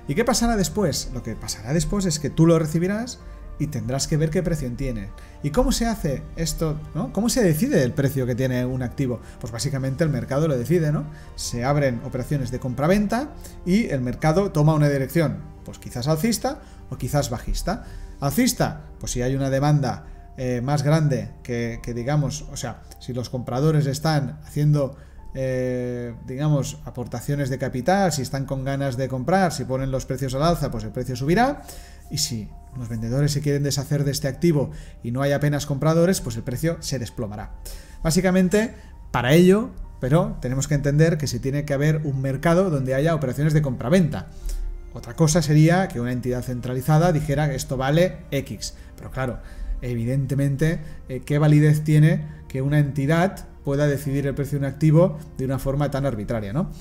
¿Y 0.07 0.15
qué 0.15 0.25
pasará 0.25 0.57
después? 0.57 1.11
Lo 1.13 1.23
que 1.23 1.36
pasará 1.36 1.73
después 1.73 2.05
es 2.05 2.19
que 2.19 2.30
tú 2.30 2.45
lo 2.45 2.57
recibirás 2.57 3.19
y 3.59 3.67
tendrás 3.67 4.07
que 4.07 4.17
ver 4.17 4.30
qué 4.30 4.41
precio 4.41 4.71
tiene. 4.71 5.09
¿Y 5.43 5.51
cómo 5.51 5.71
se 5.71 5.86
hace 5.86 6.23
esto? 6.36 6.80
¿no? 6.95 7.13
¿Cómo 7.13 7.30
se 7.30 7.43
decide 7.43 7.84
el 7.84 7.93
precio 7.93 8.25
que 8.25 8.34
tiene 8.34 8.65
un 8.65 8.82
activo? 8.82 9.19
Pues 9.39 9.51
básicamente 9.51 10.03
el 10.03 10.09
mercado 10.09 10.47
lo 10.47 10.57
decide, 10.57 10.91
¿no? 10.91 11.05
Se 11.36 11.63
abren 11.63 12.01
operaciones 12.05 12.51
de 12.51 12.59
compra-venta 12.59 13.30
y 13.65 13.88
el 13.89 14.01
mercado 14.01 14.51
toma 14.51 14.73
una 14.73 14.89
dirección, 14.89 15.38
pues 15.65 15.77
quizás 15.77 16.07
alcista 16.07 16.61
o 16.89 16.97
quizás 16.97 17.30
bajista. 17.30 17.86
Alcista, 18.21 18.86
pues 18.99 19.11
si 19.11 19.21
hay 19.21 19.36
una 19.36 19.49
demanda 19.49 20.05
eh, 20.41 20.61
más 20.61 20.83
grande 20.83 21.31
que, 21.43 21.81
digamos, 21.93 22.45
o 22.49 22.55
sea, 22.55 22.83
si 22.99 23.11
los 23.11 23.29
compradores 23.29 23.85
están 23.87 24.39
haciendo, 24.45 24.95
eh, 25.33 26.15
digamos, 26.27 26.79
aportaciones 26.85 27.49
de 27.49 27.57
capital, 27.57 28.13
si 28.13 28.21
están 28.21 28.45
con 28.45 28.63
ganas 28.63 28.95
de 28.95 29.09
comprar, 29.09 29.51
si 29.51 29.65
ponen 29.65 29.91
los 29.91 30.05
precios 30.05 30.33
al 30.35 30.43
alza, 30.43 30.71
pues 30.71 30.85
el 30.85 30.91
precio 30.91 31.17
subirá. 31.17 31.63
Y 32.09 32.19
si 32.19 32.47
los 32.77 32.87
vendedores 32.87 33.33
se 33.33 33.41
quieren 33.41 33.63
deshacer 33.63 34.05
de 34.05 34.11
este 34.11 34.29
activo 34.29 34.71
y 35.03 35.11
no 35.11 35.23
hay 35.23 35.33
apenas 35.33 35.65
compradores, 35.65 36.21
pues 36.21 36.37
el 36.37 36.43
precio 36.43 36.77
se 36.79 36.99
desplomará. 36.99 37.51
Básicamente, 38.01 38.75
para 39.11 39.33
ello, 39.33 39.71
pero 39.99 40.37
tenemos 40.39 40.69
que 40.69 40.75
entender 40.75 41.17
que 41.17 41.27
se 41.27 41.41
tiene 41.41 41.65
que 41.65 41.73
haber 41.73 41.97
un 42.05 42.21
mercado 42.21 42.69
donde 42.69 42.95
haya 42.95 43.13
operaciones 43.13 43.51
de 43.51 43.61
compraventa. 43.61 44.27
Otra 44.93 45.17
cosa 45.17 45.41
sería 45.41 45.89
que 45.89 45.99
una 45.99 46.13
entidad 46.13 46.43
centralizada 46.43 47.11
dijera 47.11 47.49
que 47.49 47.55
esto 47.55 47.75
vale 47.75 48.19
X. 48.31 48.75
Pero 48.95 49.11
claro, 49.11 49.41
evidentemente, 49.82 50.80
eh, 51.07 51.21
¿qué 51.25 51.39
validez 51.39 51.84
tiene 51.84 52.25
que 52.47 52.61
una 52.61 52.80
entidad 52.80 53.47
pueda 53.63 53.88
decidir 53.88 54.27
el 54.27 54.36
precio 54.36 54.59
de 54.59 54.65
un 54.65 54.71
activo 54.71 55.17
de 55.38 55.45
una 55.45 55.59
forma 55.59 55.91
tan 55.91 56.05
arbitraria, 56.05 56.53
¿no? 56.53 56.71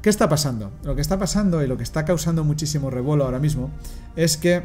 ¿Qué 0.00 0.10
está 0.10 0.28
pasando? 0.28 0.72
Lo 0.82 0.94
que 0.96 1.00
está 1.00 1.18
pasando 1.18 1.62
y 1.62 1.66
lo 1.66 1.76
que 1.76 1.84
está 1.84 2.04
causando 2.04 2.42
muchísimo 2.42 2.90
revuelo 2.90 3.24
ahora 3.24 3.38
mismo 3.38 3.70
es 4.16 4.36
que 4.36 4.62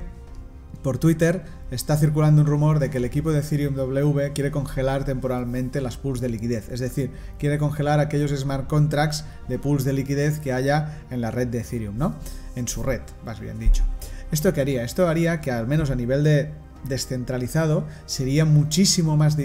por 0.81 0.97
Twitter 0.97 1.43
está 1.69 1.97
circulando 1.97 2.41
un 2.41 2.47
rumor 2.47 2.79
de 2.79 2.89
que 2.89 2.97
el 2.97 3.05
equipo 3.05 3.31
de 3.31 3.39
Ethereum 3.39 3.75
W 3.75 4.31
quiere 4.33 4.51
congelar 4.51 5.05
temporalmente 5.05 5.81
las 5.81 5.97
pools 5.97 6.21
de 6.21 6.29
liquidez, 6.29 6.69
es 6.69 6.79
decir, 6.79 7.11
quiere 7.37 7.57
congelar 7.57 7.99
aquellos 7.99 8.31
smart 8.31 8.67
contracts 8.67 9.25
de 9.47 9.59
pools 9.59 9.83
de 9.83 9.93
liquidez 9.93 10.39
que 10.39 10.53
haya 10.53 10.99
en 11.11 11.21
la 11.21 11.31
red 11.31 11.47
de 11.47 11.59
Ethereum, 11.59 11.97
¿no? 11.97 12.15
En 12.55 12.67
su 12.67 12.83
red, 12.83 13.01
más 13.25 13.39
bien 13.39 13.59
dicho. 13.59 13.83
¿Esto 14.31 14.53
qué 14.53 14.61
haría? 14.61 14.83
Esto 14.83 15.07
haría 15.07 15.41
que 15.41 15.51
al 15.51 15.67
menos 15.67 15.89
a 15.91 15.95
nivel 15.95 16.23
de 16.23 16.51
descentralizado, 16.87 17.85
sería 18.05 18.45
muchísimo 18.45 19.17
más 19.17 19.37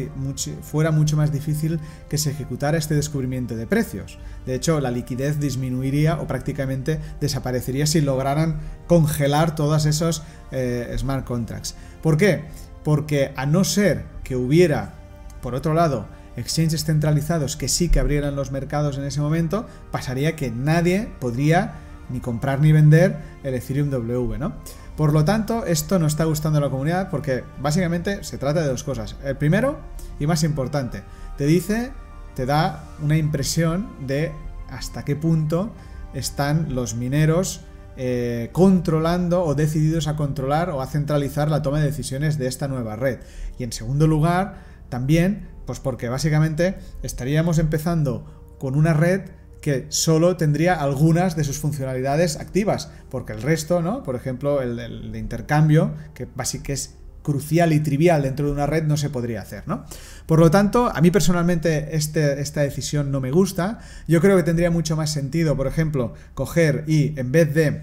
fuera 0.62 0.90
mucho 0.90 1.16
más 1.16 1.32
difícil 1.32 1.80
que 2.08 2.18
se 2.18 2.30
ejecutara 2.30 2.78
este 2.78 2.94
descubrimiento 2.94 3.56
de 3.56 3.66
precios. 3.66 4.18
De 4.46 4.54
hecho, 4.54 4.80
la 4.80 4.90
liquidez 4.90 5.38
disminuiría 5.38 6.20
o 6.20 6.26
prácticamente 6.26 7.00
desaparecería 7.20 7.86
si 7.86 8.00
lograran 8.00 8.60
congelar 8.86 9.54
todos 9.54 9.86
esos 9.86 10.22
eh, 10.50 10.94
smart 10.98 11.24
contracts. 11.24 11.74
¿Por 12.02 12.16
qué? 12.16 12.44
Porque 12.84 13.32
a 13.36 13.46
no 13.46 13.64
ser 13.64 14.04
que 14.24 14.36
hubiera, 14.36 14.94
por 15.40 15.54
otro 15.54 15.74
lado, 15.74 16.06
exchanges 16.36 16.84
centralizados 16.84 17.56
que 17.56 17.68
sí 17.68 17.88
que 17.88 18.00
abrieran 18.00 18.36
los 18.36 18.50
mercados 18.50 18.98
en 18.98 19.04
ese 19.04 19.20
momento, 19.20 19.66
pasaría 19.90 20.36
que 20.36 20.50
nadie 20.50 21.08
podría 21.20 21.74
ni 22.08 22.20
comprar 22.20 22.60
ni 22.60 22.72
vender 22.72 23.16
el 23.42 23.54
Ethereum 23.54 23.90
W, 23.90 24.38
¿no? 24.38 24.54
Por 24.96 25.12
lo 25.12 25.24
tanto, 25.24 25.64
esto 25.64 25.98
no 25.98 26.06
está 26.06 26.24
gustando 26.24 26.58
a 26.58 26.62
la 26.62 26.70
comunidad 26.70 27.08
porque 27.10 27.44
básicamente 27.60 28.22
se 28.24 28.38
trata 28.38 28.60
de 28.60 28.68
dos 28.68 28.84
cosas. 28.84 29.16
El 29.24 29.36
primero, 29.36 29.78
y 30.18 30.26
más 30.26 30.44
importante, 30.44 31.02
te 31.38 31.46
dice, 31.46 31.92
te 32.34 32.44
da 32.46 32.84
una 33.02 33.16
impresión 33.16 33.88
de 34.06 34.32
hasta 34.68 35.04
qué 35.04 35.16
punto 35.16 35.72
están 36.14 36.74
los 36.74 36.94
mineros 36.94 37.62
eh, 37.96 38.50
controlando 38.52 39.44
o 39.44 39.54
decididos 39.54 40.08
a 40.08 40.16
controlar 40.16 40.70
o 40.70 40.80
a 40.80 40.86
centralizar 40.86 41.50
la 41.50 41.62
toma 41.62 41.80
de 41.80 41.86
decisiones 41.86 42.38
de 42.38 42.46
esta 42.46 42.68
nueva 42.68 42.96
red. 42.96 43.20
Y 43.58 43.64
en 43.64 43.72
segundo 43.72 44.06
lugar, 44.06 44.62
también, 44.88 45.48
pues 45.66 45.80
porque 45.80 46.08
básicamente 46.08 46.76
estaríamos 47.02 47.58
empezando 47.58 48.56
con 48.58 48.76
una 48.76 48.92
red 48.92 49.22
que 49.62 49.86
solo 49.88 50.36
tendría 50.36 50.74
algunas 50.74 51.36
de 51.36 51.44
sus 51.44 51.58
funcionalidades 51.58 52.36
activas, 52.36 52.90
porque 53.08 53.32
el 53.32 53.40
resto, 53.40 53.80
¿no? 53.80 54.02
Por 54.02 54.16
ejemplo, 54.16 54.60
el, 54.60 55.12
de 55.12 55.18
intercambio, 55.18 55.94
que 56.12 56.26
básicamente 56.26 56.72
es 56.74 56.96
crucial 57.22 57.72
y 57.72 57.78
trivial 57.78 58.22
dentro 58.22 58.46
de 58.46 58.52
una 58.52 58.66
red, 58.66 58.82
no 58.82 58.96
se 58.96 59.08
podría 59.08 59.40
hacer, 59.40 59.62
¿no? 59.66 59.84
Por 60.26 60.40
lo 60.40 60.50
tanto, 60.50 60.90
a 60.92 61.00
mí 61.00 61.12
personalmente 61.12 61.96
este, 61.96 62.40
esta 62.40 62.62
decisión 62.62 63.12
no 63.12 63.20
me 63.20 63.30
gusta. 63.30 63.78
Yo 64.08 64.20
creo 64.20 64.36
que 64.36 64.42
tendría 64.42 64.72
mucho 64.72 64.96
más 64.96 65.10
sentido, 65.10 65.56
por 65.56 65.68
ejemplo, 65.68 66.14
coger 66.34 66.82
y 66.88 67.18
en 67.18 67.30
vez 67.30 67.54
de 67.54 67.82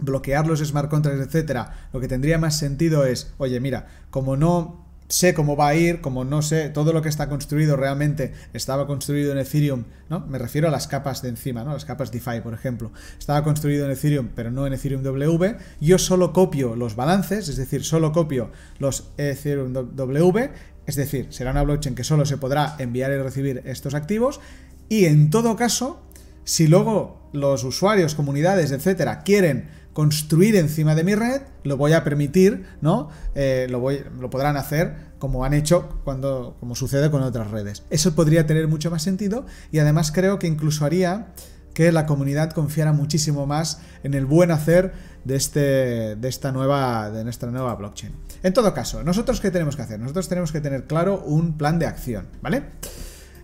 bloquear 0.00 0.46
los 0.46 0.60
smart 0.60 0.88
contracts, 0.88 1.20
etcétera, 1.20 1.88
lo 1.92 2.00
que 2.00 2.08
tendría 2.08 2.38
más 2.38 2.58
sentido 2.58 3.04
es, 3.04 3.34
oye, 3.36 3.60
mira, 3.60 3.86
como 4.10 4.38
no 4.38 4.83
sé 5.08 5.34
cómo 5.34 5.56
va 5.56 5.68
a 5.68 5.74
ir, 5.74 6.00
como 6.00 6.24
no 6.24 6.42
sé, 6.42 6.70
todo 6.70 6.92
lo 6.92 7.02
que 7.02 7.08
está 7.08 7.28
construido 7.28 7.76
realmente 7.76 8.32
estaba 8.52 8.86
construido 8.86 9.32
en 9.32 9.38
Ethereum, 9.38 9.84
¿no? 10.08 10.20
Me 10.20 10.38
refiero 10.38 10.68
a 10.68 10.70
las 10.70 10.88
capas 10.88 11.22
de 11.22 11.28
encima, 11.28 11.62
¿no? 11.64 11.72
Las 11.72 11.84
capas 11.84 12.10
DeFi, 12.10 12.40
por 12.42 12.54
ejemplo. 12.54 12.92
Estaba 13.18 13.44
construido 13.44 13.84
en 13.84 13.92
Ethereum, 13.92 14.30
pero 14.34 14.50
no 14.50 14.66
en 14.66 14.72
Ethereum 14.72 15.02
W. 15.02 15.56
Yo 15.80 15.98
solo 15.98 16.32
copio 16.32 16.74
los 16.74 16.96
balances, 16.96 17.48
es 17.48 17.56
decir, 17.56 17.84
solo 17.84 18.12
copio 18.12 18.50
los 18.78 19.10
Ethereum 19.18 19.72
W, 19.72 20.50
es 20.86 20.96
decir, 20.96 21.28
será 21.30 21.50
una 21.50 21.62
blockchain 21.62 21.94
que 21.94 22.04
solo 22.04 22.26
se 22.26 22.36
podrá 22.36 22.76
enviar 22.78 23.10
y 23.12 23.18
recibir 23.18 23.62
estos 23.64 23.94
activos. 23.94 24.40
Y 24.88 25.06
en 25.06 25.30
todo 25.30 25.56
caso, 25.56 26.02
si 26.44 26.66
luego 26.66 27.30
los 27.32 27.64
usuarios, 27.64 28.14
comunidades, 28.14 28.70
etcétera, 28.70 29.22
quieren 29.22 29.68
construir 29.94 30.56
encima 30.56 30.94
de 30.94 31.04
mi 31.04 31.14
red, 31.14 31.40
lo 31.62 31.78
voy 31.78 31.94
a 31.94 32.04
permitir, 32.04 32.66
¿no? 32.82 33.08
Eh, 33.34 33.66
lo, 33.70 33.82
lo 34.20 34.28
podrán 34.28 34.58
hacer 34.58 35.14
como 35.18 35.46
han 35.46 35.54
hecho 35.54 35.88
cuando, 36.04 36.56
como 36.60 36.74
sucede 36.74 37.10
con 37.10 37.22
otras 37.22 37.50
redes. 37.50 37.84
Eso 37.88 38.14
podría 38.14 38.46
tener 38.46 38.68
mucho 38.68 38.90
más 38.90 39.02
sentido 39.02 39.46
y 39.72 39.78
además 39.78 40.12
creo 40.12 40.38
que 40.38 40.46
incluso 40.46 40.84
haría 40.84 41.28
que 41.74 41.90
la 41.92 42.06
comunidad 42.06 42.52
confiara 42.52 42.92
muchísimo 42.92 43.46
más 43.46 43.80
en 44.02 44.14
el 44.14 44.26
buen 44.26 44.50
hacer 44.50 44.92
de, 45.24 45.36
este, 45.36 46.16
de, 46.16 46.28
esta 46.28 46.52
nueva, 46.52 47.10
de 47.10 47.24
nuestra 47.24 47.50
nueva 47.50 47.74
blockchain. 47.74 48.12
En 48.42 48.52
todo 48.52 48.72
caso, 48.72 49.02
¿nosotros 49.02 49.40
qué 49.40 49.50
tenemos 49.50 49.76
que 49.76 49.82
hacer? 49.82 49.98
Nosotros 49.98 50.28
tenemos 50.28 50.52
que 50.52 50.60
tener 50.60 50.84
claro 50.84 51.22
un 51.24 51.58
plan 51.58 51.78
de 51.78 51.86
acción, 51.86 52.28
¿vale? 52.40 52.62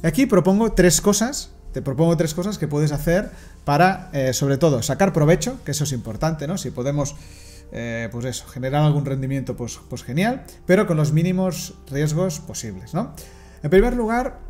Aquí 0.03 0.27
propongo 0.27 0.73
tres 0.73 1.01
cosas, 1.01 1.51
te 1.73 1.83
propongo 1.83 2.17
tres 2.17 2.35
cosas 2.35 2.57
que 2.57 2.69
puedes 2.69 2.93
hacer 2.93 3.31
para, 3.65 4.11
eh, 4.13 4.33
sobre 4.33 4.59
todo, 4.59 4.83
sacar 4.83 5.13
provecho, 5.13 5.59
que 5.65 5.73
eso 5.73 5.85
es 5.85 5.93
importante, 5.93 6.47
¿no? 6.47 6.59
Si 6.59 6.71
podemos, 6.71 7.17
eh, 7.73 8.09
pues 8.11 8.25
eso, 8.25 8.47
generar 8.47 8.83
algún 8.83 9.05
rendimiento, 9.05 9.57
pues, 9.57 9.81
pues 9.89 10.03
genial, 10.03 10.45
pero 10.67 10.87
con 10.87 10.97
los 10.97 11.13
mínimos 11.13 11.75
riesgos 11.91 12.41
posibles, 12.41 12.95
¿no? 12.95 13.15
En 13.63 13.71
primer 13.71 13.95
lugar, 13.95 14.41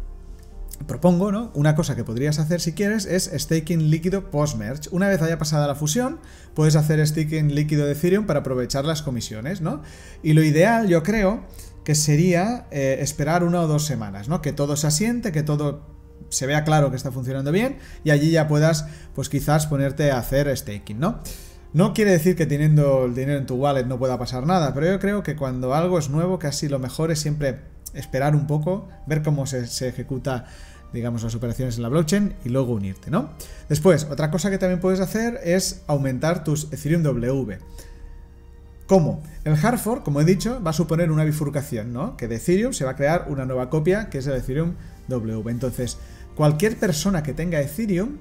propongo, 0.86 1.30
¿no? 1.30 1.50
Una 1.54 1.74
cosa 1.74 1.96
que 1.96 2.04
podrías 2.04 2.38
hacer 2.38 2.60
si 2.60 2.72
quieres 2.72 3.04
es 3.06 3.30
staking 3.34 3.90
líquido 3.90 4.30
post-merge. 4.30 4.88
Una 4.92 5.08
vez 5.08 5.20
haya 5.22 5.38
pasada 5.38 5.66
la 5.66 5.74
fusión, 5.74 6.20
puedes 6.54 6.76
hacer 6.76 7.06
staking 7.06 7.54
líquido 7.54 7.86
de 7.86 7.92
Ethereum 7.92 8.26
para 8.26 8.40
aprovechar 8.40 8.84
las 8.84 9.02
comisiones, 9.02 9.60
¿no? 9.60 9.82
Y 10.22 10.32
lo 10.32 10.42
ideal, 10.42 10.88
yo 10.88 11.02
creo, 11.02 11.44
que 11.84 11.94
sería 11.94 12.66
eh, 12.70 12.98
esperar 13.00 13.44
una 13.44 13.62
o 13.62 13.66
dos 13.66 13.84
semanas, 13.84 14.28
¿no? 14.28 14.42
Que 14.42 14.52
todo 14.52 14.76
se 14.76 14.86
asiente, 14.86 15.32
que 15.32 15.42
todo 15.42 15.99
se 16.28 16.46
vea 16.46 16.64
claro 16.64 16.90
que 16.90 16.96
está 16.96 17.10
funcionando 17.10 17.52
bien 17.52 17.78
y 18.04 18.10
allí 18.10 18.30
ya 18.30 18.48
puedas, 18.48 18.86
pues 19.14 19.28
quizás 19.28 19.66
ponerte 19.66 20.10
a 20.10 20.18
hacer 20.18 20.54
staking, 20.56 20.98
¿no? 21.00 21.20
No 21.72 21.94
quiere 21.94 22.10
decir 22.10 22.34
que 22.34 22.46
teniendo 22.46 23.04
el 23.04 23.14
dinero 23.14 23.38
en 23.38 23.46
tu 23.46 23.54
wallet 23.54 23.84
no 23.84 23.98
pueda 23.98 24.18
pasar 24.18 24.44
nada, 24.46 24.74
pero 24.74 24.86
yo 24.86 24.98
creo 24.98 25.22
que 25.22 25.36
cuando 25.36 25.74
algo 25.74 25.98
es 25.98 26.10
nuevo, 26.10 26.38
casi 26.38 26.68
lo 26.68 26.78
mejor 26.78 27.10
es 27.10 27.20
siempre 27.20 27.60
esperar 27.94 28.34
un 28.34 28.46
poco, 28.46 28.88
ver 29.06 29.22
cómo 29.22 29.46
se, 29.46 29.66
se 29.66 29.88
ejecuta 29.88 30.46
digamos, 30.92 31.22
las 31.22 31.34
operaciones 31.34 31.76
en 31.76 31.82
la 31.82 31.88
blockchain 31.88 32.34
y 32.44 32.48
luego 32.48 32.72
unirte, 32.72 33.10
¿no? 33.10 33.30
Después, 33.68 34.08
otra 34.10 34.30
cosa 34.30 34.50
que 34.50 34.58
también 34.58 34.80
puedes 34.80 35.00
hacer 35.00 35.40
es 35.44 35.82
aumentar 35.86 36.44
tus 36.44 36.72
Ethereum 36.72 37.02
W. 37.02 37.58
¿Cómo? 38.86 39.22
El 39.44 39.54
hard 39.54 39.78
fork, 39.78 40.02
como 40.02 40.20
he 40.20 40.24
dicho, 40.24 40.60
va 40.62 40.70
a 40.70 40.74
suponer 40.74 41.12
una 41.12 41.22
bifurcación, 41.24 41.92
¿no? 41.92 42.16
Que 42.16 42.26
de 42.26 42.36
Ethereum 42.36 42.72
se 42.72 42.84
va 42.84 42.92
a 42.92 42.96
crear 42.96 43.26
una 43.28 43.44
nueva 43.44 43.70
copia 43.70 44.10
que 44.10 44.18
es 44.18 44.26
el 44.26 44.34
Ethereum 44.34 44.74
W. 45.10 45.50
Entonces, 45.50 45.98
cualquier 46.34 46.78
persona 46.78 47.22
que 47.22 47.34
tenga 47.34 47.60
Ethereum 47.60 48.16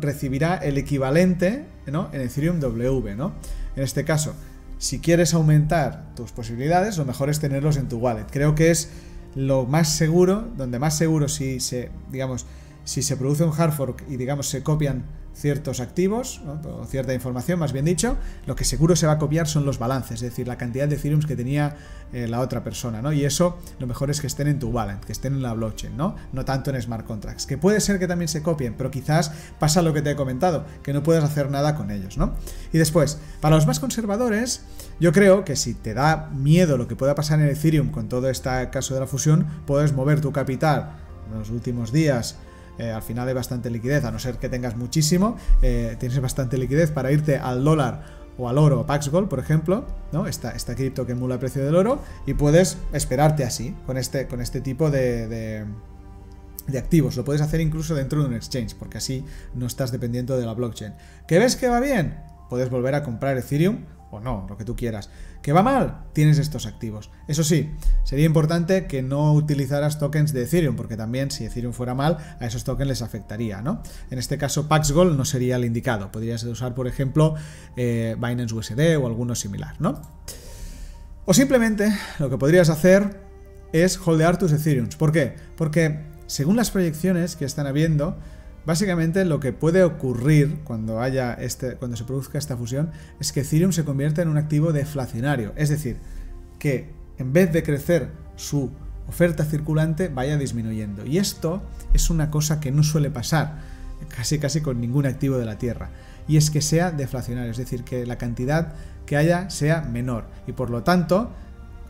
recibirá 0.00 0.56
el 0.56 0.78
equivalente, 0.78 1.64
¿no? 1.86 2.10
En 2.12 2.20
Ethereum 2.20 2.60
W, 2.60 3.16
¿no? 3.16 3.32
En 3.74 3.82
este 3.82 4.04
caso, 4.04 4.34
si 4.78 5.00
quieres 5.00 5.34
aumentar 5.34 6.14
tus 6.14 6.30
posibilidades, 6.30 6.98
lo 6.98 7.04
mejor 7.04 7.30
es 7.30 7.40
tenerlos 7.40 7.76
en 7.76 7.88
tu 7.88 7.98
wallet. 7.98 8.26
Creo 8.30 8.54
que 8.54 8.70
es 8.70 8.90
lo 9.34 9.64
más 9.66 9.96
seguro, 9.96 10.48
donde 10.56 10.78
más 10.78 10.96
seguro 10.96 11.28
si 11.28 11.60
se, 11.60 11.90
digamos, 12.10 12.46
si 12.86 13.02
se 13.02 13.16
produce 13.16 13.44
un 13.44 13.52
hard 13.56 13.72
fork 13.72 14.04
y 14.08 14.16
digamos 14.16 14.48
se 14.48 14.62
copian 14.62 15.04
ciertos 15.34 15.80
activos, 15.80 16.40
o 16.64 16.86
cierta 16.86 17.12
información, 17.12 17.58
más 17.58 17.74
bien 17.74 17.84
dicho, 17.84 18.16
lo 18.46 18.56
que 18.56 18.64
seguro 18.64 18.96
se 18.96 19.06
va 19.06 19.14
a 19.14 19.18
copiar 19.18 19.46
son 19.46 19.66
los 19.66 19.78
balances, 19.78 20.22
es 20.22 20.30
decir, 20.30 20.48
la 20.48 20.56
cantidad 20.56 20.88
de 20.88 20.94
Ethereum 20.96 21.20
que 21.20 21.36
tenía 21.36 21.76
eh, 22.14 22.26
la 22.26 22.40
otra 22.40 22.64
persona, 22.64 23.02
¿no? 23.02 23.12
Y 23.12 23.26
eso 23.26 23.58
lo 23.78 23.86
mejor 23.86 24.08
es 24.08 24.22
que 24.22 24.28
estén 24.28 24.48
en 24.48 24.58
tu 24.58 24.70
wallet, 24.70 25.00
que 25.04 25.12
estén 25.12 25.34
en 25.34 25.42
la 25.42 25.52
blockchain, 25.52 25.94
¿no? 25.94 26.16
No 26.32 26.46
tanto 26.46 26.70
en 26.70 26.80
smart 26.80 27.06
contracts, 27.06 27.44
que 27.44 27.58
puede 27.58 27.80
ser 27.80 27.98
que 27.98 28.08
también 28.08 28.28
se 28.28 28.42
copien, 28.42 28.76
pero 28.78 28.90
quizás 28.90 29.30
pasa 29.58 29.82
lo 29.82 29.92
que 29.92 30.00
te 30.00 30.12
he 30.12 30.16
comentado, 30.16 30.64
que 30.82 30.94
no 30.94 31.02
puedes 31.02 31.22
hacer 31.22 31.50
nada 31.50 31.74
con 31.74 31.90
ellos, 31.90 32.16
¿no? 32.16 32.32
Y 32.72 32.78
después, 32.78 33.18
para 33.42 33.56
los 33.56 33.66
más 33.66 33.78
conservadores, 33.78 34.62
yo 35.00 35.12
creo 35.12 35.44
que 35.44 35.56
si 35.56 35.74
te 35.74 35.92
da 35.92 36.30
miedo 36.32 36.78
lo 36.78 36.88
que 36.88 36.96
pueda 36.96 37.14
pasar 37.14 37.40
en 37.40 37.48
Ethereum 37.48 37.90
con 37.90 38.08
todo 38.08 38.30
este 38.30 38.70
caso 38.70 38.94
de 38.94 39.00
la 39.00 39.06
fusión, 39.06 39.46
puedes 39.66 39.92
mover 39.92 40.22
tu 40.22 40.32
capital 40.32 40.92
en 41.30 41.38
los 41.38 41.50
últimos 41.50 41.92
días 41.92 42.36
eh, 42.78 42.90
al 42.90 43.02
final 43.02 43.28
hay 43.28 43.34
bastante 43.34 43.70
liquidez, 43.70 44.04
a 44.04 44.10
no 44.10 44.18
ser 44.18 44.36
que 44.36 44.48
tengas 44.48 44.76
muchísimo, 44.76 45.36
eh, 45.62 45.96
tienes 45.98 46.20
bastante 46.20 46.58
liquidez 46.58 46.90
para 46.90 47.12
irte 47.12 47.38
al 47.38 47.64
dólar 47.64 48.16
o 48.38 48.48
al 48.48 48.58
oro, 48.58 48.86
Pax 48.86 49.08
Gold, 49.08 49.28
por 49.28 49.38
ejemplo, 49.38 49.86
¿no? 50.12 50.26
Esta, 50.26 50.50
esta 50.50 50.74
cripto 50.74 51.06
que 51.06 51.12
emula 51.12 51.34
el 51.34 51.40
precio 51.40 51.64
del 51.64 51.74
oro, 51.74 52.00
y 52.26 52.34
puedes 52.34 52.78
esperarte 52.92 53.44
así, 53.44 53.74
con 53.86 53.96
este, 53.96 54.26
con 54.26 54.40
este 54.42 54.60
tipo 54.60 54.90
de, 54.90 55.26
de, 55.26 55.64
de, 56.66 56.78
activos. 56.78 57.16
Lo 57.16 57.24
puedes 57.24 57.40
hacer 57.40 57.60
incluso 57.62 57.94
dentro 57.94 58.20
de 58.20 58.28
un 58.28 58.34
exchange, 58.34 58.74
porque 58.74 58.98
así 58.98 59.24
no 59.54 59.66
estás 59.66 59.90
dependiendo 59.90 60.36
de 60.36 60.44
la 60.44 60.52
blockchain. 60.52 60.94
¿Que 61.26 61.38
ves 61.38 61.56
que 61.56 61.68
va 61.68 61.80
bien? 61.80 62.18
Puedes 62.50 62.68
volver 62.68 62.94
a 62.94 63.02
comprar 63.02 63.38
Ethereum 63.38 63.86
o 64.10 64.20
no, 64.20 64.46
lo 64.48 64.56
que 64.56 64.64
tú 64.64 64.76
quieras. 64.76 65.10
¿Que 65.42 65.52
va 65.52 65.62
mal? 65.62 66.04
Tienes 66.12 66.38
estos 66.38 66.66
activos. 66.66 67.10
Eso 67.28 67.44
sí, 67.44 67.70
sería 68.04 68.24
importante 68.24 68.86
que 68.86 69.02
no 69.02 69.32
utilizaras 69.32 69.98
tokens 69.98 70.32
de 70.32 70.42
Ethereum, 70.42 70.76
porque 70.76 70.96
también 70.96 71.30
si 71.30 71.44
Ethereum 71.44 71.72
fuera 71.72 71.94
mal, 71.94 72.18
a 72.40 72.46
esos 72.46 72.64
tokens 72.64 72.88
les 72.88 73.02
afectaría, 73.02 73.62
¿no? 73.62 73.82
En 74.10 74.18
este 74.18 74.38
caso, 74.38 74.68
Pax 74.68 74.92
Gold 74.92 75.16
no 75.16 75.24
sería 75.24 75.56
el 75.56 75.64
indicado. 75.64 76.10
Podrías 76.12 76.42
usar, 76.44 76.74
por 76.74 76.86
ejemplo, 76.86 77.34
eh, 77.76 78.16
Binance 78.18 78.54
USD 78.54 78.96
o 79.00 79.06
alguno 79.06 79.34
similar, 79.34 79.74
¿no? 79.80 80.00
O 81.24 81.34
simplemente 81.34 81.92
lo 82.18 82.30
que 82.30 82.38
podrías 82.38 82.70
hacer 82.70 83.20
es 83.72 83.98
holdear 83.98 84.38
tus 84.38 84.52
Ethereums. 84.52 84.96
¿Por 84.96 85.12
qué? 85.12 85.34
Porque 85.56 86.00
según 86.26 86.56
las 86.56 86.70
proyecciones 86.70 87.36
que 87.36 87.44
están 87.44 87.66
habiendo, 87.66 88.16
Básicamente 88.66 89.24
lo 89.24 89.38
que 89.38 89.52
puede 89.52 89.84
ocurrir 89.84 90.58
cuando 90.64 91.00
haya 91.00 91.34
este, 91.34 91.76
cuando 91.76 91.96
se 91.96 92.04
produzca 92.04 92.36
esta 92.36 92.56
fusión 92.56 92.90
es 93.20 93.32
que 93.32 93.40
Ethereum 93.40 93.70
se 93.70 93.84
convierta 93.84 94.22
en 94.22 94.28
un 94.28 94.38
activo 94.38 94.72
deflacionario, 94.72 95.52
es 95.56 95.68
decir, 95.68 95.98
que 96.58 96.90
en 97.18 97.32
vez 97.32 97.52
de 97.52 97.62
crecer 97.62 98.10
su 98.34 98.70
oferta 99.08 99.44
circulante 99.44 100.08
vaya 100.08 100.36
disminuyendo. 100.36 101.06
Y 101.06 101.18
esto 101.18 101.62
es 101.94 102.10
una 102.10 102.30
cosa 102.30 102.58
que 102.58 102.72
no 102.72 102.82
suele 102.82 103.10
pasar 103.10 103.58
casi 104.14 104.38
casi 104.38 104.60
con 104.60 104.80
ningún 104.80 105.06
activo 105.06 105.38
de 105.38 105.46
la 105.46 105.58
Tierra. 105.58 105.90
Y 106.28 106.36
es 106.36 106.50
que 106.50 106.60
sea 106.60 106.90
deflacionario, 106.90 107.52
es 107.52 107.56
decir, 107.56 107.84
que 107.84 108.04
la 108.04 108.18
cantidad 108.18 108.74
que 109.06 109.16
haya 109.16 109.48
sea 109.48 109.82
menor. 109.82 110.24
Y 110.48 110.52
por 110.52 110.70
lo 110.70 110.82
tanto, 110.82 111.30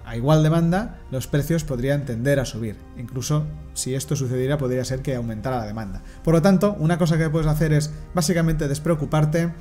a 0.07 0.17
igual 0.17 0.45
demanda, 0.45 1.01
los 1.11 1.27
precios 1.27 1.65
podrían 1.65 2.05
tender 2.05 2.39
a 2.39 2.45
subir. 2.45 2.77
Incluso 2.97 3.45
si 3.75 3.97
esto 3.97 4.15
sucediera, 4.15 4.57
podría 4.57 4.85
ser 4.85 5.03
que 5.03 5.17
aumentara 5.17 5.59
la 5.59 5.67
demanda. 5.67 6.03
Por 6.23 6.33
lo 6.33 6.41
tanto, 6.41 6.77
una 6.79 6.97
cosa 6.97 7.19
que 7.19 7.29
puedes 7.29 7.49
hacer 7.49 7.73
es 7.73 7.91
básicamente 8.15 8.69
despreocuparte 8.69 9.53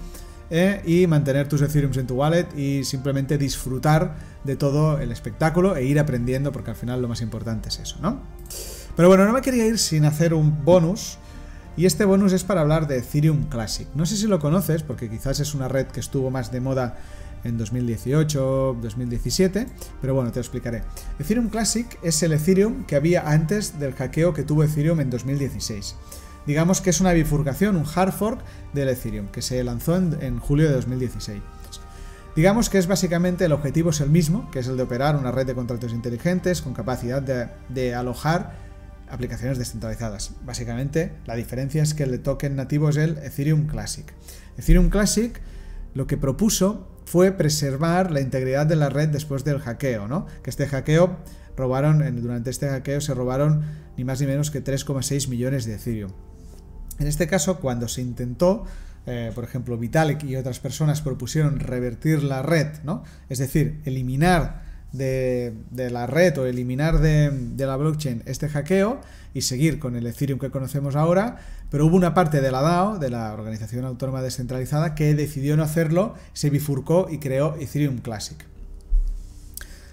eh, 0.51 0.83
y 0.85 1.07
mantener 1.07 1.49
tus 1.49 1.63
Ethereum 1.63 1.91
en 1.95 2.05
tu 2.05 2.13
wallet 2.13 2.47
y 2.55 2.83
simplemente 2.83 3.39
disfrutar 3.39 4.15
de 4.43 4.55
todo 4.55 4.99
el 4.99 5.11
espectáculo 5.11 5.75
e 5.75 5.85
ir 5.85 5.99
aprendiendo, 5.99 6.51
porque 6.51 6.69
al 6.69 6.77
final 6.77 7.01
lo 7.01 7.07
más 7.07 7.21
importante 7.21 7.69
es 7.69 7.79
eso, 7.79 7.97
¿no? 7.99 8.21
Pero 8.95 9.07
bueno, 9.07 9.25
no 9.25 9.33
me 9.33 9.41
quería 9.41 9.65
ir 9.65 9.79
sin 9.79 10.05
hacer 10.05 10.35
un 10.35 10.63
bonus. 10.63 11.17
Y 11.77 11.87
este 11.87 12.05
bonus 12.05 12.31
es 12.31 12.45
para 12.45 12.61
hablar 12.61 12.87
de 12.87 12.99
Ethereum 12.99 13.49
Classic. 13.49 13.87
No 13.95 14.05
sé 14.05 14.15
si 14.15 14.27
lo 14.27 14.39
conoces, 14.39 14.83
porque 14.83 15.09
quizás 15.09 15.41
es 15.41 15.55
una 15.55 15.67
red 15.67 15.87
que 15.87 15.99
estuvo 15.99 16.31
más 16.31 16.51
de 16.51 16.61
moda 16.61 16.95
en 17.45 17.57
2018, 17.57 18.77
2017, 18.81 19.67
pero 20.01 20.15
bueno, 20.15 20.31
te 20.31 20.39
lo 20.39 20.41
explicaré. 20.41 20.83
Ethereum 21.19 21.49
Classic 21.49 21.87
es 22.01 22.21
el 22.23 22.33
Ethereum 22.33 22.85
que 22.85 22.95
había 22.95 23.29
antes 23.29 23.79
del 23.79 23.93
hackeo 23.93 24.33
que 24.33 24.43
tuvo 24.43 24.63
Ethereum 24.63 24.99
en 24.99 25.09
2016. 25.09 25.95
Digamos 26.47 26.81
que 26.81 26.89
es 26.89 26.99
una 26.99 27.13
bifurcación, 27.13 27.75
un 27.75 27.85
hard 27.85 28.11
fork 28.11 28.41
del 28.73 28.89
Ethereum, 28.89 29.27
que 29.27 29.41
se 29.41 29.63
lanzó 29.63 29.95
en, 29.95 30.39
julio 30.39 30.67
de 30.67 30.73
2016. 30.73 31.41
Digamos 32.35 32.69
que 32.69 32.79
es 32.79 32.87
básicamente 32.87 33.45
el 33.45 33.53
objetivo 33.53 33.91
es 33.91 34.01
el 34.01 34.09
mismo, 34.09 34.51
que 34.51 34.59
es 34.59 34.67
el 34.67 34.75
de 34.75 34.83
operar 34.83 35.15
una 35.15 35.31
red 35.31 35.45
de 35.45 35.55
contratos 35.55 35.93
inteligentes 35.93 36.61
con 36.61 36.73
capacidad 36.73 37.21
de, 37.21 37.47
de 37.69 37.95
alojar 37.95 38.65
aplicaciones 39.09 39.57
descentralizadas. 39.57 40.31
Básicamente, 40.43 41.13
la 41.25 41.35
diferencia 41.35 41.81
es 41.81 41.93
que 41.93 42.03
el 42.03 42.19
token 42.19 42.55
nativo 42.55 42.89
es 42.89 42.97
el 42.97 43.17
Ethereum 43.19 43.67
Classic. 43.67 44.11
Ethereum 44.57 44.89
Classic 44.89 45.39
lo 45.93 46.07
que 46.07 46.17
propuso 46.17 46.87
fue 47.05 47.31
preservar 47.31 48.11
la 48.11 48.19
integridad 48.19 48.65
de 48.65 48.75
la 48.75 48.89
red 48.89 49.09
después 49.09 49.43
del 49.43 49.59
hackeo, 49.59 50.07
¿no? 50.07 50.25
Que 50.43 50.49
este 50.49 50.67
hackeo 50.67 51.17
robaron, 51.55 52.21
durante 52.21 52.49
este 52.49 52.67
hackeo 52.67 52.99
se 52.99 53.13
robaron 53.13 53.63
ni 53.97 54.03
más 54.03 54.19
ni 54.19 54.27
menos 54.27 54.51
que 54.51 54.63
3,6 54.63 55.29
millones 55.29 55.65
de 55.65 55.75
Ethereum. 55.75 56.11
En 56.99 57.07
este 57.07 57.27
caso, 57.27 57.59
cuando 57.59 57.87
se 57.87 58.01
intentó, 58.01 58.65
eh, 59.05 59.31
por 59.35 59.43
ejemplo, 59.43 59.77
Vitalik 59.77 60.23
y 60.23 60.35
otras 60.35 60.59
personas 60.59 61.01
propusieron 61.01 61.59
revertir 61.59 62.23
la 62.23 62.41
red, 62.41 62.67
¿no? 62.83 63.03
Es 63.29 63.37
decir, 63.37 63.81
eliminar 63.85 64.63
de, 64.91 65.53
la 65.91 66.07
red 66.07 66.37
o 66.37 66.45
eliminar 66.45 66.99
de, 66.99 67.29
de, 67.29 67.65
la 67.65 67.75
blockchain 67.75 68.23
este 68.25 68.47
hackeo 68.47 69.01
y 69.33 69.41
seguir 69.41 69.77
con 69.77 69.95
el 69.95 70.07
Ethereum 70.07 70.39
que 70.39 70.49
conocemos 70.49 70.95
ahora, 70.95 71.37
pero 71.69 71.85
hubo 71.85 71.95
una 71.95 72.13
parte 72.13 72.41
de 72.41 72.51
la 72.51 72.61
DAO, 72.61 72.99
de 72.99 73.09
la 73.09 73.33
Organización 73.33 73.85
Autónoma 73.85 74.21
Descentralizada, 74.21 74.95
que 74.95 75.15
decidió 75.15 75.57
no 75.57 75.63
hacerlo, 75.63 76.15
se 76.33 76.49
bifurcó 76.49 77.07
y 77.09 77.19
creó 77.19 77.55
Ethereum 77.59 77.99
Classic. 77.99 78.37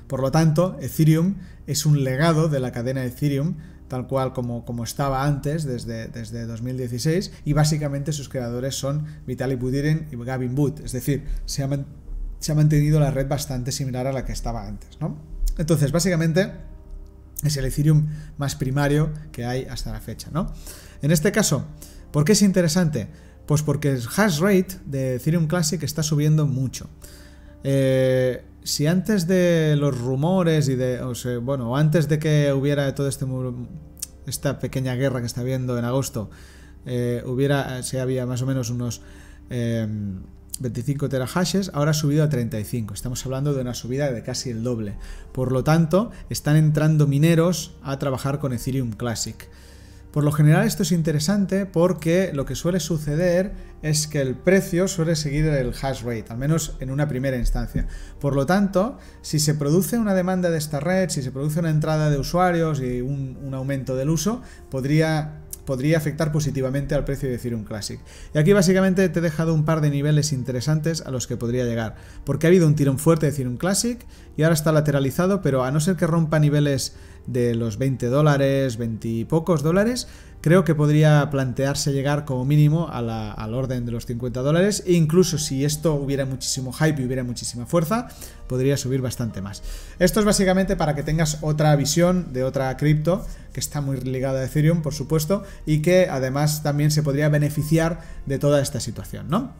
Por 0.07 0.21
lo 0.21 0.31
tanto, 0.31 0.77
Ethereum 0.81 1.37
es 1.67 1.87
un 1.87 2.05
legado 2.05 2.49
de 2.49 2.61
la 2.61 2.73
cadena 2.73 3.05
Ethereum, 3.05 3.57
tal 3.89 4.07
cual 4.07 4.33
como, 4.33 4.65
como 4.65 4.85
estaba 4.85 5.25
antes, 5.25 5.65
desde, 5.65 6.09
desde 6.09 6.47
2016, 6.47 7.33
y 7.45 7.53
básicamente 7.53 8.13
sus 8.13 8.29
creadores 8.29 8.75
son 8.75 9.07
Vitaly 9.27 9.55
Buterin 9.55 10.09
y 10.11 10.17
Gavin 10.17 10.59
Wood, 10.59 10.81
es 10.85 10.93
decir, 10.93 11.25
se 11.47 11.63
ha, 11.63 11.69
se 12.39 12.53
ha 12.53 12.55
mantenido 12.55 13.01
la 13.01 13.11
red 13.11 13.29
bastante 13.29 13.73
similar 13.73 14.07
a 14.07 14.13
la 14.13 14.25
que 14.25 14.33
estaba 14.33 14.67
antes, 14.67 14.99
¿no? 15.01 15.17
Entonces, 15.59 15.93
básicamente 15.93 16.53
es 17.43 17.57
el 17.57 17.65
Ethereum 17.65 18.07
más 18.39 18.55
primario 18.55 19.11
que 19.31 19.45
hay 19.45 19.65
hasta 19.65 19.93
la 19.93 20.01
fecha, 20.01 20.31
¿no? 20.33 20.53
En 21.03 21.11
este 21.11 21.33
caso, 21.33 21.67
¿por 22.11 22.25
qué 22.25 22.33
es 22.33 22.43
interesante? 22.43 23.09
Pues 23.47 23.63
porque 23.63 23.91
el 23.91 24.03
hash 24.17 24.39
rate 24.39 24.79
de 24.87 25.17
Ethereum 25.17 25.49
Classic 25.49 25.83
está 25.83 26.03
subiendo 26.03 26.47
mucho. 26.47 26.89
Eh, 27.65 28.45
si 28.65 28.87
antes 28.87 29.27
de 29.27 29.77
los 29.77 29.99
rumores 29.99 30.69
y 30.69 30.77
de, 30.77 31.01
o 31.03 31.13
bueno, 31.41 31.77
antes 31.77 32.09
de 32.09 32.19
que 32.19 32.53
hubiera 32.53 32.95
todo 32.95 33.09
este 33.09 33.27
esta 34.27 34.61
pequeña 34.61 34.95
guerra 34.95 35.21
que 35.21 35.27
está 35.27 35.41
habiendo 35.41 35.77
en 35.79 35.85
agosto, 35.85 36.31
eh, 36.87 37.23
hubiera, 37.27 37.83
si 37.83 37.99
había 37.99 38.27
más 38.27 38.43
o 38.43 38.47
menos 38.47 38.71
unos 38.71 39.03
25 39.49 39.51
eh, 39.51 41.09
terahashes, 41.09 41.71
ahora 41.75 41.91
ha 41.91 41.95
subido 41.95 42.23
a 42.23 42.29
35. 42.29 42.95
Estamos 42.95 43.25
hablando 43.27 43.53
de 43.55 43.61
una 43.61 43.75
subida 43.75 44.11
de 44.13 44.23
casi 44.23 44.51
el 44.51 44.63
doble. 44.63 44.95
Por 45.33 45.51
lo 45.51 45.65
tanto, 45.65 46.11
están 46.31 46.57
entrando 46.57 47.07
mineros 47.07 47.75
a 47.83 47.99
trabajar 47.99 48.39
con 48.39 48.53
Ethereum 48.53 48.93
Classic. 48.93 49.49
Por 50.13 50.25
lo 50.25 50.33
general 50.33 50.67
esto 50.67 50.83
es 50.83 50.93
interesante 50.93 51.65
porque 51.65 52.33
lo 52.35 52.45
que 52.45 52.55
suele 52.55 52.81
suceder 52.81 53.53
es 53.83 54.07
que 54.07 54.21
el 54.21 54.35
precio 54.35 54.87
suele 54.87 55.17
seguir 55.17 55.47
el 55.47 55.73
hash 55.73 56.03
rate, 56.03 56.27
al 56.29 56.37
menos 56.37 56.77
en 56.81 56.91
una 56.91 57.09
primera 57.09 57.39
instancia. 57.39 57.89
Por 58.21 58.37
lo 58.37 58.45
tanto, 58.45 58.99
si 59.23 59.39
se 59.39 59.55
produce 59.55 59.97
una 59.97 60.15
demanda 60.15 60.51
de 60.51 60.59
esta 60.59 60.81
red, 60.81 61.09
si 61.09 61.23
se 61.23 61.33
produce 61.33 61.61
una 61.61 61.71
entrada 61.71 62.11
de 62.11 62.19
usuarios 62.19 62.81
y 62.81 63.01
un, 63.01 63.53
aumento 63.55 63.97
del 63.97 64.11
uso, 64.11 64.43
podría 64.71 65.39
podría 65.65 65.97
afectar 65.97 66.33
positivamente 66.33 66.97
al 66.97 67.05
precio 67.05 67.29
de 67.29 67.37
Ethereum 67.37 67.63
Classic. 67.63 68.01
Y 68.35 68.39
aquí 68.39 68.53
básicamente 68.53 69.09
te 69.09 69.19
he 69.21 69.23
dejado 69.23 69.55
un 69.55 69.65
par 69.65 69.81
de 69.81 69.91
niveles 69.91 70.33
interesantes 70.33 71.03
a 71.03 71.13
los 71.13 71.29
que 71.29 71.37
podría 71.37 71.65
llegar, 71.65 71.95
porque 72.25 72.47
ha 72.47 72.49
habido 72.49 72.67
un 72.67 72.75
tirón 72.75 72.99
fuerte 72.99 73.27
de 73.27 73.33
Ethereum 73.33 73.59
Classic 73.59 74.05
y 74.37 74.43
ahora 74.43 74.55
está 74.55 74.73
lateralizado, 74.73 75.41
pero 75.41 75.63
a 75.63 75.71
no 75.71 75.79
ser 75.79 75.95
que 75.95 76.09
rompa 76.09 76.41
niveles 76.41 76.97
de 77.27 77.55
los 77.55 77.79
20 77.79 78.07
dólares, 78.07 78.77
20 78.77 79.09
y 79.09 79.25
pocos 79.25 79.63
dólares, 79.63 80.09
creo 80.41 80.65
que 80.65 80.75
podría 80.75 81.31
plantearse 81.31 81.93
llegar 81.93 82.25
como 82.25 82.45
mínimo 82.45 82.89
a 82.89 83.01
la, 83.01 83.33
al 83.33 83.55
orden 83.55 83.87
de 83.87 83.93
los 83.93 84.07
50 84.07 84.43
dólares 84.43 84.83
e 84.87 84.93
incluso 84.93 85.39
si 85.39 85.65
esto 85.65 85.95
hubiera 85.95 86.27
muchísimo 86.27 86.73
hype 86.73 87.01
y 87.01 87.07
hubiera 87.07 87.25
muchísima 87.25 87.65
fuerza, 87.65 88.09
podría 88.49 88.77
subir 88.77 89.01
bastante 89.01 89.41
más. 89.41 89.63
Esto 89.99 90.21
es 90.21 90.27
básicamente 90.27 90.77
para 90.77 90.95
que 90.95 91.05
tengas 91.05 91.39
otra 91.43 91.75
visión 91.77 92.33
de 92.33 92.45
otra 92.45 92.77
cripto 92.77 93.25
que 93.53 93.61
está 93.61 93.81
muy 93.81 94.01
ligada 94.01 94.41
a 94.41 94.45
Ethereum, 94.45 94.83
por 94.83 94.95
supuesto, 94.95 95.45
y 95.65 95.81
que 95.81 96.09
además 96.11 96.63
también 96.63 96.91
se 96.91 97.03
podría 97.03 97.29
beneficiar 97.29 98.01
de 98.27 98.39
toda 98.39 98.61
esta 98.61 98.81
situación, 98.81 99.29
¿no? 99.29 99.55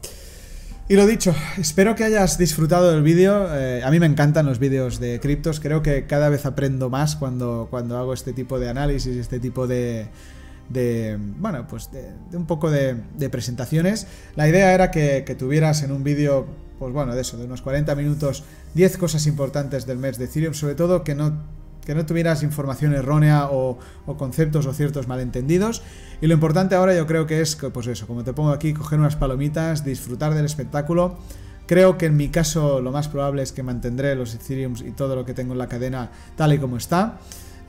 Y 0.89 0.95
lo 0.95 1.07
dicho, 1.07 1.33
espero 1.57 1.95
que 1.95 2.03
hayas 2.03 2.37
disfrutado 2.37 2.91
del 2.91 3.03
vídeo. 3.03 3.47
Eh, 3.55 3.81
a 3.83 3.89
mí 3.89 3.99
me 4.01 4.05
encantan 4.05 4.45
los 4.45 4.59
vídeos 4.59 4.99
de 4.99 5.21
criptos. 5.21 5.61
Creo 5.61 5.81
que 5.81 6.05
cada 6.07 6.27
vez 6.27 6.45
aprendo 6.45 6.89
más 6.89 7.15
cuando, 7.15 7.67
cuando 7.69 7.97
hago 7.97 8.13
este 8.13 8.33
tipo 8.33 8.59
de 8.59 8.69
análisis, 8.69 9.15
este 9.15 9.39
tipo 9.39 9.65
de, 9.65 10.09
de 10.67 11.17
bueno, 11.37 11.67
pues 11.67 11.89
de, 11.91 12.11
un 12.35 12.45
poco 12.45 12.69
de, 12.69 12.95
presentaciones. 13.31 14.07
La 14.35 14.47
idea 14.49 14.73
era 14.73 14.91
que, 14.91 15.21
tuvieras 15.39 15.83
en 15.83 15.93
un 15.93 16.03
vídeo, 16.03 16.47
pues 16.79 16.93
bueno, 16.93 17.15
de 17.15 17.21
eso, 17.21 17.37
de 17.37 17.45
unos 17.45 17.61
40 17.61 17.95
minutos, 17.95 18.43
10 18.73 18.97
cosas 18.97 19.25
importantes 19.25 19.85
del 19.85 19.99
mes 19.99 20.17
de 20.17 20.25
Ethereum, 20.25 20.53
sobre 20.53 20.75
todo 20.75 21.05
que 21.05 21.15
no, 21.15 21.43
que 21.85 21.95
no 21.95 22.05
tuvieras 22.05 22.43
información 22.43 22.93
errónea 22.93 23.49
o, 23.51 23.77
conceptos 24.17 24.65
o 24.65 24.73
ciertos 24.73 25.07
malentendidos. 25.07 25.81
Y 26.21 26.27
lo 26.27 26.33
importante 26.33 26.75
ahora 26.75 26.95
yo 26.95 27.05
creo 27.07 27.27
que 27.27 27.41
es, 27.41 27.55
pues 27.55 27.87
eso, 27.87 28.07
como 28.07 28.23
te 28.23 28.33
pongo 28.33 28.51
aquí, 28.51 28.73
coger 28.73 28.99
unas 28.99 29.15
palomitas, 29.15 29.83
disfrutar 29.83 30.33
del 30.33 30.45
espectáculo. 30.45 31.17
Creo 31.65 31.97
que 31.97 32.07
en 32.07 32.17
mi 32.17 32.29
caso 32.29 32.81
lo 32.81 32.91
más 32.91 33.07
probable 33.07 33.41
es 33.43 33.51
que 33.51 33.63
mantendré 33.63 34.15
los 34.15 34.33
Ethereums 34.35 34.81
y 34.81 34.91
todo 34.91 35.15
lo 35.15 35.25
que 35.25 35.33
tengo 35.33 35.53
en 35.53 35.59
la 35.59 35.67
cadena 35.67 36.11
tal 36.35 36.53
y 36.53 36.57
como 36.57 36.77
está. 36.77 37.19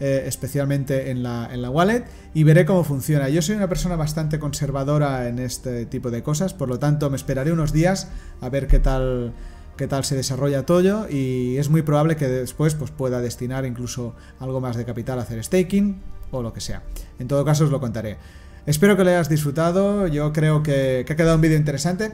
Eh, 0.00 0.24
especialmente 0.26 1.12
en 1.12 1.22
la, 1.22 1.48
en 1.52 1.62
la 1.62 1.70
wallet, 1.70 2.04
y 2.34 2.42
veré 2.42 2.66
cómo 2.66 2.82
funciona. 2.82 3.28
Yo 3.28 3.40
soy 3.42 3.54
una 3.54 3.68
persona 3.68 3.94
bastante 3.94 4.40
conservadora 4.40 5.28
en 5.28 5.38
este 5.38 5.86
tipo 5.86 6.10
de 6.10 6.20
cosas, 6.20 6.52
por 6.52 6.68
lo 6.68 6.80
tanto 6.80 7.10
me 7.10 7.16
esperaré 7.16 7.52
unos 7.52 7.72
días 7.72 8.08
a 8.40 8.48
ver 8.48 8.66
qué 8.66 8.80
tal 8.80 9.32
qué 9.76 9.86
tal 9.86 10.04
se 10.04 10.16
desarrolla 10.16 10.66
todo 10.66 11.08
y 11.10 11.56
es 11.58 11.68
muy 11.68 11.82
probable 11.82 12.16
que 12.16 12.28
después 12.28 12.74
pues, 12.74 12.90
pueda 12.90 13.20
destinar 13.20 13.64
incluso 13.66 14.14
algo 14.38 14.60
más 14.60 14.76
de 14.76 14.84
capital 14.84 15.18
a 15.18 15.22
hacer 15.22 15.42
staking 15.42 16.00
o 16.30 16.42
lo 16.42 16.52
que 16.52 16.60
sea. 16.60 16.82
En 17.18 17.28
todo 17.28 17.44
caso 17.44 17.64
os 17.64 17.70
lo 17.70 17.80
contaré. 17.80 18.18
Espero 18.66 18.96
que 18.96 19.04
lo 19.04 19.10
hayas 19.10 19.28
disfrutado, 19.28 20.06
yo 20.06 20.32
creo 20.32 20.62
que, 20.62 21.04
que 21.06 21.12
ha 21.12 21.16
quedado 21.16 21.36
un 21.36 21.40
vídeo 21.40 21.56
interesante. 21.56 22.12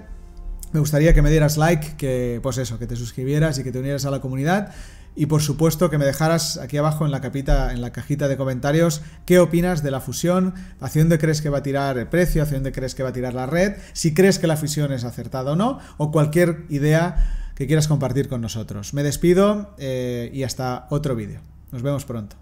Me 0.72 0.80
gustaría 0.80 1.14
que 1.14 1.22
me 1.22 1.30
dieras 1.30 1.56
like, 1.56 1.96
que 1.96 2.40
pues 2.42 2.58
eso, 2.58 2.78
que 2.78 2.86
te 2.86 2.96
suscribieras 2.96 3.58
y 3.58 3.64
que 3.64 3.72
te 3.72 3.78
unieras 3.78 4.04
a 4.04 4.11
la 4.11 4.20
comunidad. 4.20 4.72
Y 5.16 5.26
por 5.26 5.42
supuesto 5.42 5.90
que 5.90 5.98
me 5.98 6.04
dejaras 6.04 6.56
aquí 6.56 6.76
abajo 6.76 7.04
en 7.04 7.11
la, 7.11 7.20
capita, 7.20 7.72
en 7.72 7.80
la 7.80 7.90
cajita 7.90 8.28
de 8.28 8.36
comentarios 8.36 9.02
qué 9.26 9.40
opinas 9.40 9.82
de 9.82 9.90
la 9.90 10.00
fusión, 10.00 10.54
hacia 10.80 11.02
dónde 11.02 11.18
crees 11.18 11.42
que 11.42 11.50
va 11.50 11.58
a 11.58 11.62
tirar 11.62 11.98
el 11.98 12.06
precio, 12.06 12.42
hacia 12.42 12.56
dónde 12.56 12.72
crees 12.72 12.94
que 12.94 13.02
va 13.02 13.08
a 13.08 13.12
tirar 13.12 13.34
la 13.34 13.46
red, 13.46 13.74
si 13.92 14.14
crees 14.14 14.38
que 14.38 14.46
la 14.46 14.56
fusión 14.56 14.92
es 14.92 15.04
acertada 15.04 15.52
o 15.52 15.56
no, 15.56 15.80
o 15.98 16.12
cualquier 16.12 16.64
idea 16.68 17.39
que 17.61 17.66
quieras 17.66 17.88
compartir 17.88 18.30
con 18.30 18.40
nosotros. 18.40 18.94
Me 18.94 19.02
despido 19.02 19.74
eh, 19.76 20.30
y 20.32 20.44
hasta 20.44 20.86
otro 20.88 21.14
vídeo. 21.14 21.42
Nos 21.72 21.82
vemos 21.82 22.06
pronto. 22.06 22.36